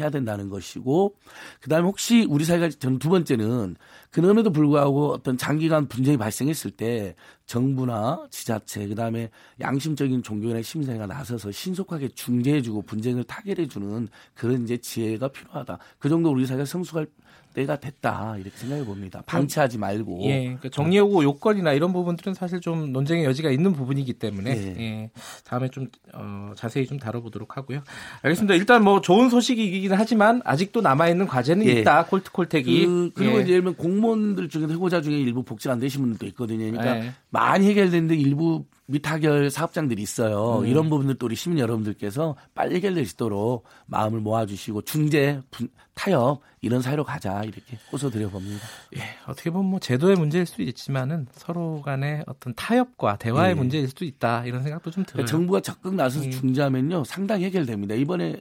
[0.00, 1.14] 해야 된다는 것이고
[1.60, 3.76] 그다음에 혹시 우리 사회가 저는 두 번째는
[4.10, 7.14] 그럼에도 불구하고 어떤 장기간 분쟁이 발생했을 때
[7.46, 9.30] 정부나 지자체 그다음에
[9.60, 15.78] 양심적인 종교인의 심사가 나서서 신속하게 중재해주고 분쟁을 타결해주는 그런 이제 지혜가 필요하다.
[15.98, 17.06] 그 정도 우리 사회가 성숙할
[17.54, 19.22] 때가 됐다 이렇게 생각해 봅니다.
[19.26, 20.20] 방치하지 말고.
[20.24, 24.80] 예, 그러니까 정리하고 요건이나 이런 부분들은 사실 좀 논쟁의 여지가 있는 부분이기 때문에 예.
[24.80, 25.10] 예,
[25.44, 27.82] 다음에 좀 어, 자세히 좀 다뤄보도록 하고요.
[28.22, 28.54] 알겠습니다.
[28.54, 31.72] 일단 뭐 좋은 소식이긴 하지만 아직도 남아 있는 과제는 예.
[31.80, 32.06] 있다.
[32.06, 32.86] 콜트콜택이.
[32.86, 33.42] 그, 리고 예.
[33.42, 36.70] 이제 예를 들면 공무원들 중에 해고자 중에 일부 복지가 안 되신 분들도 있거든요.
[36.70, 37.12] 그러니까 예.
[37.30, 40.60] 많이 해결되는데 일부 미타결 사업장들이 있어요.
[40.60, 40.66] 음.
[40.66, 46.80] 이런 부분들도 우리 시민 여러분들께서 빨리 해결될 수 있도록 마음을 모아주시고 중재, 분, 타협 이런
[46.80, 48.64] 사회로 가자 이렇게 호소드려 봅니다.
[48.96, 53.54] 예, 어떻게 보면 뭐 제도의 문제일 수도 있지만은 서로 간의 어떤 타협과 대화의 예.
[53.54, 55.24] 문제일 수도 있다 이런 생각도 좀 들어요.
[55.24, 56.30] 그러니까 정부가 적극 나서서 음.
[56.30, 57.94] 중재하면요 상당히 해결됩니다.
[57.94, 58.40] 이번에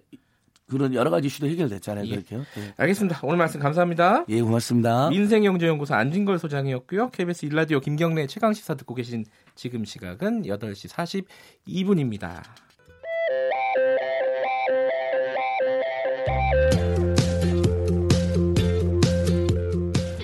[0.70, 2.05] 그런 여러 가지 이슈도 해결됐잖아요.
[2.05, 2.09] 예.
[2.11, 2.39] 그렇게요.
[2.57, 2.74] 예.
[2.78, 3.20] 알겠습니다.
[3.24, 4.26] 오늘 말씀 감사합니다.
[4.28, 5.09] 예, 고맙습니다.
[5.09, 7.09] 민생경제연구소 안진걸 소장이었고요.
[7.11, 11.26] KBS 일라디오 김경래 최강 시사 듣고 계신 지금 시각은 8시
[11.74, 12.41] 42분입니다.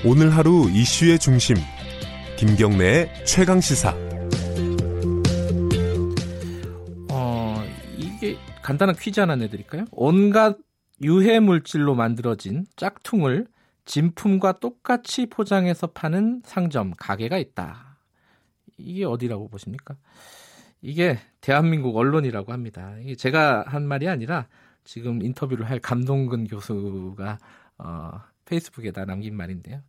[0.05, 1.55] 오늘 하루 이슈의 중심
[2.37, 4.12] 김경래의 최강 시사.
[8.63, 9.85] 간단한 퀴즈 하나 내드릴까요?
[9.91, 10.57] 온갖
[11.01, 13.47] 유해 물질로 만들어진 짝퉁을
[13.85, 17.97] 진품과 똑같이 포장해서 파는 상점, 가게가 있다.
[18.77, 19.95] 이게 어디라고 보십니까?
[20.81, 22.95] 이게 대한민국 언론이라고 합니다.
[23.01, 24.47] 이게 제가 한 말이 아니라
[24.85, 27.37] 지금 인터뷰를 할 감동근 교수가
[27.79, 28.11] 어,
[28.45, 29.81] 페이스북에다 남긴 말인데요.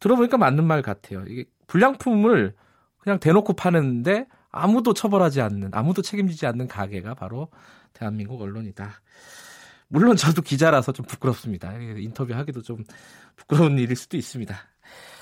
[0.00, 1.24] 들어보니까 맞는 말 같아요.
[1.26, 2.54] 이게 불량품을
[2.98, 7.48] 그냥 대놓고 파는데 아무도 처벌하지 않는, 아무도 책임지지 않는 가게가 바로
[7.92, 9.00] 대한민국 언론이다.
[9.88, 11.72] 물론 저도 기자라서 좀 부끄럽습니다.
[11.74, 12.84] 인터뷰하기도 좀
[13.36, 14.56] 부끄러운 일일 수도 있습니다.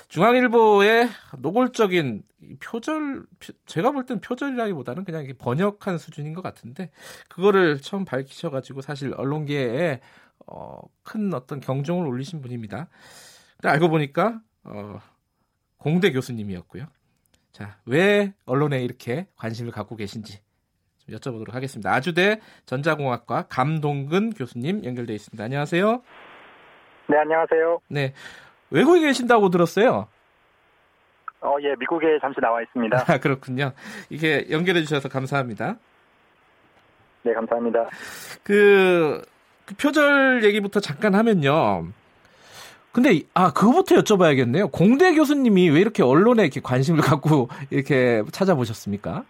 [0.09, 2.23] 중앙일보의 노골적인
[2.59, 3.25] 표절,
[3.65, 6.89] 제가 볼 땐 표절이라기보다는 그냥 번역한 수준인 것 같은데,
[7.27, 10.01] 그거를 처음 밝히셔가지고 사실 언론계에
[10.47, 12.87] 어, 큰 어떤 경종을 울리신 분입니다.
[13.57, 14.99] 근데 알고 보니까, 어,
[15.77, 16.87] 공대 교수님이었고요.
[17.51, 20.39] 자, 왜 언론에 이렇게 관심을 갖고 계신지
[21.11, 21.93] 여쭤보도록 하겠습니다.
[21.93, 25.43] 아주대 전자공학과 감동근 교수님 연결돼 있습니다.
[25.43, 26.01] 안녕하세요.
[27.07, 27.79] 네, 안녕하세요.
[27.87, 28.13] 네.
[28.69, 30.07] 외국에 계신다고 들었어요.
[31.41, 33.05] 어, 예, 미국에 잠시 나와 있습니다.
[33.07, 33.71] 아, 그렇군요.
[34.09, 35.77] 이게 연결해 주셔서 감사합니다.
[37.23, 37.89] 네, 감사합니다.
[38.43, 39.21] 그,
[39.65, 41.87] 그 표절 얘기부터 잠깐 하면요.
[42.91, 44.71] 근데 아 그거부터 여쭤봐야겠네요.
[44.71, 49.23] 공대 교수님이 왜 이렇게 언론에 이렇게 관심을 갖고 이렇게 찾아보셨습니까?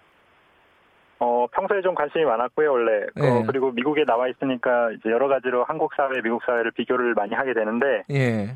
[1.49, 3.05] 어, 평소에 좀 관심이 많았고요, 원래.
[3.15, 3.29] 네.
[3.29, 7.53] 어, 그리고 미국에 나와 있으니까 이제 여러 가지로 한국 사회, 미국 사회를 비교를 많이 하게
[7.53, 8.55] 되는데, 예.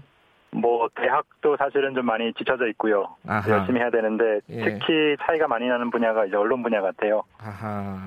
[0.51, 3.15] 뭐 대학도 사실은 좀 많이 지쳐져 있고요.
[3.27, 3.49] 아하.
[3.49, 4.63] 열심히 해야 되는데 예.
[4.63, 7.23] 특히 차이가 많이 나는 분야가 이제 언론 분야 같아요.
[7.39, 7.97] 아하.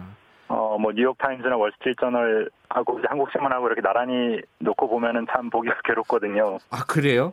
[0.47, 5.75] 어, 뭐 뉴욕 타임즈나 월스트리트 저널하고 이제 한국 신문하고 이렇게 나란히 놓고 보면은 참 보기가
[5.85, 6.59] 괴롭거든요.
[6.71, 7.33] 아 그래요?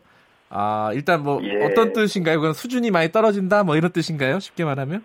[0.50, 1.64] 아 일단 뭐 예.
[1.64, 2.40] 어떤 뜻인가요?
[2.40, 4.40] 그건 수준이 많이 떨어진다 뭐 이런 뜻인가요?
[4.40, 5.04] 쉽게 말하면?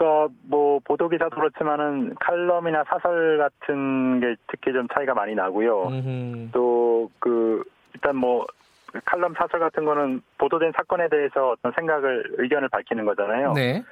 [0.00, 5.90] 그러니까 뭐 보도 기사도 그렇지만은 칼럼이나 사설 같은 게 특히 좀 차이가 많이 나고요.
[6.52, 6.80] 또
[7.18, 7.62] 그
[7.94, 8.46] 일단 뭐
[9.04, 13.52] 칼럼 사설 같은 거는 보도된 사건에 대해서 어떤 생각을 의견을 밝히는 거잖아요.
[13.52, 13.82] 네.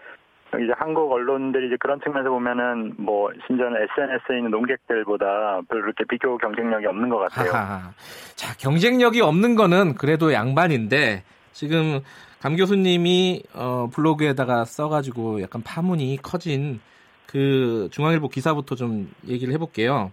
[0.54, 6.38] 이제 한국 언론들이 이제 그런 측면에서 보면은 뭐 심지어는 SNS에 있는 농객들보다 별로 그렇게 비교
[6.38, 7.52] 경쟁력이 없는 것 같아요.
[7.52, 7.90] 하하.
[8.34, 11.22] 자 경쟁력이 없는 거는 그래도 양반인데
[11.52, 12.00] 지금
[12.40, 16.80] 감 교수님이 어, 블로그에다가 써가지고 약간 파문이 커진
[17.26, 20.12] 그 중앙일보 기사부터 좀 얘기를 해볼게요.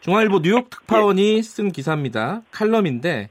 [0.00, 1.42] 중앙일보 뉴욕 특파원이 예.
[1.42, 2.42] 쓴 기사입니다.
[2.50, 3.28] 칼럼인데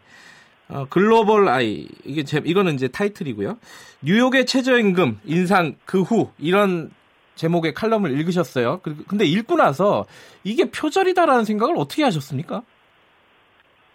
[0.70, 3.58] 어, 글로벌 아이 이게 제, 이거는 이제 타이틀이고요.
[4.04, 6.92] 뉴욕의 최저임금 인상 그 후 이런
[7.36, 8.82] 제목의 칼럼을 읽으셨어요.
[9.08, 10.06] 근데 읽고 나서
[10.44, 12.64] 이게 표절이다라는 생각을 어떻게 하셨습니까?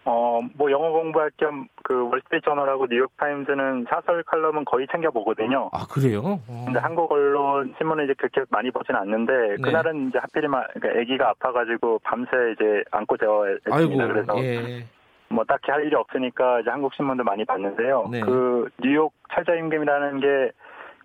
[0.04, 5.68] 어, 뭐 영어 공부할 겸 그 월스트리트 저널하고 뉴욕 타임즈는 사설 칼럼은 거의 챙겨 보거든요.
[5.72, 6.40] 아 그래요?
[6.48, 6.64] 어.
[6.64, 9.56] 근데 한국 언론 신문은 이제 그렇게 많이 보진 않는데 네.
[9.62, 14.06] 그날은 이제 하필이면 그러니까 아기가 아파가지고 밤새 이제 안고 재워했습니다.
[14.08, 14.84] 그래서 예.
[15.28, 18.08] 뭐 딱히 할 일이 없으니까 이제 한국 신문도 많이 봤는데요.
[18.10, 18.20] 네.
[18.20, 20.50] 그 뉴욕 최저임금이라는 게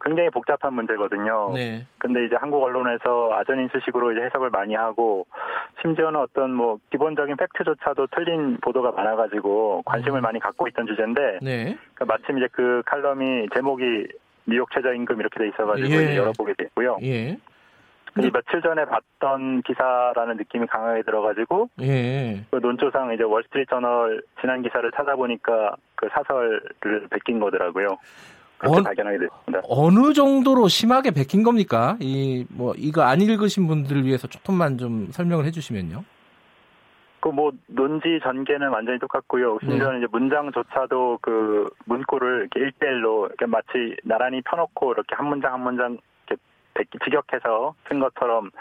[0.01, 1.51] 굉장히 복잡한 문제거든요.
[1.53, 1.85] 네.
[1.97, 5.25] 근데 이제 한국 언론에서 아전인수식으로 이제 해석을 많이 하고
[5.81, 10.21] 심지어는 어떤 뭐 기본적인 팩트조차도 틀린 보도가 많아가지고 관심을 음.
[10.21, 11.77] 많이 갖고 있던 주제인데 네.
[11.93, 14.07] 그러니까 마침 이제 그 칼럼이 제목이
[14.45, 16.17] 뉴욕 최저임금 이렇게 돼 있어가지고 예.
[16.17, 16.97] 열어보게 됐고요.
[17.03, 17.37] 예.
[18.13, 22.43] 근 며칠 전에 봤던 기사라는 느낌이 강하게 들어가지고 예.
[22.49, 26.61] 그 논조상 이제 월스트리트 저널 지난 기사를 찾아보니까 그 사설을
[27.09, 27.97] 베낀 거더라고요.
[28.59, 29.61] 그렇게 어, 발견하게 됐습니다.
[29.67, 31.97] 어느 정도로 심하게 베낀 겁니까?
[31.99, 36.03] 이 뭐 이거 안 읽으신 분들을 위해서 조금만 좀 설명을 해주시면요.
[37.21, 39.57] 그 뭐 논지 전개는 완전히 똑같고요.
[39.61, 40.05] 심지어는 네.
[40.05, 45.97] 이제 문장조차도 그 문구를 이렇게 일대일로 이렇게 마치 나란히 펴놓고 이렇게 한 문장 한 문장
[47.05, 48.51] 직역해서 쓴 것처럼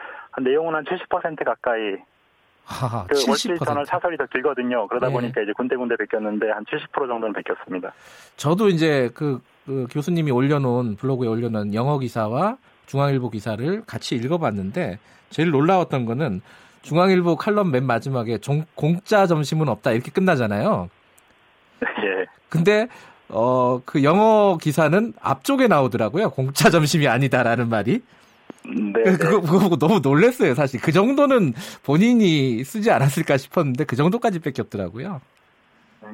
[0.43, 1.97] 내용은 한 70% 가까이
[2.65, 4.89] 하하, 그 월스트리트 저널 사설이 더 길거든요.
[4.89, 5.13] 그러다 네.
[5.13, 7.93] 보니까 이제 군데군데 베꼈는데 한 70% 정도는 베꼈습니다.
[8.37, 15.51] 저도 이제 그, 그 교수님이 올려놓은 블로그에 올려놓은 영어 기사와 중앙일보 기사를 같이 읽어봤는데 제일
[15.51, 16.41] 놀라웠던 거는
[16.81, 20.89] 중앙일보 칼럼 맨 마지막에 종, 공짜 점심은 없다 이렇게 끝나잖아요.
[21.83, 22.25] 예.
[22.49, 22.89] 근데
[23.29, 26.31] 어, 그 영어 기사는 앞쪽에 나오더라고요.
[26.31, 28.01] 공짜 점심이 아니다라는 말이.
[28.65, 29.03] 네.
[29.03, 30.81] 그, 그거, 그거 보고 너무 놀랐어요, 사실.
[30.81, 35.21] 그 정도는 본인이 쓰지 않았을까 싶었는데 그 정도까지 뺏겼더라고요.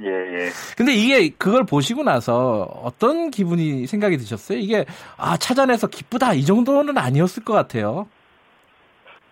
[0.02, 0.48] 예, 예.
[0.76, 4.58] 근데 이게 그걸 보시고 나서 어떤 기분이 생각이 드셨어요?
[4.58, 4.84] 이게
[5.16, 8.06] 아, 찾아내서 기쁘다 이 정도는 아니었을 것 같아요.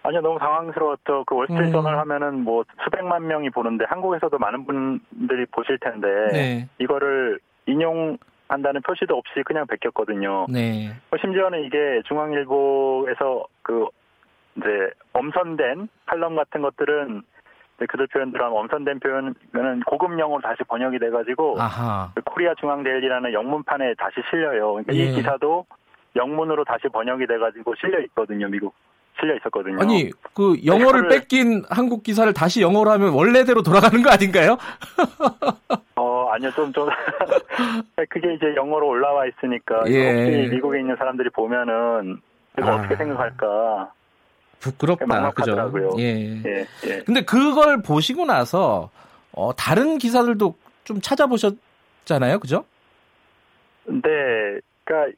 [0.05, 1.24] 아니요, 너무 당황스러웠죠.
[1.26, 1.72] 그 월스트리트 음.
[1.72, 6.68] 저널 하면은 뭐 수백만 명이 보는데 한국에서도 많은 분들이 보실 텐데 네.
[6.78, 10.47] 이거를 인용한다는 표시도 없이 그냥 베꼈거든요.
[10.48, 10.93] 네.
[11.09, 13.86] 뭐 심지어는 이게 중앙일보에서 그
[14.56, 14.66] 이제
[15.12, 17.22] 엄선된 칼럼 같은 것들은
[17.86, 22.10] 그들 표현대로 하면 엄선된 표현은 고급 영어로 다시 번역이 돼가지고 아하.
[22.14, 24.72] 그 코리아 중앙 데일리라는 영문판에 다시 실려요.
[24.74, 24.98] 그러니까 예.
[24.98, 25.66] 이 기사도
[26.16, 28.74] 영문으로 다시 번역이 돼가지고 실려 있거든요, 미국.
[29.20, 29.78] 실려 있었거든요.
[29.80, 34.56] 아니 그 영어를 네, 뺏긴 한국 기사를 다시 영어로 하면 원래대로 돌아가는 거 아닌가요?
[35.96, 36.88] 어 아니요 좀 좀
[38.09, 40.12] 그게 이제 영어로 올라와 있으니까 예.
[40.12, 42.20] 혹시 미국에 있는 사람들이 보면은
[42.60, 42.74] 아.
[42.74, 43.92] 어떻게 생각할까?
[44.62, 45.97] 부끄럽다, 그죠?
[45.98, 46.43] 예.
[46.44, 46.66] 예.
[46.86, 47.02] 예.
[47.05, 48.90] 근데 그걸 보시고 나서
[49.32, 52.64] 어, 다른 기사들도 좀 찾아보셨잖아요, 그죠?
[53.84, 55.16] 네, 그러니까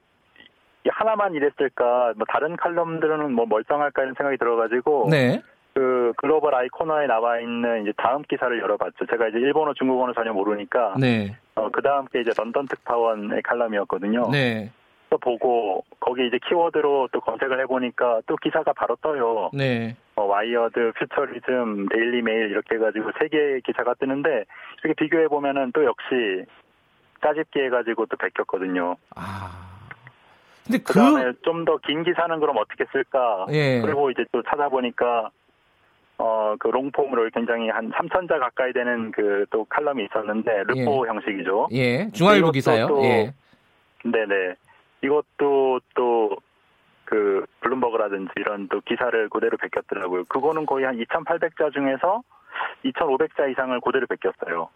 [0.89, 5.43] 하나만 이랬을까, 뭐 다른 칼럼들은 뭐 멀쩡할까 이런 생각이 들어 가지고 네.
[5.75, 9.07] 그 글로벌 아이 코너에 나와 있는 이제 다음 기사를 열어봤죠.
[9.11, 11.37] 제가 이제 일본어, 중국어는 전혀 모르니까 네.
[11.57, 14.31] 어, 그 다음 게 이제 런던 특파원의 칼럼이었거든요.
[14.31, 14.71] 네.
[15.15, 19.51] 또 보고 거기 이제 키워드로 또 검색을 해보니까 또 기사가 바로 떠요.
[19.53, 19.97] 네.
[20.16, 24.45] 어, 와이어드, 퓨처리즘, 데일리 메일 이렇게 해가지고 세 개의 기사가 뜨는데
[24.82, 26.45] 이렇게 비교해 보면은 또 역시
[27.23, 28.97] 짜집기 해가지고 또 베꼈거든요.
[29.15, 29.70] 아.
[30.66, 33.47] 근데 그 다음에 좀더 긴 기사는 그럼 어떻게 쓸까?
[33.51, 33.81] 예.
[33.82, 35.31] 그리고 이제 또 찾아보니까
[36.16, 41.11] 어, 그 long-form으로 굉장히 한 3천자 가까이 되는 그 또 칼럼이 있었는데, 르포 예.
[41.11, 41.69] 형식이죠.
[41.73, 42.11] 예.
[42.12, 42.86] 중앙일보 기사요.
[42.86, 43.32] 또, 예.
[44.05, 44.55] 네네.
[45.05, 46.37] 이것도 또
[47.05, 50.25] 그 블룸버그라든지 이런 또 기사를 그대로 베꼈더라고요.
[50.25, 52.23] 그거는 거의 한 2,800자 중에서
[52.85, 54.69] 2,500자 이상을 그대로 베꼈어요.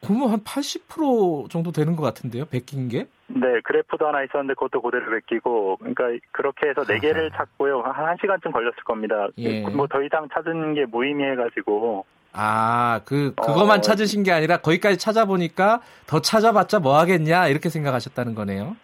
[0.00, 3.08] 그러면 한 80% 정도 되는 것 같은데요, 베낀 게?
[3.26, 7.80] 네, 그래프도 하나 있었는데 그것도 그대로 베끼고, 그러니까 그렇게 해서 네 개를 찾고요.
[7.80, 9.26] 한 1시간쯤 걸렸을 겁니다.
[9.38, 9.62] 예.
[9.62, 12.04] 뭐더 이상 찾은 게 무의미해가지고.
[12.32, 18.36] 아, 그, 그거만 어, 찾으신 게 아니라 거기까지 찾아보니까 더 찾아봤자 뭐 하겠냐, 이렇게 생각하셨다는
[18.36, 18.76] 거네요.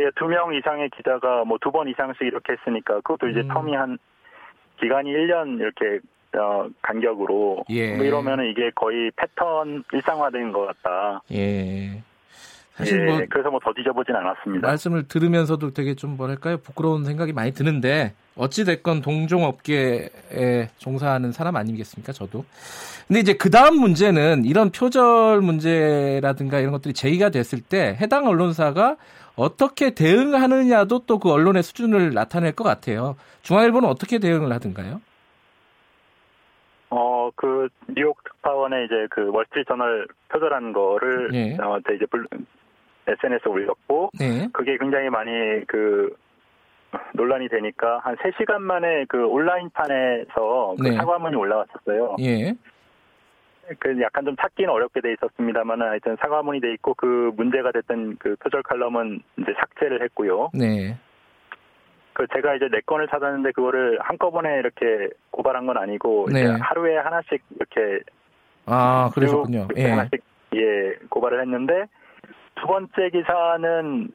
[0.00, 3.48] 예, 두 명 이상의 기자가 뭐 두 번 이상씩 이렇게 했으니까 그것도 이제 음.
[3.48, 3.98] 텀이 한
[4.80, 6.00] 기간이 1년 이렇게
[6.38, 7.94] 어, 간격으로 예.
[7.96, 11.22] 뭐 이러면은 이게 거의 패턴 일상화된 것 같다.
[11.32, 12.02] 예.
[12.74, 14.66] 사실 예, 뭐 그래서 뭐 더 뒤져보진 않았습니다.
[14.66, 22.12] 말씀을 들으면서도 되게 좀 뭐랄까요 부끄러운 생각이 많이 드는데 어찌 됐건 동종업계에 종사하는 사람 아니겠습니까
[22.12, 22.46] 저도.
[23.06, 28.96] 근데 이제 그 다음 문제는 이런 표절 문제라든가 이런 것들이 제기가 됐을 때 해당 언론사가
[29.36, 33.16] 어떻게 대응하느냐도 또 그 언론의 수준을 나타낼 것 같아요.
[33.42, 35.00] 중앙일보는 어떻게 대응을 하든가요?
[36.90, 41.56] 어, 그, 뉴욕 특파원의 이제 그 월스트리트 저널 표절한 거를, 네.
[41.62, 42.26] 어, 이제 불,
[43.06, 44.48] SNS에 올렸고, 네.
[44.52, 45.30] 그게 굉장히 많이
[45.66, 46.14] 그,
[47.14, 50.92] 논란이 되니까 한 3시간 만에 그 온라인판에서 그 네.
[50.96, 52.16] 사과문이 올라왔었어요.
[52.20, 52.54] 예.
[53.78, 58.36] 그 약간 좀 찾기는 어렵게 돼 있었습니다만은 하여튼 사과문이 돼 있고 그 문제가 됐던 그
[58.36, 60.50] 표절 칼럼은 이제 삭제를 했고요.
[60.54, 60.96] 네.
[62.12, 66.44] 그 제가 이제 네 건을 찾았는데 그거를 한꺼번에 이렇게 고발한 건 아니고 네.
[66.46, 68.00] 하루에 하나씩 이렇게
[68.66, 69.68] 아 그러셨군요.
[69.76, 69.90] 예.
[69.90, 70.22] 하나씩
[70.54, 71.86] 예 고발을 했는데
[72.56, 74.12] 두 번째 기사는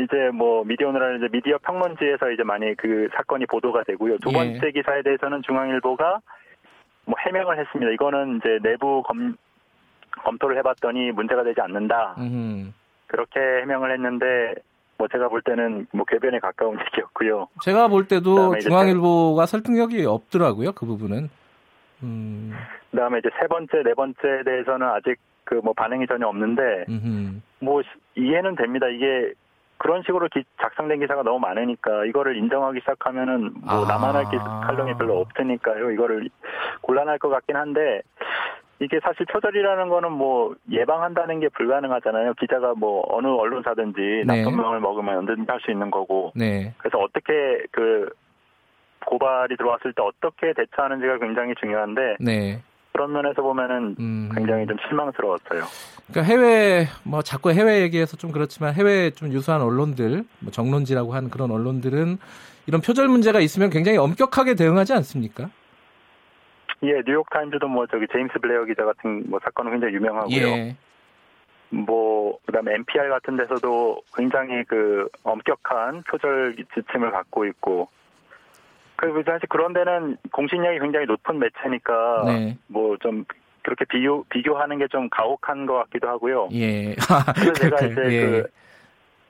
[0.00, 4.18] 이제 뭐 미디어오늘라는 이제 미디어 평론지에서 이제 많이 그 사건이 보도가 되고요.
[4.18, 4.32] 두 예.
[4.32, 4.70] 번째 예.
[4.70, 6.20] 기사에 대해서는 중앙일보가
[7.08, 7.90] 뭐 해명을 했습니다.
[7.92, 9.34] 이거는 이제 내부 검
[10.24, 12.16] 검토를 해봤더니 문제가 되지 않는다.
[12.18, 12.70] 음흠.
[13.06, 14.54] 그렇게 해명을 했는데
[14.98, 17.48] 뭐 제가 볼 때는 뭐 궤변에 가까운 얘기였고요.
[17.62, 20.72] 제가 볼 때도 중앙일보가 설득력이 없더라고요.
[20.72, 21.30] 그 부분은.
[22.02, 22.52] 음.
[22.90, 27.40] 그다음에 이제 세 번째, 네 번째에 대해서는 아직 그 뭐 반응이 전혀 없는데 음흠.
[27.60, 27.80] 뭐
[28.16, 28.86] 이해는 됩니다.
[28.88, 29.32] 이게
[29.78, 33.88] 그런 식으로 기, 작성된 기사가 너무 많으니까 이거를 인정하기 시작하면은 뭐 아.
[33.88, 35.90] 나만 할 칼럼이 별로 없으니까요.
[35.92, 36.28] 이거를
[36.82, 38.02] 곤란할 것 같긴 한데
[38.80, 42.34] 이게 사실 표절이라는 거는 뭐 예방한다는 게 불가능하잖아요.
[42.34, 44.42] 기자가 뭐 어느 언론사든지 네.
[44.42, 46.32] 나쁜 명을 먹으면 언제든지 할 수 있는 거고.
[46.36, 46.74] 네.
[46.78, 47.32] 그래서 어떻게
[47.72, 48.08] 그
[49.06, 52.62] 고발이 들어왔을 때 어떻게 대처하는지가 굉장히 중요한데 네.
[52.98, 54.28] 그런 면에서 보면은 음.
[54.34, 55.62] 굉장히 좀 실망스러웠어요.
[56.08, 61.30] 그러니까 해외 뭐 자꾸 해외 얘기해서 좀 그렇지만 해외 좀 유수한 언론들, 뭐 정론지라고 하는
[61.30, 62.18] 그런 언론들은
[62.66, 65.48] 이런 표절 문제가 있으면 굉장히 엄격하게 대응하지 않습니까?
[66.82, 70.48] 예, 뉴욕 타임즈도 뭐 저기 제임스 블레어 기자 같은 뭐 사건은 굉장히 유명하고요.
[70.48, 70.76] 예.
[71.70, 77.88] 뭐 그다음에 NPR 같은 데서도 굉장히 그 엄격한 표절 지침을 갖고 있고
[78.98, 82.58] 그리고 사실 그런 데는 공신력이 굉장히 높은 매체니까 네.
[82.66, 83.24] 뭐좀
[83.62, 86.48] 그렇게 비교 비교하는 게 좀 가혹한 것 같기도 하고요.
[86.52, 86.94] 예.
[87.34, 88.26] 그래서 제가 이제 예.
[88.26, 88.48] 그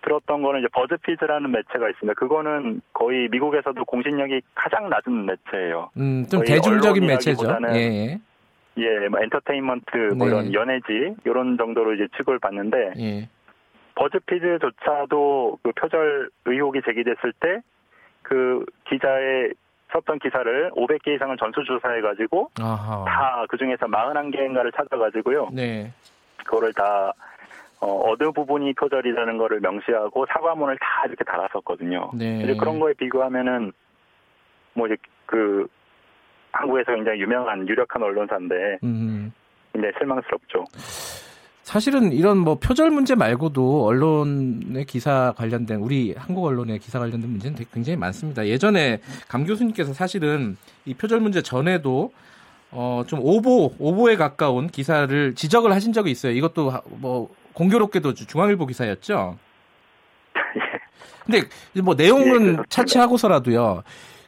[0.03, 2.15] 들었던 거는 이제 버즈피드라는 매체가 있습니다.
[2.15, 5.91] 그거는 거의 미국에서도 공신력이 가장 낮은 매체예요.
[5.99, 7.47] 음, 좀 대중적인 매체죠.
[7.75, 8.19] 예.
[8.79, 10.33] 예, 뭐 엔터테인먼트 뭐 네.
[10.33, 13.29] 이런 연예지 이런 정도로 이제 취급을 받는데 예.
[13.97, 17.61] 버즈피드조차도 그 표절 의혹이 제기됐을 때
[18.29, 19.53] 그 기자의
[19.93, 22.51] 썼던 기사를 500개 이상을 전수조사해가지고
[23.07, 25.49] 다 그 중에서 41개인가를 찾아가지고요.
[25.53, 25.93] 네.
[26.45, 27.13] 그거를 다
[27.81, 32.11] 어, 어느 부분이 표절이라는 거를 명시하고 사과문을 다 이렇게 달았었거든요.
[32.15, 32.43] 네.
[32.43, 33.73] 이제 그런 거에 비교하면은
[34.75, 35.67] 뭐 이제 그
[36.53, 39.33] 한국에서 굉장히 유명한 유력한 언론사인데 음.
[39.73, 40.65] 굉장히 실망스럽죠.
[41.69, 47.59] 사실은 이런 뭐 표절 문제 말고도 언론의 기사 관련된 우리 한국 언론의 기사 관련된 문제는
[47.75, 48.47] 굉장히 많습니다.
[48.47, 52.11] 예전에 감 교수님께서 사실은 이 표절 문제 전에도
[52.71, 56.33] 어 좀 오보 오보에 가까운 기사를 지적을 하신 적이 있어요.
[56.33, 59.37] 이것도 뭐 공교롭게도 중앙일보 기사였죠.
[61.27, 61.43] 근데
[61.83, 63.83] 뭐 내용은 예, 차치하고서라도요.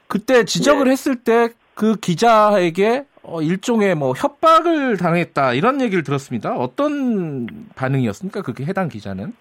[0.08, 0.92] 그때 지적을 예.
[0.92, 1.48] 했을 때
[1.80, 6.56] 그 기자에게 어, 일종의 뭐 협박을 당했다 이런 얘기를 들었습니다.
[6.56, 8.42] 어떤 반응이었습니까?
[8.42, 9.34] 그게 해당 기자는?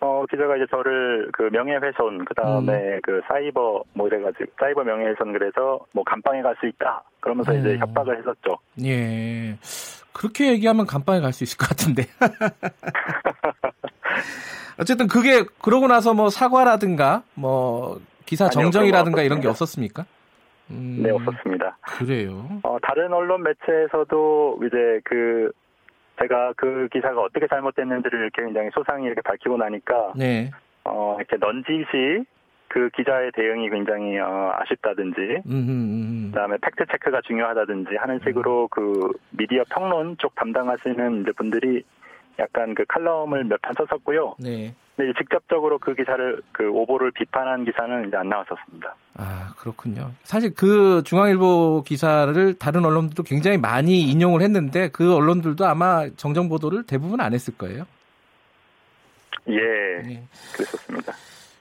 [0.00, 3.00] 어 기자가 이제 저를 그 명예훼손 그 다음에 음.
[3.02, 7.60] 그 사이버 뭐 이래가지고 사이버 명예훼손 그래서 뭐 감방에 갈 수 있다 그러면서 음.
[7.60, 8.58] 이제 협박을 했었죠.
[8.84, 9.56] 예
[10.12, 12.04] 그렇게 얘기하면 감방에 갈 수 있을 것 같은데.
[14.78, 20.04] 어쨌든 그게 그러고 나서 뭐 사과라든가 뭐 기사 정정이라든가 이런 게 없었습니까?
[20.70, 21.76] 음, 네, 없었습니다.
[21.82, 22.46] 그래요?
[22.62, 25.52] 어, 다른 언론 매체에서도 이제 그,
[26.20, 30.50] 제가 그 기사가 어떻게 잘못됐는지를 이렇게 굉장히 소상히 이렇게 밝히고 나니까, 네.
[30.84, 32.24] 어, 이렇게 넌지시,
[32.68, 39.64] 그 기자의 대응이 굉장히 어, 아쉽다든지, 음흠, 그다음에 팩트 체크가 중요하다든지 하는 식으로 그 미디어
[39.70, 41.84] 평론 쪽 담당하시는 이제 분들이
[42.38, 44.36] 약간 그 칼럼을 몇 편 썼었고요.
[44.40, 44.74] 네.
[44.96, 48.94] 근데 직접적으로 그 기사를 그 오보를 비판한 기사는 이제 안 나왔었습니다.
[49.16, 50.12] 아 그렇군요.
[50.22, 56.84] 사실 그 중앙일보 기사를 다른 언론들도 굉장히 많이 인용을 했는데 그 언론들도 아마 정정 보도를
[56.84, 57.86] 대부분 안 했을 거예요.
[59.48, 60.22] 예, 네.
[60.54, 61.12] 그랬었습니다.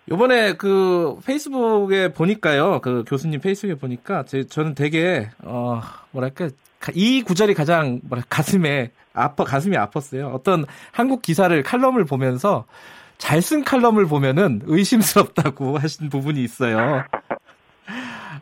[0.10, 5.82] 요번에 그 페이스북에 보니까요, 그 교수님 페이스북에 보니까 제, 저는 되게, 어,
[6.12, 6.50] 뭐랄까,
[6.94, 10.34] 이 구절이 가장 뭐랄 가슴에 아파, 가슴이 아팠어요.
[10.34, 12.66] 어떤 한국 기사를 칼럼을 보면서
[13.18, 17.04] 잘 쓴 칼럼을 보면은 의심스럽다고 하신 부분이 있어요.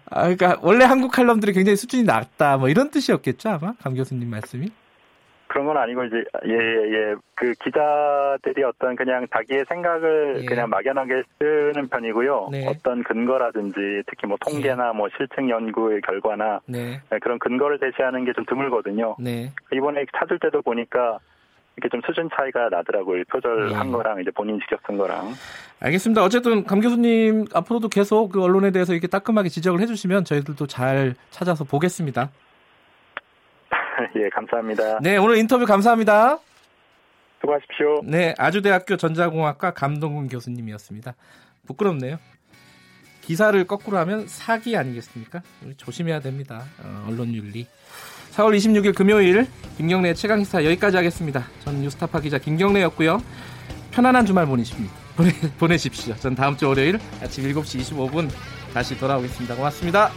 [0.10, 4.70] 아, 그러니까 원래 한국 칼럼들이 굉장히 수준이 낮다, 뭐 이런 뜻이었겠죠, 아마 감 교수님 말씀이?
[5.48, 7.16] 그런 건 아니고 이제 예예 예, 예.
[7.36, 10.46] 그 기자들이 어떤 그냥 자기의 생각을 예.
[10.46, 12.48] 그냥 막연하게 쓰는 편이고요.
[12.54, 12.66] 네.
[12.68, 13.76] 어떤 근거라든지
[14.08, 14.98] 특히 뭐 통계나 예.
[14.98, 17.02] 뭐 실증 연구의 결과나 네.
[17.10, 19.18] 네, 그런 근거를 제시하는 게 좀 드물거든요.
[19.20, 19.52] 네.
[19.74, 21.20] 이번에 찾을 때도 보니까
[21.82, 23.24] 이렇게 좀 수준 차이가 나더라고요.
[23.32, 23.92] 표절한 예.
[23.92, 25.34] 거랑 이제 본인 직접 쓴 거랑.
[25.80, 26.24] 알겠습니다.
[26.24, 31.64] 어쨌든 감 교수님 앞으로도 계속 그 언론에 대해서 이렇게 따끔하게 지적을 해주시면 저희들도 잘 찾아서
[31.64, 32.30] 보겠습니다.
[34.16, 35.00] 예, 감사합니다.
[35.00, 36.38] 네, 오늘 인터뷰 감사합니다.
[37.42, 38.02] 수고하십시오.
[38.04, 41.16] 네, 아주대학교 전자공학과 감동근 교수님이었습니다.
[41.66, 42.18] 부끄럽네요.
[43.22, 45.42] 기사를 거꾸로 하면 사기 아니겠습니까?
[45.78, 46.64] 조심해야 됩니다.
[46.84, 47.66] 어, 언론 윤리.
[48.32, 49.48] 4월 26일 금요일
[49.78, 51.46] 김경래 최강시사 여기까지 하겠습니다.
[51.64, 53.22] 저는 뉴스타파 기자 김경래였고요.
[53.92, 54.94] 편안한 주말 보내십니다.
[55.16, 56.16] 보내, 보내십시오.
[56.16, 58.30] 전 다음 주 월요일 아침 7시 25분
[58.74, 59.56] 다시 돌아오겠습니다.
[59.56, 60.12] 고맙습니다.